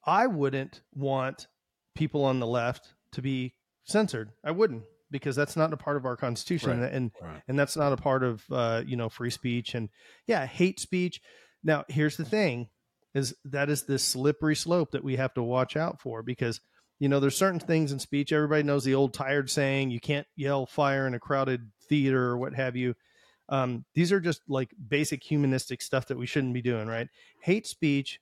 I 0.04 0.26
wouldn't 0.26 0.82
want 0.92 1.46
people 1.94 2.26
on 2.26 2.38
the 2.38 2.46
left 2.46 2.92
to 3.12 3.22
be 3.22 3.54
censored. 3.84 4.30
I 4.44 4.50
wouldn't 4.50 4.84
because 5.12 5.36
that's 5.36 5.56
not 5.56 5.72
a 5.72 5.76
part 5.76 5.96
of 5.96 6.06
our 6.06 6.16
constitution 6.16 6.80
right. 6.80 6.92
and 6.92 7.12
right. 7.20 7.42
and 7.46 7.56
that's 7.56 7.76
not 7.76 7.92
a 7.92 7.96
part 7.96 8.24
of 8.24 8.42
uh, 8.50 8.82
you 8.84 8.96
know 8.96 9.08
free 9.08 9.30
speech 9.30 9.74
and 9.74 9.90
yeah 10.26 10.46
hate 10.46 10.80
speech 10.80 11.20
now 11.62 11.84
here's 11.88 12.16
the 12.16 12.24
thing 12.24 12.68
is 13.14 13.36
that 13.44 13.68
is 13.68 13.84
this 13.84 14.02
slippery 14.02 14.56
slope 14.56 14.90
that 14.92 15.04
we 15.04 15.16
have 15.16 15.34
to 15.34 15.42
watch 15.42 15.76
out 15.76 16.00
for 16.00 16.22
because 16.22 16.60
you 16.98 17.08
know 17.08 17.20
there's 17.20 17.36
certain 17.36 17.60
things 17.60 17.92
in 17.92 17.98
speech 18.00 18.32
everybody 18.32 18.62
knows 18.62 18.84
the 18.84 18.94
old 18.94 19.12
tired 19.12 19.50
saying 19.50 19.90
you 19.90 20.00
can't 20.00 20.26
yell 20.34 20.66
fire 20.66 21.06
in 21.06 21.14
a 21.14 21.20
crowded 21.20 21.70
theater 21.88 22.30
or 22.30 22.38
what 22.38 22.54
have 22.54 22.74
you 22.74 22.94
um, 23.50 23.84
these 23.94 24.12
are 24.12 24.20
just 24.20 24.40
like 24.48 24.70
basic 24.88 25.22
humanistic 25.22 25.82
stuff 25.82 26.06
that 26.06 26.16
we 26.16 26.26
shouldn't 26.26 26.54
be 26.54 26.62
doing 26.62 26.88
right 26.88 27.08
hate 27.42 27.66
speech 27.66 28.18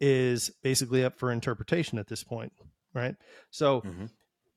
is 0.00 0.50
basically 0.62 1.04
up 1.04 1.16
for 1.16 1.30
interpretation 1.30 1.98
at 1.98 2.08
this 2.08 2.24
point 2.24 2.52
right? 2.94 3.14
So 3.50 3.80
mm-hmm. 3.80 4.06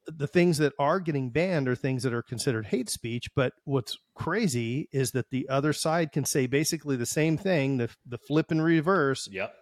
The 0.08 0.28
things 0.28 0.58
that 0.58 0.74
are 0.80 1.00
getting 1.00 1.30
banned 1.30 1.68
are 1.68 1.76
things 1.76 2.04
that 2.04 2.14
are 2.14 2.24
considered 2.24 2.68
hate 2.68 2.90
speech. 2.90 3.30
But 3.36 3.54
what's 3.66 3.98
crazy 4.16 4.90
is 4.92 5.12
that 5.12 5.30
the 5.30 5.48
other 5.50 5.74
side 5.74 6.12
can 6.12 6.26
say 6.26 6.48
basically 6.48 6.96
the 6.96 7.06
same 7.06 7.38
thing, 7.38 7.78
the 7.78 7.90
the 8.06 8.18
flip 8.18 8.52
and 8.52 8.64
reverse. 8.64 9.28
Yep. 9.32 9.54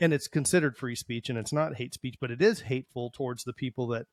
And 0.00 0.14
it's 0.14 0.28
considered 0.28 0.78
free 0.78 0.94
speech 0.94 1.28
and 1.28 1.38
it's 1.38 1.52
not 1.52 1.76
hate 1.76 1.92
speech, 1.92 2.16
but 2.20 2.30
it 2.30 2.40
is 2.40 2.62
hateful 2.62 3.10
towards 3.10 3.44
the 3.44 3.52
people 3.52 3.88
that, 3.88 4.06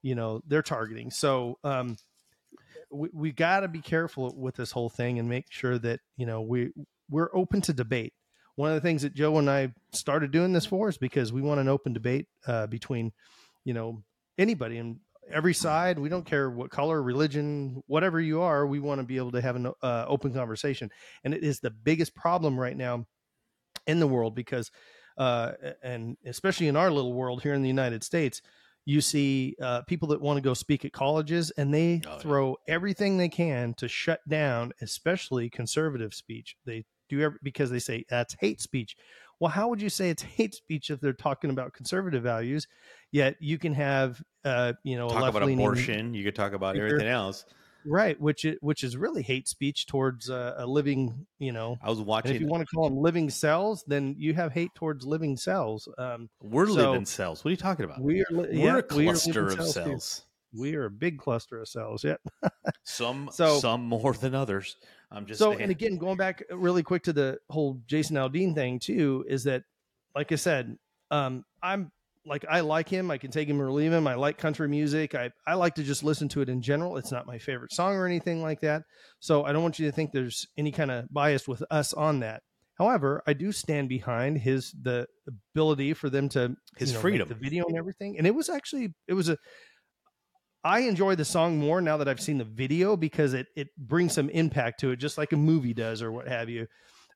you 0.00 0.14
know, 0.14 0.40
they're 0.46 0.62
targeting. 0.62 1.10
So 1.10 1.58
um 1.64 1.96
we, 2.90 3.08
we 3.12 3.32
got 3.32 3.60
to 3.60 3.68
be 3.68 3.80
careful 3.80 4.32
with 4.36 4.54
this 4.56 4.70
whole 4.70 4.88
thing 4.88 5.18
and 5.18 5.28
make 5.28 5.46
sure 5.50 5.78
that 5.78 6.00
you 6.16 6.26
know 6.26 6.40
we 6.40 6.70
we're 7.10 7.34
open 7.34 7.60
to 7.62 7.72
debate 7.72 8.12
one 8.56 8.70
of 8.70 8.74
the 8.74 8.80
things 8.80 9.02
that 9.02 9.14
joe 9.14 9.36
and 9.38 9.50
i 9.50 9.72
started 9.92 10.30
doing 10.30 10.52
this 10.52 10.66
for 10.66 10.88
is 10.88 10.98
because 10.98 11.32
we 11.32 11.42
want 11.42 11.60
an 11.60 11.68
open 11.68 11.92
debate 11.92 12.26
uh, 12.46 12.66
between 12.66 13.12
you 13.64 13.74
know 13.74 14.02
anybody 14.38 14.78
and 14.78 14.98
every 15.32 15.54
side 15.54 15.98
we 15.98 16.08
don't 16.08 16.26
care 16.26 16.50
what 16.50 16.70
color 16.70 17.02
religion 17.02 17.82
whatever 17.86 18.20
you 18.20 18.40
are 18.40 18.66
we 18.66 18.78
want 18.78 19.00
to 19.00 19.06
be 19.06 19.16
able 19.16 19.32
to 19.32 19.40
have 19.40 19.56
an 19.56 19.72
uh, 19.82 20.04
open 20.06 20.32
conversation. 20.32 20.90
And 21.24 21.34
it 21.34 21.42
is 21.42 21.60
the 21.60 21.70
biggest 21.70 22.14
problem 22.14 22.58
right 22.58 22.76
now 22.76 23.06
in 23.86 24.00
the 24.00 24.06
world 24.06 24.34
because 24.34 24.70
uh, 25.16 25.52
and 25.82 26.16
especially 26.26 26.68
in 26.68 26.76
our 26.76 26.90
little 26.90 27.12
world 27.12 27.42
here 27.42 27.54
in 27.54 27.62
the 27.62 27.68
united 27.68 28.02
states 28.02 28.40
you 28.86 29.00
see 29.00 29.56
uh, 29.62 29.82
people 29.82 30.08
that 30.08 30.20
want 30.20 30.36
to 30.36 30.42
go 30.42 30.54
speak 30.54 30.84
at 30.84 30.92
colleges 30.92 31.50
and 31.52 31.72
they 31.72 32.02
oh, 32.06 32.18
throw 32.18 32.56
yeah. 32.66 32.74
everything 32.74 33.16
they 33.16 33.28
can 33.28 33.74
to 33.74 33.88
shut 33.88 34.20
down 34.28 34.72
especially 34.80 35.48
conservative 35.48 36.12
speech. 36.12 36.56
They 36.66 36.84
do 37.08 37.22
every, 37.22 37.38
because 37.42 37.70
they 37.70 37.78
say 37.78 38.04
that's 38.08 38.36
hate 38.40 38.60
speech 38.60 38.96
well, 39.40 39.50
how 39.50 39.68
would 39.68 39.80
you 39.82 39.88
say 39.88 40.10
it's 40.10 40.22
hate 40.22 40.54
speech 40.54 40.90
if 40.90 41.00
they're 41.00 41.12
talking 41.12 41.50
about 41.50 41.72
conservative 41.72 42.22
values? 42.22 42.66
Yet 43.12 43.36
you 43.40 43.58
can 43.58 43.74
have, 43.74 44.22
uh, 44.44 44.74
you 44.82 44.96
know, 44.96 45.08
talk 45.08 45.28
about 45.28 45.48
abortion. 45.48 46.14
You 46.14 46.24
could 46.24 46.34
talk 46.34 46.52
about 46.52 46.74
speaker, 46.74 46.86
everything 46.86 47.08
else, 47.08 47.44
right? 47.86 48.20
Which 48.20 48.44
is, 48.44 48.56
which 48.60 48.82
is 48.82 48.96
really 48.96 49.22
hate 49.22 49.46
speech 49.48 49.86
towards 49.86 50.30
uh, 50.30 50.54
a 50.58 50.66
living. 50.66 51.26
You 51.38 51.52
know, 51.52 51.78
I 51.82 51.90
was 51.90 52.00
watching. 52.00 52.34
If 52.34 52.40
you 52.40 52.48
want 52.48 52.68
to 52.68 52.74
call 52.74 52.88
them 52.88 52.98
living 52.98 53.30
cells, 53.30 53.84
then 53.86 54.16
you 54.18 54.34
have 54.34 54.52
hate 54.52 54.74
towards 54.74 55.06
living 55.06 55.36
cells. 55.36 55.88
Um, 55.98 56.28
We're 56.40 56.66
so 56.66 56.72
living 56.72 57.06
cells. 57.06 57.44
What 57.44 57.50
are 57.50 57.52
you 57.52 57.56
talking 57.56 57.84
about? 57.84 58.00
We 58.00 58.20
are. 58.20 58.26
We're 58.30 58.52
yeah, 58.52 58.78
a 58.78 58.82
cluster 58.82 59.46
of 59.46 59.52
cells. 59.52 59.74
cells. 59.74 60.22
We 60.56 60.74
are 60.76 60.84
a 60.84 60.90
big 60.90 61.18
cluster 61.18 61.60
of 61.60 61.68
cells. 61.68 62.04
Yeah. 62.04 62.16
some 62.84 63.28
so, 63.32 63.58
some 63.58 63.82
more 63.82 64.12
than 64.14 64.34
others. 64.34 64.76
I'm 65.10 65.26
just 65.26 65.38
so. 65.38 65.50
Saying. 65.50 65.62
And 65.62 65.70
again, 65.70 65.96
going 65.98 66.16
back 66.16 66.42
really 66.50 66.82
quick 66.82 67.02
to 67.04 67.12
the 67.12 67.38
whole 67.50 67.80
Jason 67.86 68.16
Aldean 68.16 68.54
thing 68.54 68.78
too, 68.78 69.24
is 69.28 69.44
that, 69.44 69.64
like 70.14 70.32
I 70.32 70.36
said, 70.36 70.76
um, 71.10 71.44
I'm 71.62 71.90
like 72.26 72.44
I 72.48 72.60
like 72.60 72.88
him. 72.88 73.10
I 73.10 73.18
can 73.18 73.30
take 73.30 73.48
him 73.48 73.60
or 73.60 73.70
leave 73.70 73.92
him. 73.92 74.06
I 74.06 74.14
like 74.14 74.38
country 74.38 74.68
music. 74.68 75.14
I 75.14 75.30
I 75.46 75.54
like 75.54 75.74
to 75.76 75.82
just 75.82 76.02
listen 76.02 76.28
to 76.30 76.40
it 76.40 76.48
in 76.48 76.62
general. 76.62 76.96
It's 76.96 77.12
not 77.12 77.26
my 77.26 77.38
favorite 77.38 77.72
song 77.72 77.94
or 77.94 78.06
anything 78.06 78.42
like 78.42 78.60
that. 78.60 78.82
So 79.20 79.44
I 79.44 79.52
don't 79.52 79.62
want 79.62 79.78
you 79.78 79.86
to 79.86 79.92
think 79.92 80.12
there's 80.12 80.46
any 80.56 80.72
kind 80.72 80.90
of 80.90 81.12
bias 81.12 81.46
with 81.46 81.62
us 81.70 81.92
on 81.92 82.20
that. 82.20 82.42
However, 82.78 83.22
I 83.26 83.34
do 83.34 83.52
stand 83.52 83.88
behind 83.88 84.38
his 84.38 84.74
the 84.80 85.06
ability 85.28 85.94
for 85.94 86.10
them 86.10 86.28
to 86.30 86.56
His 86.76 86.90
you 86.90 86.94
know, 86.94 87.00
freedom. 87.00 87.28
the 87.28 87.34
video 87.34 87.66
and 87.66 87.76
everything. 87.76 88.18
And 88.18 88.26
it 88.26 88.34
was 88.34 88.48
actually 88.48 88.94
it 89.06 89.14
was 89.14 89.28
a 89.28 89.38
I 90.64 90.80
enjoy 90.80 91.14
the 91.14 91.24
song 91.24 91.58
more 91.58 91.80
now 91.82 91.98
that 91.98 92.08
I've 92.08 92.20
seen 92.20 92.38
the 92.38 92.44
video 92.44 92.96
because 92.96 93.34
it 93.34 93.48
it 93.54 93.68
brings 93.76 94.14
some 94.14 94.30
impact 94.30 94.80
to 94.80 94.90
it, 94.92 94.96
just 94.96 95.18
like 95.18 95.32
a 95.32 95.36
movie 95.36 95.74
does 95.74 96.00
or 96.02 96.10
what 96.10 96.26
have 96.26 96.48
you. 96.48 96.66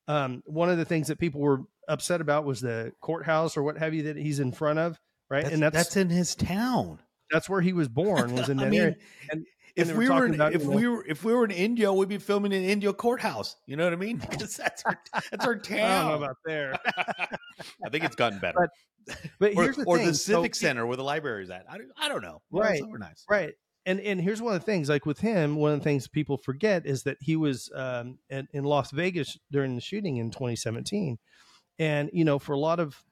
Um, 0.07 0.43
one 0.47 0.69
of 0.71 0.79
the 0.79 0.85
things 0.85 1.09
that 1.09 1.19
people 1.19 1.41
were 1.41 1.63
upset 1.89 2.21
about 2.21 2.45
was 2.45 2.61
the 2.61 2.93
courthouse 3.01 3.57
or 3.57 3.63
what 3.63 3.79
have 3.79 3.95
you 3.95 4.05
that 4.05 4.17
he's 4.17 4.41
in 4.41 4.53
front 4.53 4.79
of, 4.79 4.99
right? 5.31 5.43
That's, 5.45 5.55
and 5.55 5.63
that's 5.63 5.75
that's 5.77 5.97
in 5.97 6.11
his 6.11 6.35
town. 6.35 6.99
that's 7.31 7.49
where 7.49 7.61
he 7.61 7.73
was 7.73 7.89
born 7.89 8.35
was 8.35 8.49
in 8.51 8.59
I 8.61 8.65
that 8.65 8.71
mean, 8.71 8.81
area. 8.81 8.97
And, 9.31 9.47
if 9.77 9.87
they 9.89 9.93
were 9.93 9.99
we 10.01 10.09
were 10.09 10.27
in, 10.27 10.35
about, 10.35 10.55
if 10.55 10.63
you 10.63 10.71
know- 10.71 10.77
we 10.77 10.89
were 10.89 11.05
if 11.07 11.25
we 11.25 11.33
were 11.33 11.45
in 11.45 11.51
India, 11.53 11.93
we'd 11.93 12.09
be 12.09 12.19
filming 12.19 12.53
in 12.53 12.65
India 12.65 12.93
courthouse. 12.93 13.55
You 13.67 13.77
know 13.77 13.85
what 13.85 13.93
I 13.93 13.97
mean? 13.97 14.17
Because 14.31 14.57
that's 14.57 14.83
our 14.85 14.99
that's 15.31 15.47
our 15.47 15.57
town. 15.57 15.79
I 15.81 15.99
don't 16.01 16.09
know 16.21 16.25
about 16.25 16.37
there, 16.45 16.75
I 17.87 17.89
think 17.91 18.05
it's 18.05 18.17
gotten 18.17 18.41
better. 18.41 18.59
but 18.59 18.71
or 19.40 19.49
here's 19.49 19.77
the 19.77 19.85
or 19.85 19.99
thing: 19.99 20.07
the 20.07 20.14
so- 20.14 20.35
civic 20.35 20.55
center 20.55 20.87
where 20.87 20.97
the 20.97 21.05
library 21.05 21.44
is 21.44 21.51
at. 21.51 21.64
I 21.68 21.79
don't, 21.79 21.90
I 21.97 22.09
don't 22.09 22.23
know. 22.23 22.42
Right. 22.51 22.83
nice. 22.99 23.25
right 23.29 23.55
and 23.88 24.01
and 24.01 24.21
here's 24.21 24.42
one 24.42 24.55
of 24.55 24.61
the 24.61 24.66
things 24.66 24.88
like 24.88 25.07
with 25.07 25.21
him 25.21 25.57
one 25.57 25.73
of 25.73 25.81
the 25.81 25.85
things 25.85 26.07
people 26.07 26.37
forget 26.37 26.87
is 26.87 27.03
that 27.05 27.16
he 27.21 27.35
was 27.37 27.71
um 27.75 28.18
in, 28.29 28.47
in 28.53 28.64
las 28.64 28.90
vegas 28.90 29.38
during 29.51 29.75
the 29.75 29.81
shooting 29.81 30.18
in 30.18 30.31
2017 30.31 31.18
and 31.79 32.11
you 32.12 32.25
know 32.25 32.38
for 32.38 32.53
a 32.53 32.59
lot 32.59 32.79
of 32.79 33.03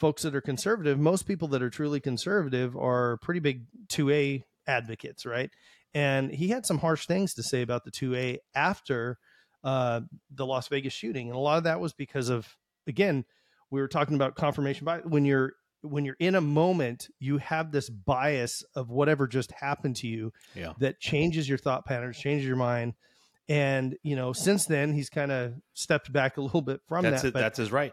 folks 0.00 0.22
that 0.22 0.34
are 0.34 0.40
conservative 0.40 0.98
most 0.98 1.26
people 1.26 1.48
that 1.48 1.62
are 1.62 1.70
truly 1.70 2.00
conservative 2.00 2.76
are 2.76 3.18
pretty 3.18 3.40
big 3.40 3.64
2a 3.88 4.42
advocates 4.66 5.26
right 5.26 5.50
and 5.94 6.30
he 6.32 6.48
had 6.48 6.66
some 6.66 6.78
harsh 6.78 7.06
things 7.06 7.34
to 7.34 7.42
say 7.42 7.62
about 7.62 7.84
the 7.84 7.90
2a 7.90 8.38
after 8.54 9.18
uh 9.64 10.00
the 10.30 10.46
las 10.46 10.68
vegas 10.68 10.92
shooting 10.92 11.28
and 11.28 11.36
a 11.36 11.40
lot 11.40 11.58
of 11.58 11.64
that 11.64 11.78
was 11.80 11.92
because 11.92 12.30
of 12.30 12.56
again 12.86 13.24
we 13.70 13.80
were 13.80 13.88
talking 13.88 14.14
about 14.14 14.34
confirmation 14.36 14.84
bias 14.84 15.04
when 15.04 15.24
you're 15.24 15.52
when 15.82 16.04
you're 16.04 16.16
in 16.18 16.34
a 16.34 16.40
moment 16.40 17.08
you 17.20 17.38
have 17.38 17.70
this 17.70 17.88
bias 17.88 18.64
of 18.74 18.88
whatever 18.90 19.26
just 19.28 19.52
happened 19.52 19.96
to 19.96 20.06
you 20.08 20.32
Yeah. 20.54 20.72
that 20.80 20.98
changes 21.00 21.48
your 21.48 21.58
thought 21.58 21.84
patterns 21.84 22.18
changes 22.18 22.46
your 22.46 22.56
mind 22.56 22.94
and 23.48 23.96
you 24.02 24.16
know 24.16 24.32
since 24.32 24.64
then 24.66 24.92
he's 24.92 25.08
kind 25.10 25.30
of 25.30 25.54
stepped 25.74 26.12
back 26.12 26.36
a 26.38 26.40
little 26.40 26.62
bit 26.62 26.80
from 26.88 27.04
That's 27.04 27.22
that 27.22 27.28
it. 27.28 27.34
but, 27.34 27.40
That's 27.40 27.58
his 27.58 27.70
right. 27.70 27.92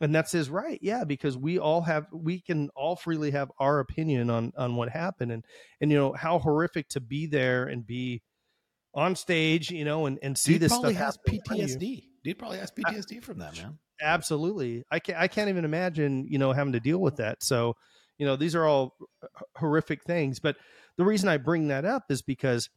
and 0.00 0.14
that's 0.14 0.32
his 0.32 0.48
right 0.48 0.78
yeah 0.82 1.04
because 1.04 1.36
we 1.36 1.58
all 1.58 1.82
have 1.82 2.06
we 2.12 2.40
can 2.40 2.70
all 2.74 2.96
freely 2.96 3.32
have 3.32 3.50
our 3.58 3.80
opinion 3.80 4.30
on 4.30 4.52
on 4.56 4.76
what 4.76 4.88
happened 4.88 5.32
and 5.32 5.44
and 5.80 5.90
you 5.90 5.98
know 5.98 6.12
how 6.14 6.38
horrific 6.38 6.88
to 6.90 7.00
be 7.00 7.26
there 7.26 7.66
and 7.66 7.86
be 7.86 8.22
on 8.94 9.14
stage 9.14 9.70
you 9.70 9.84
know 9.84 10.06
and 10.06 10.18
and 10.22 10.38
see 10.38 10.52
Dude 10.54 10.62
this 10.62 10.72
probably 10.72 10.94
stuff 10.94 11.04
has 11.06 11.16
happen 11.16 11.34
in 11.34 11.40
front 11.44 11.62
of 11.62 11.68
you. 11.70 11.76
PTSD. 11.76 12.04
Dude 12.22 12.38
probably 12.38 12.58
has 12.58 12.70
PTSD 12.70 13.22
from 13.22 13.38
that, 13.38 13.56
man. 13.56 13.78
absolutely. 14.00 14.84
I 14.90 14.98
can't 14.98 15.18
i 15.18 15.28
can't 15.28 15.48
even 15.48 15.64
imagine 15.64 16.26
you 16.28 16.38
know 16.38 16.52
having 16.52 16.72
to 16.74 16.80
deal 16.80 16.98
with 16.98 17.16
that. 17.16 17.42
So 17.42 17.76
you 18.18 18.26
know 18.26 18.36
these 18.36 18.54
are 18.54 18.66
all 18.66 18.96
horrific 19.56 20.04
things. 20.04 20.38
But 20.38 20.56
the 20.96 21.04
reason 21.04 21.30
i 21.30 21.38
bring 21.38 21.68
that 21.68 21.86
up 21.86 22.04
is 22.10 22.20
because 22.20 22.68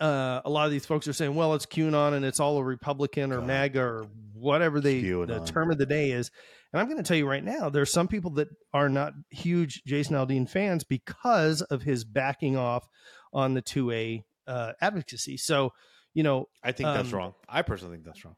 uh, 0.00 0.40
a 0.44 0.50
lot 0.50 0.64
of 0.64 0.72
these 0.72 0.86
folks 0.86 1.06
are 1.06 1.12
saying 1.12 1.34
well 1.34 1.54
it's 1.54 1.66
qanon 1.66 2.14
and 2.14 2.24
it's 2.24 2.40
all 2.40 2.56
a 2.56 2.64
republican 2.64 3.32
or 3.32 3.38
God. 3.38 3.46
maga 3.46 3.80
or 3.80 4.06
whatever 4.32 4.80
they 4.80 5.00
the 5.00 5.42
term 5.46 5.70
of 5.70 5.76
the 5.76 5.84
day 5.84 6.12
is. 6.12 6.30
And 6.72 6.80
i'm 6.80 6.86
going 6.86 6.96
to 6.96 7.02
tell 7.02 7.16
you 7.16 7.28
right 7.28 7.44
now 7.44 7.68
there 7.68 7.82
are 7.82 7.86
some 7.86 8.08
people 8.08 8.30
that 8.32 8.48
are 8.72 8.88
not 8.88 9.12
huge 9.28 9.82
jason 9.84 10.16
aldean 10.16 10.48
fans 10.48 10.82
because 10.82 11.60
of 11.60 11.82
his 11.82 12.04
backing 12.04 12.56
off 12.56 12.88
on 13.32 13.54
the 13.54 13.62
2a 13.62 14.22
uh, 14.46 14.72
advocacy. 14.80 15.36
So 15.36 15.72
you 16.14 16.22
know 16.22 16.48
I 16.62 16.72
think 16.72 16.88
that's 16.88 17.12
Um, 17.12 17.18
wrong. 17.18 17.34
I 17.48 17.62
personally 17.62 17.96
think 17.96 18.06
that's 18.06 18.24
wrong. 18.24 18.36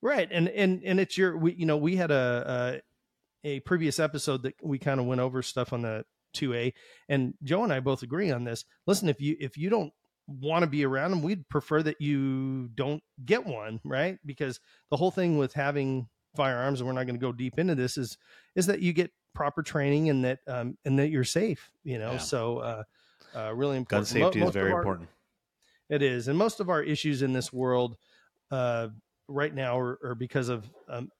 right 0.00 0.28
and 0.30 0.48
and 0.48 0.82
and 0.84 0.98
it's 1.00 1.16
your 1.16 1.36
we 1.36 1.52
you 1.54 1.66
know 1.66 1.76
we 1.76 1.96
had 1.96 2.10
a 2.10 2.80
a, 3.44 3.48
a 3.56 3.60
previous 3.60 3.98
episode 4.00 4.42
that 4.44 4.54
we 4.62 4.78
kind 4.78 5.00
of 5.00 5.06
went 5.06 5.20
over 5.20 5.42
stuff 5.42 5.72
on 5.72 5.82
the 5.82 6.04
2a 6.36 6.72
and 7.10 7.34
joe 7.42 7.62
and 7.62 7.72
i 7.72 7.78
both 7.78 8.02
agree 8.02 8.30
on 8.30 8.44
this 8.44 8.64
listen 8.86 9.08
if 9.08 9.20
you 9.20 9.36
if 9.38 9.56
you 9.58 9.68
don't 9.68 9.92
want 10.26 10.62
to 10.62 10.66
be 10.66 10.84
around 10.84 11.10
them 11.10 11.20
we'd 11.22 11.46
prefer 11.48 11.82
that 11.82 12.00
you 12.00 12.68
don't 12.74 13.02
get 13.26 13.44
one 13.44 13.80
right 13.84 14.18
because 14.24 14.58
the 14.90 14.96
whole 14.96 15.10
thing 15.10 15.36
with 15.36 15.52
having 15.52 16.08
firearms 16.34 16.80
and 16.80 16.86
we're 16.88 16.94
not 16.94 17.04
going 17.06 17.16
to 17.18 17.20
go 17.20 17.32
deep 17.32 17.58
into 17.58 17.74
this 17.74 17.98
is 17.98 18.16
is 18.54 18.66
that 18.66 18.80
you 18.80 18.92
get 18.94 19.10
proper 19.34 19.62
training 19.62 20.08
and 20.08 20.24
that 20.24 20.38
um 20.46 20.76
and 20.86 20.98
that 20.98 21.08
you're 21.10 21.24
safe 21.24 21.70
you 21.84 21.98
know 21.98 22.12
Yeah. 22.12 22.18
so 22.18 22.58
uh 22.58 22.82
uh 23.36 23.52
really 23.54 23.82
Gun 23.84 24.04
safety 24.06 24.40
Mo- 24.40 24.48
is 24.48 24.52
very 24.54 24.72
our- 24.72 24.78
important. 24.78 25.08
It 25.92 26.00
is, 26.00 26.26
and 26.28 26.38
most 26.38 26.58
of 26.58 26.70
our 26.70 26.82
issues 26.82 27.20
in 27.20 27.34
this 27.34 27.52
world 27.52 27.98
uh, 28.50 28.88
right 29.28 29.54
now 29.54 29.78
are, 29.78 29.98
are 30.02 30.14
because 30.14 30.48
of 30.48 30.68
um, 30.88 31.10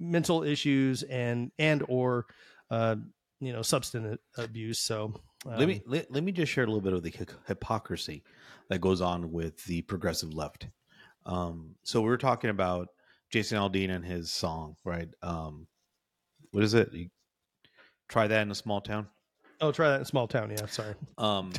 mental 0.00 0.42
issues 0.42 1.02
and 1.02 1.52
and 1.58 1.84
or 1.86 2.24
uh, 2.70 2.96
you 3.40 3.52
know 3.52 3.60
substance 3.60 4.18
abuse. 4.38 4.78
So 4.78 5.12
um, 5.44 5.58
let 5.58 5.68
me 5.68 5.82
let, 5.86 6.10
let 6.10 6.24
me 6.24 6.32
just 6.32 6.50
share 6.50 6.64
a 6.64 6.66
little 6.66 6.80
bit 6.80 6.94
of 6.94 7.02
the 7.02 7.14
hypocrisy 7.46 8.24
that 8.70 8.80
goes 8.80 9.02
on 9.02 9.32
with 9.32 9.62
the 9.66 9.82
progressive 9.82 10.32
left. 10.32 10.66
Um, 11.26 11.74
so 11.82 12.00
we 12.00 12.08
were 12.08 12.16
talking 12.16 12.48
about 12.48 12.88
Jason 13.30 13.58
Aldean 13.58 13.90
and 13.90 14.04
his 14.04 14.32
song, 14.32 14.76
right? 14.82 15.08
Um, 15.22 15.66
what 16.52 16.64
is 16.64 16.72
it? 16.72 16.90
You 16.94 17.10
try 18.08 18.28
that 18.28 18.40
in 18.40 18.50
a 18.50 18.54
small 18.54 18.80
town. 18.80 19.08
oh 19.60 19.72
try 19.72 19.90
that 19.90 19.96
in 19.96 20.02
a 20.02 20.06
small 20.06 20.26
town. 20.26 20.50
Yeah, 20.50 20.64
sorry. 20.66 20.94
Um, 21.18 21.52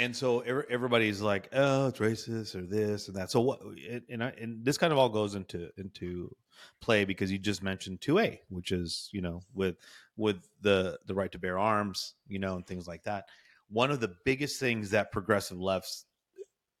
and 0.00 0.16
so 0.16 0.40
every, 0.40 0.64
everybody's 0.70 1.20
like, 1.20 1.48
"Oh, 1.52 1.88
it's 1.88 1.98
racist 1.98 2.54
or 2.54 2.62
this 2.62 3.08
and 3.08 3.16
that." 3.16 3.30
So 3.30 3.40
what? 3.40 3.60
And 3.62 4.02
and, 4.08 4.24
I, 4.24 4.32
and 4.40 4.64
this 4.64 4.78
kind 4.78 4.92
of 4.92 4.98
all 4.98 5.10
goes 5.10 5.34
into 5.34 5.70
into 5.76 6.34
play 6.80 7.04
because 7.04 7.30
you 7.30 7.38
just 7.38 7.62
mentioned 7.62 8.00
two 8.00 8.18
A, 8.18 8.40
which 8.48 8.72
is 8.72 9.10
you 9.12 9.20
know 9.20 9.42
with 9.54 9.76
with 10.16 10.48
the 10.62 10.98
the 11.06 11.14
right 11.14 11.30
to 11.32 11.38
bear 11.38 11.58
arms, 11.58 12.14
you 12.26 12.38
know, 12.38 12.56
and 12.56 12.66
things 12.66 12.88
like 12.88 13.04
that. 13.04 13.26
One 13.68 13.90
of 13.90 14.00
the 14.00 14.14
biggest 14.24 14.58
things 14.58 14.90
that 14.90 15.12
progressive 15.12 15.60
lefts 15.60 16.06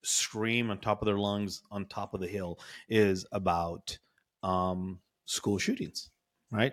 scream 0.02 0.70
on 0.70 0.78
top 0.78 1.02
of 1.02 1.06
their 1.06 1.18
lungs 1.18 1.62
on 1.70 1.84
top 1.86 2.14
of 2.14 2.20
the 2.20 2.26
hill 2.26 2.58
is 2.88 3.26
about 3.32 3.98
um, 4.42 4.98
school 5.26 5.58
shootings, 5.58 6.10
right? 6.50 6.72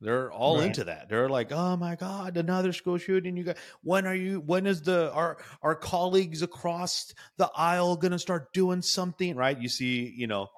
They're 0.00 0.30
all 0.30 0.58
Right. 0.58 0.66
into 0.66 0.84
that. 0.84 1.08
They're 1.08 1.28
like, 1.28 1.50
"Oh 1.52 1.76
my 1.76 1.96
god, 1.96 2.36
another 2.36 2.72
school 2.74 2.98
shooting! 2.98 3.36
You 3.36 3.44
got 3.44 3.56
when 3.82 4.06
are 4.06 4.14
you? 4.14 4.40
When 4.40 4.66
is 4.66 4.82
the 4.82 5.10
our 5.12 5.38
our 5.62 5.74
colleagues 5.74 6.42
across 6.42 7.14
the 7.38 7.50
aisle 7.56 7.96
going 7.96 8.12
to 8.12 8.18
start 8.18 8.52
doing 8.52 8.82
something?" 8.82 9.34
Right? 9.36 9.58
You 9.58 9.70
see, 9.70 10.12
you 10.14 10.26
know, 10.26 10.48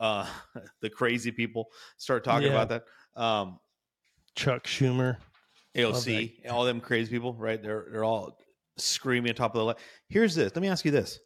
uh, 0.00 0.26
the 0.80 0.88
crazy 0.88 1.30
people 1.30 1.66
start 1.98 2.24
talking 2.24 2.50
Yeah. 2.50 2.62
about 2.62 2.68
that. 3.14 3.20
Um, 3.22 3.60
Chuck 4.34 4.64
Schumer. 4.64 5.18
AOC, 5.74 6.48
all 6.50 6.64
them 6.64 6.80
crazy 6.80 7.10
people, 7.10 7.34
right? 7.34 7.62
They're 7.62 7.88
they're 7.92 8.04
all 8.04 8.38
screaming 8.78 9.30
on 9.30 9.36
top 9.36 9.54
of 9.54 9.58
the. 9.58 9.64
Le- 9.66 9.76
Here's 10.08 10.34
this. 10.34 10.52
Let 10.54 10.62
me 10.62 10.68
ask 10.68 10.84
you 10.86 10.90
this: 10.90 11.20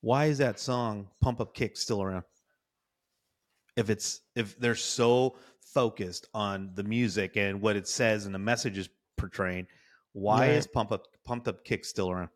Why 0.00 0.26
is 0.26 0.38
that 0.38 0.60
song 0.60 1.08
"Pump 1.20 1.40
Up 1.40 1.52
Kick" 1.52 1.76
still 1.76 2.00
around? 2.00 2.22
If 3.78 3.90
it's 3.90 4.22
if 4.34 4.58
they're 4.58 4.74
so 4.74 5.36
focused 5.60 6.26
on 6.34 6.72
the 6.74 6.82
music 6.82 7.36
and 7.36 7.60
what 7.62 7.76
it 7.76 7.86
says 7.86 8.26
and 8.26 8.34
the 8.34 8.38
message 8.38 8.76
is 8.76 8.88
portraying, 9.16 9.68
why 10.12 10.48
Right. 10.48 10.50
is 10.56 10.66
"Pump 10.66 10.90
Up 10.90 11.04
Pumped 11.24 11.46
Up 11.46 11.64
Kick" 11.64 11.84
still 11.84 12.10
around? 12.10 12.30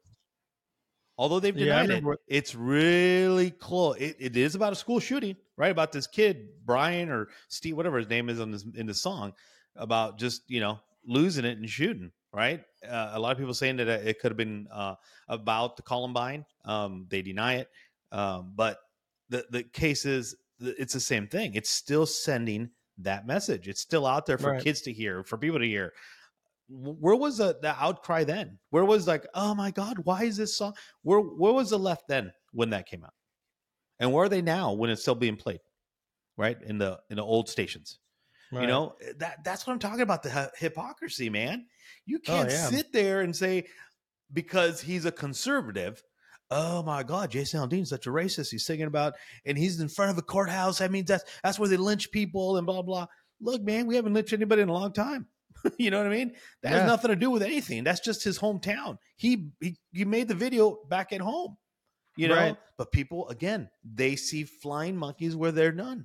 Although 1.19 1.41
they've 1.41 1.57
Yeah, 1.57 1.83
denied 1.83 1.91
it, 1.91 2.05
what- 2.05 2.21
it's 2.29 2.55
really 2.55 3.51
close. 3.51 3.97
It, 3.99 4.17
it 4.21 4.37
is 4.37 4.55
about 4.55 4.73
a 4.73 4.77
school 4.77 5.01
shooting, 5.01 5.37
right? 5.57 5.71
About 5.73 5.91
this 5.91 6.07
kid, 6.07 6.65
Brian 6.65 7.09
or 7.11 7.29
Steve, 7.49 7.77
whatever 7.77 7.99
his 7.99 8.09
name 8.09 8.29
is 8.29 8.41
on 8.41 8.53
this 8.53 8.65
in 8.77 8.87
the 8.87 8.95
song, 8.95 9.35
about 9.75 10.19
just 10.19 10.49
you 10.49 10.61
know 10.61 10.79
losing 11.05 11.45
it 11.45 11.59
and 11.59 11.69
shooting. 11.69 12.13
Right? 12.33 12.65
Uh, 12.89 13.11
a 13.15 13.21
lot 13.21 13.33
of 13.33 13.39
people 13.39 13.53
saying 13.53 13.77
that 13.77 13.89
it 13.89 14.21
could 14.21 14.31
have 14.31 14.39
been 14.39 14.67
uh, 14.73 14.95
about 15.29 15.77
the 15.77 15.83
Columbine. 15.83 16.47
Um, 16.65 17.07
they 17.11 17.21
deny 17.21 17.57
it, 17.57 17.69
um, 18.13 18.53
but 18.55 18.79
the 19.29 19.45
the 19.51 19.65
case 19.65 20.07
is 20.07 20.37
it's 20.63 20.93
the 20.95 21.01
same 21.01 21.27
thing. 21.29 21.55
It's 21.55 21.71
still 21.71 22.07
sending 22.07 22.71
that 22.99 23.27
message. 23.27 23.69
It's 23.69 23.81
still 23.81 24.07
out 24.07 24.27
there 24.27 24.39
for 24.39 24.53
Right. 24.53 24.63
kids 24.63 24.81
to 24.83 24.93
hear, 24.93 25.25
for 25.25 25.39
people 25.39 25.59
to 25.59 25.67
hear. 25.67 25.93
Where 26.69 27.17
was 27.17 27.39
the, 27.39 27.59
the 27.61 27.75
outcry 27.83 28.25
then? 28.25 28.59
Where 28.71 28.85
was 28.85 29.07
like, 29.07 29.27
oh 29.35 29.55
my 29.55 29.71
god, 29.71 29.99
why 30.05 30.25
is 30.25 30.37
this 30.37 30.57
song? 30.57 30.75
Where 31.03 31.21
where 31.21 31.53
was 31.53 31.71
the 31.71 31.79
left 31.79 32.09
then 32.09 32.33
when 32.53 32.71
that 32.71 32.87
came 32.87 33.05
out? 33.05 33.13
And 33.99 34.13
where 34.13 34.25
are 34.25 34.29
they 34.29 34.43
now 34.43 34.73
when 34.73 34.89
it's 34.91 35.03
still 35.03 35.15
being 35.15 35.37
played? 35.37 35.61
Right 36.39 36.61
in 36.63 36.79
the 36.79 36.99
in 37.11 37.17
the 37.17 37.23
old 37.25 37.49
stations. 37.49 37.99
You 38.53 38.67
know 38.67 38.97
eh, 39.01 39.13
that 39.17 39.43
that's 39.45 39.67
what 39.67 39.73
I'm 39.73 39.79
talking 39.79 40.03
about. 40.03 40.23
The 40.23 40.51
hypocrisy, 40.59 41.31
man. 41.31 41.67
You 42.05 42.19
Oh, 42.19 42.33
can't 42.33 42.51
yeah. 42.51 42.69
sit 42.69 42.93
there 42.93 43.23
and 43.23 43.35
say 43.35 43.67
because 44.33 44.81
he's 44.81 45.05
a 45.07 45.13
conservative. 45.13 46.03
Oh 46.55 46.83
my 46.83 47.03
God, 47.03 47.31
Jason 47.31 47.61
Aldean's 47.61 47.89
such 47.89 48.07
a 48.07 48.11
racist. 48.11 48.51
He's 48.51 48.67
singing 48.67 48.87
about 48.87 49.15
and 49.47 49.57
he's 49.57 49.81
in 49.81 49.89
front 49.89 50.11
of 50.11 50.19
a 50.19 50.23
courthouse. 50.23 50.79
That 50.79 50.91
means 50.91 51.09
that's 51.09 51.25
that's 51.43 51.59
where 51.59 51.69
they 51.69 51.77
lynch 51.79 52.11
people 52.11 52.59
and 52.59 52.67
blah 52.67 52.83
blah. 52.83 53.07
Look, 53.41 53.63
man, 53.63 53.87
we 53.87 53.97
haven't 53.97 54.13
lynched 54.15 54.33
anybody 54.35 54.63
in 54.63 54.69
a 54.69 54.73
long 54.73 54.93
time. 54.93 55.27
you 55.79 55.91
know 55.91 55.99
what 55.99 56.07
I 56.07 56.11
mean? 56.11 56.33
That 56.63 56.73
Yeah. 56.73 56.79
has 56.81 56.87
nothing 56.87 57.09
to 57.11 57.17
do 57.17 57.31
with 57.31 57.43
anything. 57.43 57.85
That's 57.85 58.01
just 58.01 58.23
his 58.23 58.39
hometown. 58.39 58.99
He 59.17 59.51
he 59.61 59.79
he 59.93 60.05
made 60.05 60.29
the 60.29 60.35
video 60.35 60.79
back 60.89 61.13
at 61.13 61.21
home. 61.23 61.57
you 62.17 62.29
know. 62.29 62.37
Right. 62.37 62.57
But 62.77 62.93
people 62.93 63.29
again, 63.31 63.71
they 63.83 64.17
see 64.17 64.45
flying 64.45 64.97
monkeys 64.97 65.35
where 65.35 65.53
they're 65.53 65.73
none. 65.73 66.05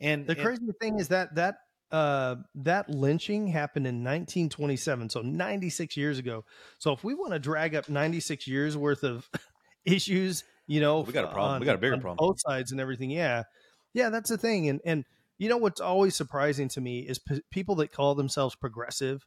And 0.00 0.26
The 0.26 0.32
and- 0.34 0.42
crazy 0.42 0.66
thing 0.80 0.98
is 1.00 1.08
that 1.08 1.34
that 1.36 1.56
uh 1.90 2.36
that 2.56 2.90
lynching 2.90 3.46
happened 3.46 3.86
in 3.86 4.04
1927, 4.04 5.08
so 5.08 5.22
96 5.22 5.96
years 5.96 6.18
ago. 6.18 6.44
So 6.78 6.92
if 6.92 7.02
we 7.02 7.14
want 7.14 7.32
to 7.32 7.38
drag 7.38 7.74
up 7.74 7.88
96 7.88 8.46
years 8.46 8.76
worth 8.76 9.04
of 9.04 9.28
issues, 9.94 10.44
you 10.66 10.80
know, 10.80 11.00
We 11.00 11.12
got 11.12 11.24
a 11.24 11.32
problem. 11.32 11.60
We 11.60 11.66
got 11.66 11.76
a 11.76 11.78
bigger 11.78 11.98
problem. 11.98 12.16
Both 12.18 12.40
sides 12.40 12.72
and 12.72 12.80
everything. 12.80 13.10
Yeah, 13.10 13.44
yeah, 13.92 14.10
that's 14.10 14.30
the 14.30 14.38
thing. 14.38 14.68
And 14.68 14.80
and 14.84 15.04
you 15.38 15.48
know 15.48 15.56
what's 15.56 15.80
always 15.80 16.16
surprising 16.16 16.68
to 16.70 16.80
me 16.80 17.00
is 17.00 17.18
p- 17.18 17.42
people 17.50 17.76
that 17.76 17.92
call 17.92 18.14
themselves 18.14 18.54
progressive 18.54 19.24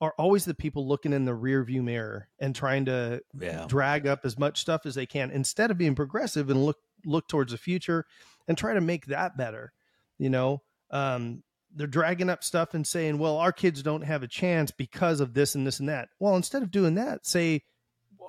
are 0.00 0.14
always 0.18 0.44
the 0.44 0.54
people 0.54 0.86
looking 0.86 1.12
in 1.12 1.24
the 1.24 1.34
rear 1.34 1.64
view 1.64 1.82
mirror 1.82 2.28
and 2.38 2.54
trying 2.54 2.84
to 2.84 3.20
yeah, 3.38 3.64
drag 3.68 4.06
up 4.06 4.20
as 4.24 4.38
much 4.38 4.60
stuff 4.60 4.86
as 4.86 4.94
they 4.94 5.06
can 5.06 5.30
instead 5.30 5.70
of 5.70 5.78
being 5.78 5.94
progressive 5.94 6.50
and 6.50 6.64
look 6.64 6.78
look 7.04 7.28
towards 7.28 7.52
the 7.52 7.58
future 7.58 8.04
and 8.46 8.58
try 8.58 8.74
to 8.74 8.80
make 8.80 9.06
that 9.06 9.36
better 9.36 9.72
you 10.18 10.28
know 10.28 10.62
um 10.90 11.42
they're 11.74 11.86
dragging 11.86 12.30
up 12.30 12.42
stuff 12.42 12.74
and 12.74 12.86
saying 12.86 13.18
well 13.18 13.36
our 13.36 13.52
kids 13.52 13.82
don't 13.82 14.02
have 14.02 14.22
a 14.22 14.28
chance 14.28 14.70
because 14.70 15.20
of 15.20 15.34
this 15.34 15.54
and 15.54 15.66
this 15.66 15.80
and 15.80 15.88
that 15.88 16.08
well 16.18 16.36
instead 16.36 16.62
of 16.62 16.70
doing 16.70 16.94
that 16.94 17.24
say 17.26 17.62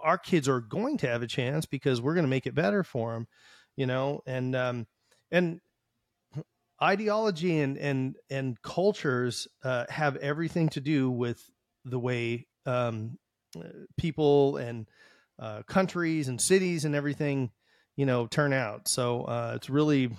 our 0.04 0.18
kids 0.18 0.48
are 0.48 0.62
going 0.62 0.98
to 0.98 1.08
have 1.08 1.22
a 1.22 1.28
chance 1.28 1.66
because 1.66 2.02
we're 2.02 2.14
going 2.14 2.26
to 2.26 2.30
make 2.30 2.48
it 2.48 2.56
better 2.56 2.84
for 2.84 3.14
them 3.14 3.28
you 3.76 3.86
know 3.86 4.22
and 4.26 4.56
um 4.56 4.88
and 5.32 5.62
ideology 6.82 7.60
and 7.60 7.78
and 7.78 8.16
and 8.30 8.62
cultures 8.62 9.48
uh, 9.64 9.86
have 9.90 10.16
everything 10.18 10.70
to 10.70 10.82
do 10.82 11.10
with 11.10 11.50
the 11.86 12.00
way 12.00 12.48
um, 12.66 13.18
uh, 13.58 13.64
people 13.98 14.58
and 14.58 14.88
uh, 15.40 15.62
countries 15.64 16.28
and 16.28 16.40
cities 16.40 16.86
and 16.86 16.96
everything 16.96 17.52
you 17.96 18.06
know 18.06 18.28
turn 18.28 18.54
out. 18.54 18.88
So 18.88 19.24
uh, 19.24 19.54
it's 19.56 19.70
really 19.70 20.12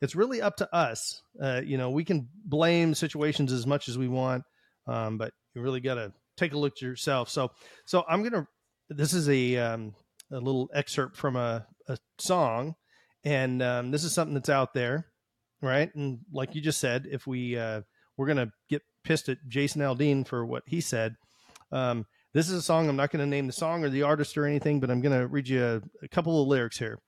it's 0.00 0.14
really 0.14 0.40
up 0.40 0.56
to 0.56 0.74
us. 0.74 1.22
Uh, 1.40 1.60
you 1.64 1.76
know 1.76 1.90
we 1.90 2.04
can 2.04 2.28
blame 2.44 2.94
situations 2.94 3.52
as 3.52 3.66
much 3.66 3.88
as 3.88 3.98
we 3.98 4.08
want 4.08 4.44
um, 4.86 5.18
but 5.18 5.32
you 5.54 5.62
really 5.62 5.80
got 5.80 5.94
to 5.94 6.12
take 6.36 6.52
a 6.52 6.58
look 6.58 6.72
at 6.74 6.82
yourself. 6.82 7.28
So 7.28 7.50
so 7.84 8.04
i'm 8.08 8.22
gonna 8.22 8.46
this 8.88 9.12
is 9.12 9.28
a 9.28 9.56
um, 9.56 9.94
a 10.30 10.38
little 10.38 10.68
excerpt 10.74 11.16
from 11.16 11.36
a, 11.36 11.66
a 11.88 11.98
song 12.18 12.74
and 13.24 13.62
um, 13.62 13.90
this 13.90 14.04
is 14.04 14.12
something 14.12 14.34
that's 14.34 14.48
out 14.48 14.74
there 14.74 15.06
right? 15.60 15.92
And 15.94 16.20
like 16.32 16.54
you 16.54 16.60
just 16.60 16.80
said 16.80 17.06
if 17.10 17.26
we 17.26 17.56
uh, 17.56 17.82
we're 18.16 18.26
gonna 18.26 18.52
get 18.68 18.82
pissed 19.04 19.28
at 19.28 19.38
jason 19.48 19.80
aldean 19.80 20.26
for 20.26 20.44
what 20.44 20.62
he 20.66 20.80
said 20.80 21.16
um, 21.72 22.06
this 22.34 22.48
is 22.48 22.54
a 22.54 22.62
song 22.62 22.88
i'm 22.88 22.96
not 22.96 23.10
to 23.20 23.26
name 23.26 23.46
the 23.46 23.52
song 23.52 23.84
or 23.84 23.88
the 23.88 24.02
artist 24.02 24.36
or 24.36 24.44
anything 24.44 24.80
but 24.80 24.90
i'm 24.90 25.00
to 25.18 25.26
read 25.26 25.48
you 25.48 25.64
a, 25.64 26.04
a 26.04 26.08
couple 26.08 26.42
of 26.42 26.48
lyrics 26.48 26.78
here. 26.78 26.98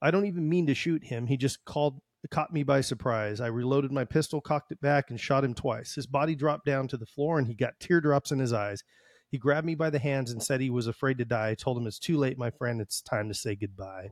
I 0.00 0.10
don't 0.10 0.26
even 0.26 0.48
mean 0.48 0.66
to 0.66 0.74
shoot 0.74 1.04
him. 1.04 1.26
He 1.26 1.36
just 1.36 1.64
called 1.64 2.00
caught 2.30 2.52
me 2.52 2.64
by 2.64 2.80
surprise. 2.80 3.40
I 3.40 3.46
reloaded 3.46 3.92
my 3.92 4.04
pistol 4.04 4.40
cocked 4.40 4.72
it 4.72 4.80
back 4.80 5.10
and 5.10 5.20
shot 5.20 5.44
him 5.44 5.54
twice. 5.54 5.94
His 5.94 6.06
body 6.06 6.34
dropped 6.34 6.64
down 6.66 6.88
to 6.88 6.96
the 6.96 7.06
floor 7.06 7.38
and 7.38 7.46
he 7.46 7.54
got 7.54 7.78
teardrops 7.78 8.32
in 8.32 8.40
his 8.40 8.52
eyes 8.52 8.82
he 9.30 9.38
grabbed 9.38 9.66
me 9.66 9.74
by 9.74 9.90
the 9.90 9.98
hands 9.98 10.30
and 10.30 10.42
said 10.42 10.60
he 10.60 10.70
was 10.70 10.86
afraid 10.86 11.18
to 11.18 11.24
die. 11.24 11.50
I 11.50 11.54
told 11.54 11.78
him 11.78 11.86
it's 11.86 11.98
too 11.98 12.16
late 12.16 12.38
my 12.38 12.50
friend. 12.50 12.80
It's 12.80 13.00
time 13.00 13.28
to 13.28 13.34
say 13.34 13.56
goodbye. 13.56 14.10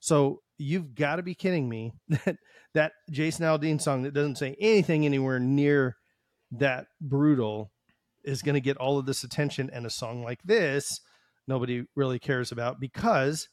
So 0.00 0.40
you've 0.58 0.94
got 0.94 1.16
to 1.16 1.22
be 1.22 1.34
kidding 1.34 1.68
me 1.68 1.92
that 2.08 2.36
that 2.74 2.92
Jason 3.10 3.44
Aldean 3.44 3.80
song 3.80 4.02
that 4.02 4.14
doesn't 4.14 4.38
say 4.38 4.56
anything 4.60 5.04
anywhere 5.04 5.38
near 5.38 5.96
that 6.52 6.86
brutal 7.00 7.70
is 8.24 8.42
going 8.42 8.54
to 8.54 8.60
get 8.60 8.76
all 8.76 8.98
of 8.98 9.06
this 9.06 9.24
attention 9.24 9.70
and 9.72 9.86
a 9.86 9.90
song 9.90 10.22
like 10.22 10.42
this 10.42 11.00
nobody 11.46 11.84
really 11.96 12.18
cares 12.18 12.52
about 12.52 12.78
because 12.78 13.48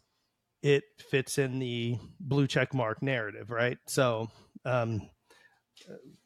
it 0.61 0.83
fits 1.09 1.37
in 1.37 1.59
the 1.59 1.97
blue 2.19 2.47
check 2.47 2.73
mark 2.73 3.01
narrative 3.01 3.49
right? 3.49 3.77
So 3.87 4.27
um 4.65 5.01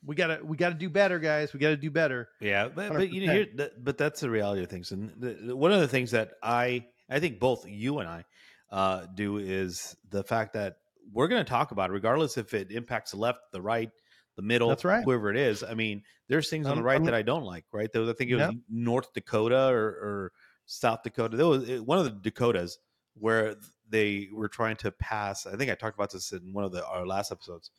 we 0.05 0.15
gotta 0.15 0.39
we 0.43 0.57
gotta 0.57 0.75
do 0.75 0.89
better 0.89 1.19
guys 1.19 1.53
we 1.53 1.59
gotta 1.59 1.77
do 1.77 1.91
better 1.91 2.29
Yeah, 2.39 2.69
but, 2.69 2.93
but 2.93 3.11
you 3.11 3.25
know, 3.27 3.33
here, 3.33 3.47
that, 3.55 3.83
but 3.83 3.97
that's 3.97 4.21
the 4.21 4.29
reality 4.29 4.63
of 4.63 4.69
things. 4.69 4.91
And 4.91 5.11
the, 5.17 5.33
the- 5.33 5.55
one 5.55 5.71
of 5.71 5.79
the 5.81 5.87
things 5.87 6.11
that 6.11 6.31
I, 6.41 6.85
I 7.09 7.19
think 7.19 7.39
both 7.39 7.65
you 7.67 7.99
and 7.99 8.07
I 8.09 8.25
uh, 8.71 9.05
do 9.13 9.37
is 9.37 9.95
the 10.09 10.23
fact 10.23 10.53
that 10.53 10.77
we're 11.11 11.27
going 11.27 11.43
to 11.43 11.49
talk 11.49 11.71
about 11.71 11.89
it, 11.89 11.93
regardless 11.93 12.37
if 12.37 12.53
it 12.53 12.71
impacts 12.71 13.11
the 13.11 13.17
left, 13.17 13.39
the 13.51 13.61
right, 13.61 13.89
the 14.37 14.41
middle, 14.41 14.69
That's 14.69 14.85
right. 14.85 15.03
whoever 15.03 15.29
it 15.29 15.35
is. 15.37 15.61
I 15.63 15.73
mean, 15.73 16.03
there's 16.29 16.49
things 16.49 16.67
on 16.67 16.77
the 16.77 16.83
right 16.83 17.03
that 17.03 17.13
I 17.13 17.21
don't 17.21 17.43
like. 17.43 17.65
Right? 17.73 17.91
There 17.91 18.01
was, 18.01 18.09
I 18.09 18.13
think 18.13 18.31
it 18.31 18.35
was 18.35 18.45
Yep. 18.45 18.53
North 18.69 19.13
Dakota 19.13 19.67
or, 19.67 19.83
or 19.85 20.31
South 20.67 21.03
Dakota. 21.03 21.35
There 21.35 21.45
was 21.47 21.69
one 21.81 21.97
of 21.97 22.05
the 22.05 22.11
Dakotas 22.11 22.77
where 23.21 23.55
they 23.87 24.29
were 24.33 24.47
trying 24.47 24.75
to 24.77 24.91
pass. 24.91 25.45
I 25.45 25.55
think 25.55 25.69
I 25.71 25.75
talked 25.75 25.95
about 25.95 26.11
this 26.11 26.31
in 26.31 26.53
one 26.53 26.63
of 26.63 26.71
the 26.71 26.85
our 26.85 27.05
last 27.05 27.31
episodes. 27.31 27.71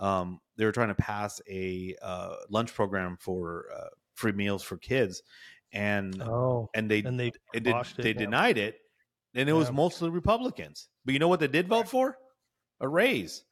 Um, 0.00 0.40
they 0.56 0.64
were 0.64 0.72
trying 0.72 0.88
to 0.88 0.94
pass 0.94 1.40
a 1.48 1.94
uh, 2.02 2.34
lunch 2.50 2.74
program 2.74 3.16
for 3.20 3.66
uh, 3.74 3.88
free 4.14 4.32
meals 4.32 4.62
for 4.62 4.76
kids, 4.76 5.22
and 5.72 6.20
oh 6.22 6.68
and 6.74 6.90
they 6.90 7.00
and 7.00 7.18
they 7.18 7.32
it 7.54 7.62
did, 7.62 7.74
it, 7.74 7.86
they 7.96 8.12
yeah. 8.12 8.18
denied 8.18 8.58
it, 8.58 8.76
and 9.34 9.48
it 9.48 9.52
was 9.52 9.70
mostly 9.70 10.10
Republicans. 10.10 10.88
But 11.04 11.12
you 11.12 11.20
know 11.20 11.28
what 11.28 11.40
they 11.40 11.48
did 11.48 11.68
vote 11.68 11.88
for? 11.88 12.16
A 12.80 12.88
raise. 12.88 13.44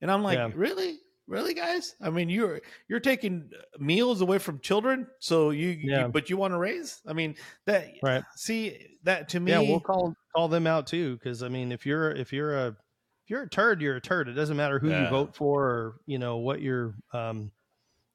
And 0.00 0.10
I'm 0.10 0.22
like, 0.24 0.36
Yeah. 0.36 0.50
really, 0.54 0.98
really, 1.28 1.54
guys? 1.54 1.94
I 2.00 2.10
mean, 2.10 2.28
you're 2.28 2.60
you're 2.88 3.00
taking 3.00 3.50
meals 3.78 4.20
away 4.20 4.38
from 4.38 4.58
children, 4.58 5.06
so 5.20 5.50
you, 5.50 5.68
Yeah. 5.68 6.06
you 6.06 6.12
but 6.12 6.28
you 6.28 6.36
want 6.36 6.52
to 6.54 6.58
raise? 6.58 7.00
I 7.06 7.12
mean, 7.12 7.36
that 7.66 7.88
Right. 8.02 8.24
See 8.36 8.98
that 9.04 9.28
to 9.30 9.40
me, 9.40 9.52
yeah 9.52 9.60
we'll 9.60 9.80
call 9.80 10.14
call 10.34 10.48
them 10.48 10.66
out 10.66 10.86
too 10.86 11.14
because 11.16 11.42
i 11.42 11.48
mean 11.48 11.72
if 11.72 11.84
you're 11.86 12.10
if 12.10 12.32
you're 12.32 12.56
a 12.56 12.76
if 13.24 13.30
you're 13.30 13.42
a 13.42 13.48
turd 13.48 13.80
you're 13.80 13.96
a 13.96 14.00
turd. 14.00 14.28
It 14.28 14.32
doesn't 14.32 14.56
matter 14.56 14.78
who 14.78 14.90
you 14.90 15.08
vote 15.08 15.36
for 15.36 15.64
or 15.64 15.96
you 16.06 16.18
know 16.18 16.38
what 16.38 16.60
your 16.60 16.94
um 17.12 17.52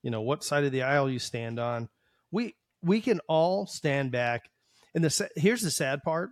you 0.03 0.11
know 0.11 0.21
what 0.21 0.43
side 0.43 0.65
of 0.65 0.71
the 0.71 0.83
aisle 0.83 1.09
you 1.09 1.19
stand 1.19 1.59
on. 1.59 1.89
We 2.31 2.55
we 2.81 3.01
can 3.01 3.21
all 3.27 3.65
stand 3.67 4.11
back. 4.11 4.49
And 4.93 5.03
the 5.03 5.29
here's 5.35 5.61
the 5.61 5.71
sad 5.71 6.03
part 6.03 6.31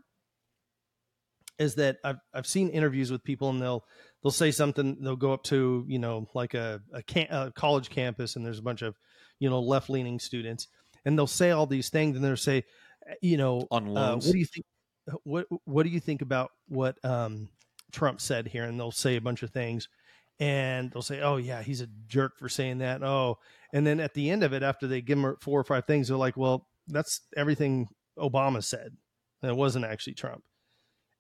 is 1.58 1.76
that 1.76 1.96
i've 2.04 2.18
i've 2.34 2.46
seen 2.46 2.68
interviews 2.68 3.10
with 3.10 3.24
people 3.24 3.50
and 3.50 3.62
they'll 3.62 3.86
they'll 4.22 4.30
say 4.30 4.52
something 4.52 4.98
they'll 5.02 5.16
go 5.16 5.32
up 5.32 5.42
to 5.44 5.86
you 5.88 6.00
know 6.00 6.28
like 6.34 6.54
a 6.54 6.82
a, 6.94 7.02
cam- 7.02 7.32
a 7.32 7.50
college 7.52 7.90
campus 7.90 8.36
and 8.36 8.46
there's 8.46 8.60
a 8.60 8.64
bunch 8.64 8.82
of 8.82 8.94
you 9.40 9.50
know 9.50 9.62
left 9.62 9.90
leaning 9.90 10.20
students 10.20 10.68
and 11.06 11.18
they'll 11.18 11.28
say 11.28 11.52
all 11.52 11.66
these 11.66 11.90
things 11.90 12.18
and 12.18 12.26
they'll 12.26 12.36
say 12.36 12.66
you 13.22 13.38
know 13.38 13.66
on 13.72 13.96
uh, 13.96 14.16
what 14.16 14.24
do 14.24 14.38
you 14.38 14.46
think? 14.46 14.66
What 15.24 15.48
What 15.66 15.84
do 15.84 15.90
you 15.90 16.00
think 16.00 16.22
about 16.22 16.52
what 16.68 17.04
um, 17.04 17.50
Trump 17.92 18.22
said 18.22 18.48
here? 18.48 18.64
And 18.64 18.80
they'll 18.80 18.92
say 18.92 19.16
a 19.16 19.22
bunch 19.22 19.44
of 19.44 19.52
things, 19.52 19.88
and 20.40 20.92
they'll 20.92 21.02
say, 21.02 21.22
"Oh 21.22 21.38
yeah, 21.38 21.62
he's 21.62 21.82
a 21.82 21.88
jerk 22.08 22.38
for 22.38 22.50
saying 22.50 22.80
that." 22.80 23.04
Oh, 23.04 23.40
and 23.74 23.86
then 23.86 24.00
at 24.00 24.14
the 24.14 24.30
end 24.30 24.44
of 24.44 24.54
it, 24.54 24.64
after 24.64 24.88
they 24.88 25.02
give 25.02 25.20
him 25.20 25.36
four 25.42 25.60
or 25.60 25.64
five 25.64 25.86
things, 25.86 26.08
they're 26.08 26.18
like, 26.18 26.38
"Well, 26.38 26.68
that's 26.88 27.22
everything 27.36 27.88
Obama 28.18 28.64
said. 28.64 28.98
And 29.42 29.52
it 29.52 29.56
wasn't 29.56 29.86
actually 29.86 30.14
Trump." 30.14 30.44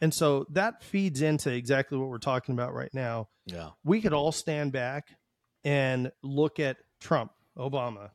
And 0.01 0.13
so 0.13 0.45
that 0.51 0.83
feeds 0.83 1.21
into 1.21 1.53
exactly 1.53 1.97
what 1.97 2.09
we're 2.09 2.17
talking 2.17 2.53
about 2.53 2.73
right 2.73 2.93
now. 2.93 3.29
yeah, 3.45 3.69
We 3.83 4.01
could 4.01 4.13
all 4.13 4.31
stand 4.31 4.71
back 4.71 5.15
and 5.63 6.11
look 6.21 6.59
at 6.59 6.77
Trump, 6.99 7.31
Obama, 7.57 8.11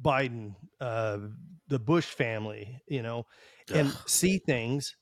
Biden, 0.00 0.54
uh, 0.80 1.18
the 1.68 1.78
Bush 1.78 2.04
family, 2.06 2.80
you 2.86 3.02
know, 3.02 3.26
and 3.72 3.88
Ugh. 3.88 3.96
see 4.06 4.38
things 4.38 4.94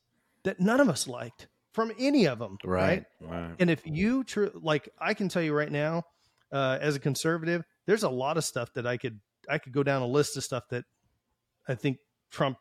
that 0.44 0.60
none 0.60 0.80
of 0.80 0.88
us 0.88 1.06
liked 1.06 1.48
from 1.72 1.92
any 1.98 2.26
of 2.26 2.38
them. 2.38 2.58
right, 2.64 3.04
right. 3.20 3.54
And 3.58 3.70
if 3.70 3.86
you 3.86 4.24
tr- 4.24 4.46
like, 4.54 4.88
I 4.98 5.14
can 5.14 5.28
tell 5.28 5.42
you 5.42 5.54
right 5.54 5.70
now, 5.70 6.04
uh, 6.52 6.78
as 6.80 6.96
a 6.96 7.00
conservative, 7.00 7.62
there's 7.86 8.02
a 8.02 8.08
lot 8.08 8.36
of 8.36 8.44
stuff 8.44 8.72
that 8.74 8.86
I 8.86 8.96
could 8.96 9.20
I 9.48 9.58
could 9.58 9.72
go 9.72 9.82
down 9.82 10.02
a 10.02 10.06
list 10.06 10.36
of 10.36 10.44
stuff 10.44 10.64
that 10.70 10.84
I 11.66 11.74
think 11.74 11.98
Trump 12.30 12.58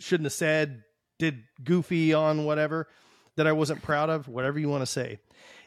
shouldn't 0.00 0.26
have 0.26 0.32
said, 0.32 0.82
did 1.18 1.42
goofy 1.62 2.14
on 2.14 2.44
whatever 2.44 2.88
that 3.36 3.46
I 3.46 3.52
wasn't 3.52 3.82
proud 3.82 4.10
of, 4.10 4.28
whatever 4.28 4.58
you 4.58 4.68
want 4.68 4.82
to 4.82 4.86
say. 4.86 5.18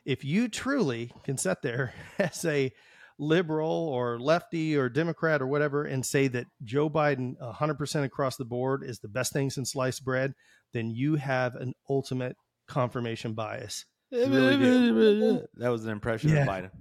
If 0.05 0.23
you 0.23 0.47
truly 0.47 1.11
can 1.23 1.37
sit 1.37 1.61
there 1.61 1.93
as 2.19 2.45
a 2.45 2.71
liberal 3.17 3.71
or 3.71 4.19
lefty 4.19 4.75
or 4.75 4.89
Democrat 4.89 5.41
or 5.41 5.47
whatever 5.47 5.85
and 5.85 6.05
say 6.05 6.27
that 6.27 6.47
Joe 6.63 6.89
Biden 6.89 7.35
100% 7.39 8.03
across 8.03 8.35
the 8.35 8.45
board 8.45 8.83
is 8.83 8.99
the 8.99 9.07
best 9.07 9.33
thing 9.33 9.49
since 9.49 9.71
sliced 9.71 10.03
bread, 10.03 10.33
then 10.75 10.91
you 10.91 11.15
have 11.15 11.55
an 11.55 11.73
ultimate 11.89 12.35
confirmation 12.67 13.33
bias. 13.33 13.85
You 14.11 14.25
really 14.27 14.57
do. 14.57 15.47
that 15.55 15.69
was 15.69 15.85
an 15.85 15.91
impression 15.91 16.29
Yeah. 16.31 16.41
of 16.43 16.47
Biden. 16.47 16.71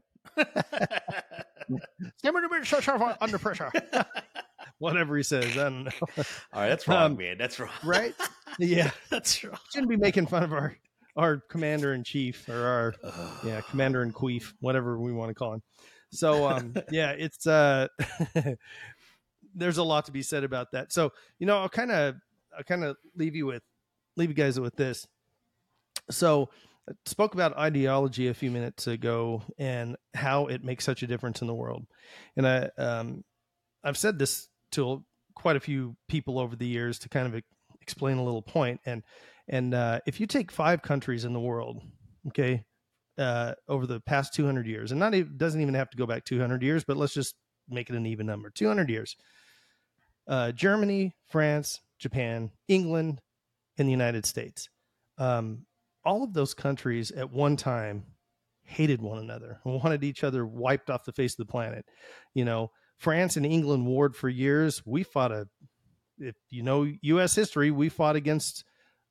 under 3.21 3.39
pressure. 3.39 3.71
Whatever 4.79 5.17
he 5.17 5.23
says, 5.23 5.57
I 5.57 5.65
don't 5.65 5.85
know. 5.85 5.91
All 6.53 6.61
right, 6.63 6.69
that's 6.69 6.87
wrong, 6.89 7.13
Um, 7.13 7.17
man. 7.17 7.39
That's 7.39 7.59
wrong. 7.59 7.71
Right? 7.85 8.15
Yeah. 8.61 8.91
that's 9.11 9.43
wrong. 9.43 9.59
Shouldn't 9.73 9.89
be 9.91 9.97
making 9.97 10.27
fun 10.29 10.45
of 10.45 10.53
our 10.53 10.77
our 11.17 11.39
commander 11.49 11.93
in 11.95 12.05
chief 12.05 12.49
or 12.49 12.65
our 12.67 12.95
yeah 13.45 13.61
commander 13.63 14.03
in 14.03 14.13
queef 14.13 14.53
whatever 14.61 14.99
we 14.99 15.13
want 15.13 15.31
to 15.31 15.35
call 15.35 15.55
him 15.55 15.63
so 16.11 16.49
um 16.49 16.75
yeah 16.91 17.11
it's 17.13 17.47
uh 17.47 17.87
there's 19.55 19.79
a 19.79 19.83
lot 19.83 20.07
to 20.07 20.13
be 20.13 20.23
said 20.23 20.43
about 20.45 20.73
that 20.73 20.93
so 20.93 21.13
you 21.39 21.47
know 21.47 21.59
i'll 21.59 21.69
kind 21.69 21.91
of 21.93 22.17
i'll 22.57 22.65
kind 22.65 22.83
of 22.85 22.97
leave 23.17 23.35
you 23.37 23.47
with 23.47 23.63
leave 24.17 24.29
you 24.29 24.35
guys 24.35 24.59
with 24.59 24.77
this 24.77 25.07
so 26.11 26.51
I 26.89 26.93
spoke 27.07 27.35
about 27.35 27.57
ideology 27.57 28.29
a 28.29 28.35
few 28.35 28.51
minutes 28.51 28.87
ago 28.87 29.43
and 29.59 29.97
how 30.15 30.47
it 30.47 30.65
makes 30.65 30.85
such 30.85 31.03
a 31.03 31.07
difference 31.07 31.41
in 31.41 31.47
the 31.47 31.55
world. 31.55 31.87
And 32.37 32.47
I, 32.47 32.71
um, 32.77 33.25
I've 33.83 33.97
said 33.97 34.19
this 34.19 34.49
to 34.73 35.05
quite 35.35 35.57
a 35.57 35.61
few 35.61 35.97
people 36.09 36.39
over 36.39 36.57
the 36.57 36.67
years 36.67 36.99
to 37.01 37.09
kind 37.09 37.33
of 37.33 37.43
explain 37.81 38.19
a 38.19 38.25
little 38.25 38.43
point. 38.43 38.81
And 38.85 39.03
and 39.47 39.75
uh, 39.75 40.01
if 40.07 40.21
you 40.21 40.27
take 40.27 40.51
five 40.51 40.81
countries 40.81 41.27
in 41.27 41.35
the 41.35 41.41
world, 41.41 41.83
okay, 42.29 42.65
uh, 43.19 43.53
over 43.69 43.87
the 43.87 44.01
past 44.01 44.33
200 44.33 44.67
years, 44.67 44.91
and 44.91 44.99
not 44.99 45.15
even, 45.15 45.37
doesn't 45.37 45.61
even 45.61 45.75
have 45.75 45.91
to 45.91 45.99
go 45.99 46.07
back 46.07 46.25
200 46.25 46.63
years, 46.63 46.83
but 46.83 46.97
let's 46.97 47.13
just 47.13 47.35
make 47.69 47.91
it 47.91 47.97
an 47.97 48.07
even 48.07 48.25
number, 48.25 48.49
200 48.49 48.89
years. 48.89 49.17
Uh, 50.27 50.51
Germany, 50.51 51.15
France, 51.29 51.81
Japan, 51.99 52.53
England, 52.69 53.21
and 53.79 53.89
the 53.89 53.93
United 53.93 54.27
States. 54.27 54.69
Um, 55.19 55.67
all 56.05 56.23
of 56.23 56.35
those 56.35 56.55
countries 56.55 57.11
at 57.11 57.31
one 57.31 57.57
time 57.57 58.05
hated 58.63 59.01
one 59.01 59.19
another 59.19 59.61
and 59.65 59.83
wanted 59.83 60.05
each 60.05 60.25
other 60.25 60.47
wiped 60.47 60.91
off 60.91 61.05
the 61.05 61.13
face 61.13 61.35
of 61.35 61.47
the 61.47 61.51
planet. 61.51 61.85
You 62.35 62.45
know, 62.45 62.71
France 62.99 63.37
and 63.37 63.47
England 63.47 63.87
warred 63.87 64.17
for 64.17 64.29
years. 64.29 64.83
We 64.85 65.03
fought 65.03 65.33
a, 65.33 65.49
if 66.19 66.35
you 66.51 66.63
know 66.63 66.91
U.S. 67.03 67.35
history, 67.35 67.71
we 67.71 67.89
fought 67.89 68.17
against 68.17 68.65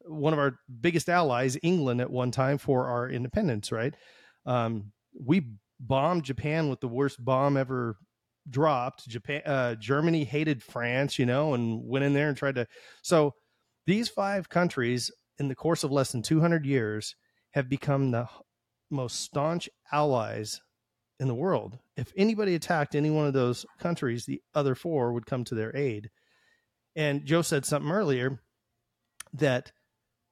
one 0.05 0.33
of 0.33 0.39
our 0.39 0.59
biggest 0.81 1.09
allies, 1.09 1.57
England, 1.63 2.01
at 2.01 2.09
one 2.09 2.31
time 2.31 2.57
for 2.57 2.87
our 2.87 3.09
independence. 3.09 3.71
Right? 3.71 3.95
Um, 4.45 4.91
we 5.19 5.47
bombed 5.79 6.23
Japan 6.23 6.69
with 6.69 6.79
the 6.79 6.87
worst 6.87 7.23
bomb 7.23 7.57
ever 7.57 7.97
dropped. 8.49 9.07
Japan, 9.07 9.41
uh, 9.45 9.75
Germany 9.75 10.23
hated 10.23 10.63
France, 10.63 11.17
you 11.19 11.25
know, 11.25 11.53
and 11.53 11.83
went 11.85 12.05
in 12.05 12.13
there 12.13 12.29
and 12.29 12.37
tried 12.37 12.55
to. 12.55 12.67
So 13.01 13.33
these 13.85 14.09
five 14.09 14.49
countries, 14.49 15.11
in 15.37 15.47
the 15.47 15.55
course 15.55 15.83
of 15.83 15.91
less 15.91 16.11
than 16.11 16.21
200 16.21 16.65
years, 16.65 17.15
have 17.51 17.69
become 17.69 18.11
the 18.11 18.27
most 18.89 19.21
staunch 19.21 19.69
allies 19.91 20.61
in 21.19 21.27
the 21.27 21.35
world. 21.35 21.79
If 21.95 22.11
anybody 22.15 22.55
attacked 22.55 22.95
any 22.95 23.09
one 23.09 23.27
of 23.27 23.33
those 23.33 23.65
countries, 23.79 24.25
the 24.25 24.41
other 24.55 24.75
four 24.75 25.13
would 25.13 25.25
come 25.25 25.43
to 25.45 25.55
their 25.55 25.75
aid. 25.75 26.09
And 26.95 27.25
Joe 27.25 27.41
said 27.41 27.65
something 27.65 27.91
earlier 27.91 28.41
that, 29.33 29.71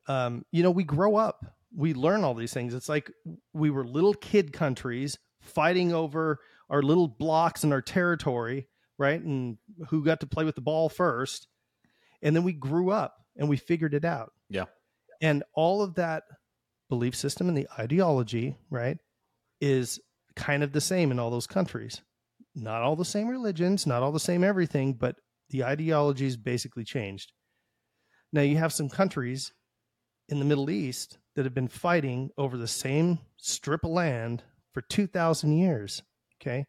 um, 0.07 0.45
you 0.51 0.63
know, 0.63 0.71
we 0.71 0.83
grow 0.83 1.15
up, 1.15 1.45
we 1.75 1.93
learn 1.93 2.23
all 2.23 2.33
these 2.33 2.53
things. 2.53 2.73
It's 2.73 2.89
like 2.89 3.11
we 3.53 3.69
were 3.69 3.85
little 3.85 4.13
kid 4.13 4.53
countries 4.53 5.17
fighting 5.39 5.93
over 5.93 6.39
our 6.69 6.81
little 6.81 7.07
blocks 7.07 7.63
and 7.63 7.73
our 7.73 7.81
territory, 7.81 8.67
right? 8.97 9.21
And 9.21 9.57
who 9.89 10.03
got 10.03 10.19
to 10.21 10.27
play 10.27 10.45
with 10.45 10.55
the 10.55 10.61
ball 10.61 10.89
first. 10.89 11.47
And 12.21 12.35
then 12.35 12.43
we 12.43 12.53
grew 12.53 12.91
up 12.91 13.20
and 13.37 13.49
we 13.49 13.57
figured 13.57 13.93
it 13.93 14.05
out. 14.05 14.31
Yeah. 14.49 14.65
And 15.21 15.43
all 15.53 15.81
of 15.81 15.95
that 15.95 16.23
belief 16.89 17.15
system 17.15 17.47
and 17.47 17.57
the 17.57 17.67
ideology, 17.79 18.57
right, 18.69 18.97
is 19.59 19.99
kind 20.35 20.63
of 20.63 20.71
the 20.71 20.81
same 20.81 21.11
in 21.11 21.19
all 21.19 21.29
those 21.29 21.47
countries. 21.47 22.01
Not 22.55 22.81
all 22.81 22.95
the 22.95 23.05
same 23.05 23.27
religions, 23.27 23.87
not 23.87 24.03
all 24.03 24.11
the 24.11 24.19
same 24.19 24.43
everything, 24.43 24.93
but 24.93 25.15
the 25.49 25.63
ideologies 25.63 26.35
basically 26.35 26.83
changed. 26.83 27.31
Now 28.33 28.41
you 28.41 28.57
have 28.57 28.73
some 28.73 28.89
countries 28.89 29.53
in 30.29 30.39
the 30.39 30.45
Middle 30.45 30.69
East 30.69 31.17
that 31.35 31.45
have 31.45 31.53
been 31.53 31.67
fighting 31.67 32.29
over 32.37 32.57
the 32.57 32.67
same 32.67 33.19
strip 33.37 33.83
of 33.83 33.91
land 33.91 34.43
for 34.73 34.81
2,000 34.81 35.57
years. 35.57 36.01
Okay. 36.41 36.65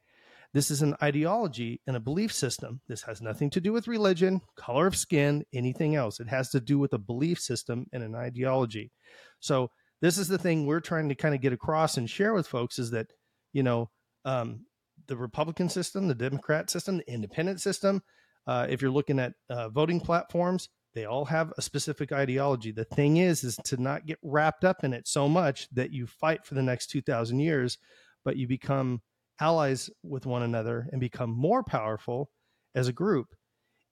This 0.54 0.70
is 0.70 0.82
an 0.82 0.94
ideology 1.02 1.80
and 1.86 1.96
a 1.96 2.00
belief 2.00 2.32
system. 2.32 2.80
This 2.86 3.02
has 3.02 3.22
nothing 3.22 3.48
to 3.50 3.60
do 3.60 3.72
with 3.72 3.88
religion, 3.88 4.42
color 4.56 4.86
of 4.86 4.96
skin, 4.96 5.44
anything 5.54 5.96
else. 5.96 6.20
It 6.20 6.28
has 6.28 6.50
to 6.50 6.60
do 6.60 6.78
with 6.78 6.92
a 6.92 6.98
belief 6.98 7.40
system 7.40 7.86
and 7.92 8.02
an 8.02 8.14
ideology. 8.14 8.92
So, 9.40 9.70
this 10.02 10.18
is 10.18 10.26
the 10.26 10.38
thing 10.38 10.66
we're 10.66 10.80
trying 10.80 11.08
to 11.10 11.14
kind 11.14 11.32
of 11.32 11.40
get 11.40 11.52
across 11.52 11.96
and 11.96 12.10
share 12.10 12.34
with 12.34 12.48
folks 12.48 12.80
is 12.80 12.90
that, 12.90 13.06
you 13.52 13.62
know, 13.62 13.88
um, 14.24 14.66
the 15.06 15.16
Republican 15.16 15.68
system, 15.68 16.08
the 16.08 16.14
Democrat 16.14 16.70
system, 16.70 16.96
the 16.96 17.12
independent 17.12 17.60
system, 17.60 18.02
uh, 18.46 18.66
if 18.68 18.82
you're 18.82 18.90
looking 18.90 19.20
at 19.20 19.34
uh, 19.48 19.68
voting 19.68 20.00
platforms, 20.00 20.68
they 20.94 21.04
all 21.04 21.24
have 21.26 21.52
a 21.56 21.62
specific 21.62 22.12
ideology. 22.12 22.72
The 22.72 22.84
thing 22.84 23.18
is, 23.18 23.44
is 23.44 23.56
to 23.64 23.80
not 23.80 24.06
get 24.06 24.18
wrapped 24.22 24.64
up 24.64 24.84
in 24.84 24.92
it 24.92 25.08
so 25.08 25.28
much 25.28 25.68
that 25.70 25.92
you 25.92 26.06
fight 26.06 26.44
for 26.44 26.54
the 26.54 26.62
next 26.62 26.88
2,000 26.88 27.38
years, 27.38 27.78
but 28.24 28.36
you 28.36 28.46
become 28.46 29.00
allies 29.40 29.90
with 30.02 30.26
one 30.26 30.42
another 30.42 30.88
and 30.92 31.00
become 31.00 31.30
more 31.30 31.62
powerful 31.62 32.30
as 32.74 32.88
a 32.88 32.92
group 32.92 33.26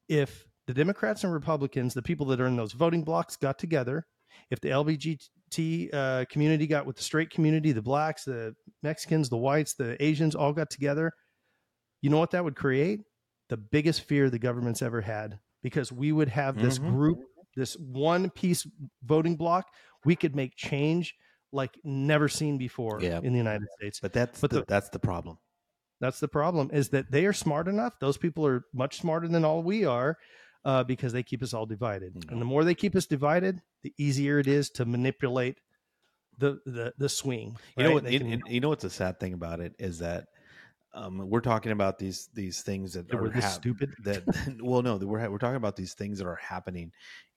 if 0.09 0.45
the 0.67 0.75
Democrats 0.75 1.25
and 1.25 1.33
Republicans, 1.33 1.95
the 1.95 2.03
people 2.03 2.27
that 2.27 2.41
are 2.41 2.47
in 2.47 2.57
those 2.57 2.73
voting 2.73 3.03
blocks, 3.03 3.37
got 3.37 3.59
together, 3.59 4.05
if 4.51 4.61
the 4.61 4.69
LGBT 4.69 5.95
uh, 5.95 6.25
community 6.31 6.67
got 6.67 6.85
with 6.85 6.97
the 6.97 7.03
straight 7.03 7.31
community, 7.31 7.73
the 7.73 7.81
blacks, 7.81 8.25
the 8.25 8.55
Mexicans, 8.83 9.29
the 9.29 9.37
whites, 9.37 9.75
the 9.75 9.97
Asians 10.05 10.35
all 10.35 10.53
got 10.53 10.69
together, 10.69 11.13
you 12.03 12.11
know 12.11 12.19
what 12.19 12.33
that 12.33 12.45
would 12.45 12.57
create? 12.57 13.01
The 13.49 13.57
biggest 13.57 14.03
fear 14.03 14.31
the 14.31 14.39
government's 14.39 14.83
ever 14.83 15.01
had 15.01 15.39
because 15.63 15.93
we 15.93 16.13
would 16.13 16.29
have 16.29 16.57
this 16.57 16.79
mm-hmm. 16.79 16.91
group, 16.91 17.19
this 17.57 17.75
one 17.75 18.31
piece 18.31 18.67
voting 19.05 19.37
block. 19.37 19.67
We 20.05 20.17
could 20.17 20.35
make 20.35 20.57
change 20.57 21.15
like 21.53 21.79
never 21.85 22.29
seen 22.29 22.59
before 22.59 23.01
yeah. 23.01 23.21
in 23.23 23.33
the 23.33 23.39
United 23.39 23.69
States. 23.79 24.01
But 24.01 24.13
that's 24.13 24.41
but 24.41 24.51
the, 24.51 24.61
the, 24.61 24.65
that's 24.67 24.89
the 24.91 24.99
problem. 24.99 25.39
That's 26.01 26.21
the 26.21 26.29
problem 26.29 26.71
is 26.73 26.91
that 26.91 27.11
they 27.11 27.27
are 27.27 27.33
smart 27.33 27.69
enough. 27.69 27.99
Those 28.01 28.17
people 28.17 28.47
are 28.47 28.65
much 28.73 28.99
smarter 29.01 29.29
than 29.29 29.45
all 29.45 29.63
we 29.63 29.85
are 29.85 30.17
uh, 30.65 30.85
because 30.85 31.13
they 31.13 31.23
keep 31.23 31.43
us 31.43 31.53
all 31.53 31.67
divided. 31.67 32.15
Mm-hmm. 32.15 32.33
And 32.33 32.41
the 32.41 32.47
more 32.47 32.65
they 32.65 32.75
keep 32.75 32.97
us 32.97 33.07
divided, 33.07 33.61
the 33.83 33.93
easier 33.99 34.39
it 34.39 34.47
is 34.47 34.71
to 34.71 34.85
manipulate 34.85 35.59
the 36.39 36.61
the, 36.65 36.95
the 36.99 37.09
swing. 37.09 37.57
You 37.77 37.85
know 37.85 37.93
what? 37.93 38.07
Can, 38.07 38.43
you 38.47 38.61
know 38.61 38.71
what's 38.71 38.83
the 38.83 38.91
sad 38.91 39.21
thing 39.21 39.35
about 39.35 39.61
it 39.61 39.75
is 39.79 39.99
that 39.99 40.27
um, 40.93 41.29
we're 41.29 41.41
talking 41.41 41.73
about 41.73 41.99
these 41.99 42.29
these 42.35 42.63
things 42.63 42.95
that, 42.95 43.09
that 43.09 43.17
are 43.17 43.31
hap- 43.31 43.45
stupid. 43.45 43.95
That 44.03 44.25
well, 44.61 44.83
no, 44.83 44.97
we're 44.97 45.31
we're 45.31 45.39
talking 45.39 45.57
about 45.57 45.77
these 45.77 45.95
things 45.95 46.19
that 46.19 46.27
are 46.27 46.37
happening 46.37 46.93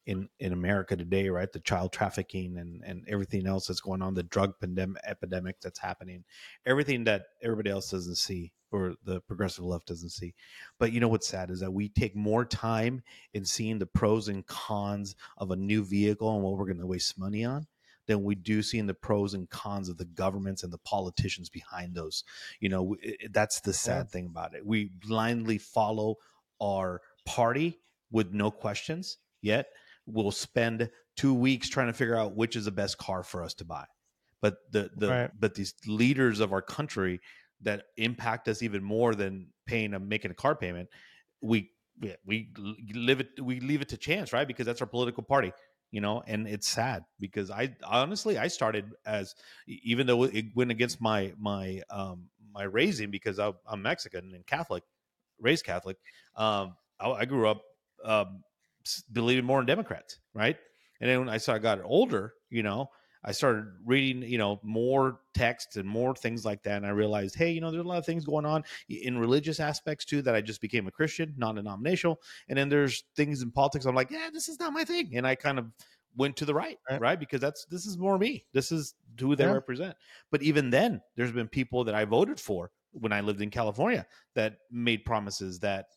in 0.06 0.28
in 0.40 0.54
America 0.54 0.96
today, 0.96 1.30
right? 1.30 1.52
The 1.52 1.60
child 1.60 1.92
trafficking 1.94 2.58
and 2.58 2.84
and 2.84 3.06
everything 3.08 3.48
else 3.48 3.68
that's 3.68 3.82
going 3.82 4.02
on, 4.02 4.14
the 4.14 4.24
drug 4.24 4.60
pandemic 4.60 5.02
epidemic 5.06 5.62
that's 5.62 5.80
happening, 5.80 6.24
everything 6.66 7.04
that 7.06 7.24
everybody 7.42 7.70
else 7.70 7.92
doesn't 7.92 8.18
see 8.18 8.52
or 8.72 8.96
the 9.06 9.22
progressive 9.22 9.64
left 9.64 9.88
doesn't 9.88 10.10
see. 10.10 10.34
But 10.80 10.92
you 10.92 11.00
know 11.00 11.08
what's 11.08 11.28
sad 11.28 11.52
is 11.52 11.60
that 11.60 11.72
we 11.72 11.90
take 11.90 12.16
more 12.16 12.44
time 12.44 13.04
in 13.34 13.46
seeing 13.46 13.78
the 13.78 13.86
pros 13.86 14.28
and 14.30 14.46
cons 14.48 15.16
of 15.38 15.52
a 15.52 15.56
new 15.56 15.84
vehicle 15.84 16.34
and 16.34 16.44
what 16.44 16.58
we're 16.58 16.66
going 16.66 16.80
to 16.80 16.88
waste 16.88 17.20
money 17.20 17.46
on 17.46 17.68
than 18.08 18.24
we 18.24 18.36
do 18.36 18.62
seeing 18.62 18.88
the 18.88 18.94
pros 18.94 19.34
and 19.34 19.50
cons 19.50 19.90
of 19.90 19.98
the 19.98 20.06
governments 20.06 20.64
and 20.64 20.74
the 20.74 20.78
politicians 20.80 21.50
behind 21.50 21.96
those. 21.96 22.24
You 22.60 22.70
know, 22.70 22.96
it, 23.02 23.34
that's 23.34 23.62
the 23.62 23.74
sad 23.74 24.06
yeah. 24.08 24.12
thing 24.12 24.26
about 24.26 24.56
it. 24.56 24.66
We 24.66 24.92
blindly 24.94 25.58
follow 25.58 26.16
our 26.62 27.02
party 27.26 27.80
with 28.12 28.32
no 28.32 28.52
questions 28.52 29.18
yet 29.42 29.68
we'll 30.06 30.32
spend 30.32 30.90
two 31.16 31.34
weeks 31.34 31.70
trying 31.70 31.88
to 31.88 31.94
figure 31.94 32.16
out 32.16 32.36
which 32.36 32.56
is 32.56 32.66
the 32.66 32.72
best 32.72 32.98
car 32.98 33.24
for 33.24 33.44
us 33.44 33.54
to 33.56 33.66
buy. 33.66 33.86
But 34.42 34.56
the 34.72 34.90
the 34.96 35.10
right. 35.10 35.32
but 35.40 35.56
these 35.56 35.74
leaders 35.88 36.40
of 36.40 36.52
our 36.52 36.62
country 36.62 37.22
that 37.62 37.84
impact 37.96 38.48
us 38.50 38.62
even 38.62 38.84
more 38.84 39.16
than 39.16 39.48
paying 39.66 39.94
a 39.94 40.00
making 40.00 40.32
a 40.32 40.34
car 40.34 40.56
payment, 40.56 40.90
we 41.42 41.72
we 42.26 42.50
live 42.94 43.22
it 43.22 43.42
we 43.42 43.62
leave 43.62 43.82
it 43.82 43.90
to 43.90 43.98
chance, 43.98 44.34
right? 44.34 44.48
Because 44.48 44.66
that's 44.66 44.82
our 44.82 44.88
political 44.88 45.24
party 45.24 45.54
you 45.94 46.02
know 46.02 46.22
and 46.28 46.48
it's 46.48 46.68
sad 46.68 47.06
because 47.22 47.50
i 47.52 47.74
honestly 47.86 48.38
i 48.38 48.48
started 48.50 48.86
as 49.06 49.36
even 49.68 50.08
though 50.08 50.24
it 50.24 50.46
went 50.56 50.72
against 50.72 51.00
my 51.00 51.32
my 51.38 51.82
um 51.90 52.26
my 52.52 52.64
raising 52.64 53.12
because 53.12 53.40
i'm 53.40 53.82
mexican 53.82 54.34
and 54.36 54.46
catholic 54.48 54.84
raised 55.40 55.66
catholic 55.66 55.98
um 56.36 56.76
i, 57.00 57.10
I 57.10 57.26
grew 57.26 57.48
up 57.48 57.62
um 58.04 58.44
believing 59.12 59.46
more 59.46 59.60
in 59.60 59.66
Democrats, 59.66 60.20
right? 60.34 60.58
And 61.00 61.10
then 61.10 61.20
when 61.20 61.30
I 61.30 61.38
saw 61.38 61.54
I 61.54 61.60
got 61.60 61.82
older, 61.84 62.34
you 62.50 62.64
know, 62.64 62.90
I 63.24 63.32
started 63.32 63.68
reading, 63.86 64.24
you 64.24 64.38
know, 64.38 64.60
more 64.64 65.20
texts 65.34 65.78
and 65.78 65.88
more 65.88 66.14
things 66.16 66.46
like 66.46 66.64
that. 66.64 66.78
And 66.78 66.86
I 66.86 66.90
realized, 66.90 67.36
hey, 67.36 67.52
you 67.52 67.62
know, 67.62 67.72
there's 67.72 67.86
a 67.86 67.88
lot 67.88 67.98
of 67.98 68.06
things 68.06 68.26
going 68.26 68.46
on 68.46 68.64
in 68.90 69.18
religious 69.18 69.60
aspects 69.60 70.06
too 70.06 70.22
that 70.24 70.36
I 70.36 70.42
just 70.42 70.62
became 70.62 70.88
a 70.88 70.92
Christian, 70.92 71.34
non 71.38 71.56
denominational. 71.56 72.22
And 72.50 72.58
then 72.58 72.70
there's 72.70 73.04
things 73.16 73.42
in 73.42 73.52
politics. 73.52 73.86
I'm 73.86 73.96
like, 73.96 74.12
yeah, 74.12 74.30
this 74.32 74.50
is 74.50 74.60
not 74.60 74.74
my 74.74 74.84
thing. 74.84 75.12
And 75.16 75.26
I 75.26 75.36
kind 75.36 75.58
of 75.58 75.68
went 76.16 76.36
to 76.38 76.46
the 76.46 76.54
right, 76.54 76.78
right? 76.90 77.02
right? 77.02 77.20
Because 77.20 77.42
that's 77.42 77.66
this 77.66 77.86
is 77.86 77.98
more 77.98 78.18
me. 78.18 78.46
This 78.54 78.72
is 78.72 78.94
who 79.20 79.36
they 79.36 79.46
yeah. 79.46 79.52
represent. 79.52 79.96
But 80.32 80.44
even 80.44 80.70
then, 80.70 81.02
there's 81.16 81.32
been 81.32 81.48
people 81.48 81.84
that 81.86 81.96
I 81.96 82.06
voted 82.06 82.40
for 82.40 82.72
when 82.92 83.12
I 83.12 83.22
lived 83.22 83.42
in 83.42 83.50
California 83.50 84.06
that 84.36 84.58
made 84.72 85.06
promises 85.06 85.60
that 85.60 85.88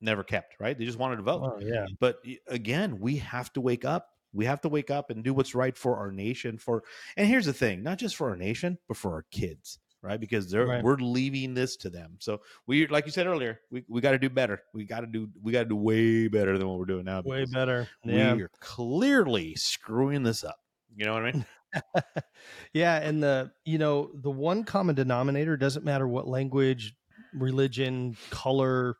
never 0.00 0.22
kept, 0.22 0.54
right? 0.60 0.78
They 0.78 0.84
just 0.84 0.98
wanted 0.98 1.16
to 1.16 1.22
vote. 1.22 1.42
Oh, 1.44 1.60
yeah. 1.60 1.86
But 1.98 2.22
again, 2.46 3.00
we 3.00 3.16
have 3.16 3.52
to 3.54 3.60
wake 3.60 3.84
up. 3.84 4.10
We 4.38 4.44
have 4.44 4.60
to 4.60 4.68
wake 4.68 4.88
up 4.88 5.10
and 5.10 5.24
do 5.24 5.34
what's 5.34 5.52
right 5.52 5.76
for 5.76 5.96
our 5.96 6.12
nation. 6.12 6.58
For 6.58 6.84
and 7.16 7.26
here's 7.26 7.46
the 7.46 7.52
thing, 7.52 7.82
not 7.82 7.98
just 7.98 8.14
for 8.14 8.30
our 8.30 8.36
nation, 8.36 8.78
but 8.86 8.96
for 8.96 9.12
our 9.12 9.24
kids, 9.32 9.80
right? 10.00 10.20
Because 10.20 10.48
they're 10.48 10.64
right. 10.64 10.84
we're 10.84 10.94
leaving 10.94 11.54
this 11.54 11.74
to 11.78 11.90
them. 11.90 12.14
So 12.20 12.40
we, 12.68 12.86
like 12.86 13.04
you 13.04 13.10
said 13.10 13.26
earlier, 13.26 13.58
we, 13.72 13.84
we 13.88 14.00
got 14.00 14.12
to 14.12 14.18
do 14.20 14.30
better. 14.30 14.62
We 14.72 14.84
got 14.84 15.00
to 15.00 15.08
do 15.08 15.28
we 15.42 15.50
got 15.50 15.64
to 15.64 15.68
do 15.68 15.74
way 15.74 16.28
better 16.28 16.56
than 16.56 16.68
what 16.68 16.78
we're 16.78 16.84
doing 16.84 17.04
now. 17.04 17.20
Way 17.22 17.46
better. 17.46 17.88
Yeah. 18.04 18.34
We 18.34 18.42
are 18.42 18.50
clearly 18.60 19.56
screwing 19.56 20.22
this 20.22 20.44
up. 20.44 20.60
You 20.94 21.06
know 21.06 21.14
what 21.14 21.24
I 21.24 21.32
mean? 21.32 21.46
yeah, 22.72 22.98
and 22.98 23.20
the 23.20 23.50
you 23.64 23.78
know 23.78 24.12
the 24.14 24.30
one 24.30 24.62
common 24.62 24.94
denominator 24.94 25.56
doesn't 25.56 25.84
matter 25.84 26.06
what 26.06 26.28
language, 26.28 26.94
religion, 27.34 28.16
color, 28.30 28.98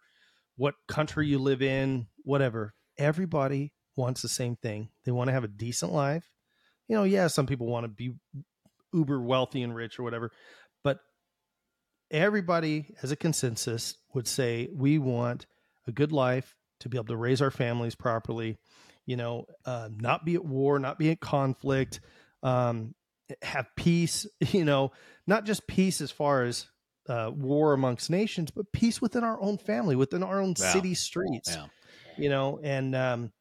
what 0.57 0.75
country 0.89 1.29
you 1.29 1.39
live 1.39 1.63
in, 1.63 2.09
whatever. 2.25 2.75
Everybody 2.99 3.73
wants 3.99 4.23
the 4.23 4.29
same 4.29 4.57
thing. 4.57 4.89
They 5.05 5.13
want 5.13 5.29
to 5.29 5.35
have 5.35 5.45
a 5.45 5.49
decent 5.49 5.93
life. 5.93 6.31
You 6.89 6.97
know, 6.97 7.05
yeah, 7.05 7.27
some 7.27 7.47
people 7.47 7.67
want 7.67 7.85
to 7.85 7.89
be 7.89 8.15
uber 8.95 9.21
wealthy 9.21 9.63
and 9.63 9.75
rich 9.75 9.99
or 9.99 10.03
whatever, 10.05 10.31
but 10.83 11.01
everybody 12.11 12.95
as 13.03 13.13
a 13.13 13.17
consensus 13.17 13.97
would 14.15 14.27
say 14.27 14.69
we 14.73 14.99
want 14.99 15.47
a 15.87 15.93
good 15.93 16.13
life 16.13 16.57
to 16.81 16.89
be 16.89 16.97
able 16.97 17.07
to 17.07 17.17
raise 17.17 17.43
our 17.43 17.51
families 17.51 17.95
properly 17.95 18.57
you 19.05 19.17
know 19.17 19.45
uh, 19.67 19.89
not 19.95 20.25
be 20.25 20.35
at 20.35 20.45
war 20.45 20.79
not 20.79 20.99
be 20.99 21.11
at 21.11 21.21
conflict 21.21 22.01
um, 22.43 22.95
have 23.43 23.67
peace 23.77 24.27
you 24.41 24.65
know 24.65 24.91
not 25.27 25.45
just 25.45 25.67
peace 25.67 26.01
as 26.01 26.11
far 26.11 26.45
as 26.45 26.67
uh, 27.11 27.31
war 27.35 27.75
amongst 27.75 28.09
nations 28.09 28.51
but 28.51 28.73
peace 28.73 29.03
within 29.03 29.23
our 29.25 29.39
own 29.43 29.59
family 29.59 29.95
within 29.97 30.23
our 30.23 30.41
own 30.41 30.55
Yeah. 30.59 30.73
city 30.73 30.95
streets 30.95 31.51
Yeah. 31.51 31.67
you 32.17 32.31
know 32.31 32.59
and 32.63 32.95
um, 32.95 33.33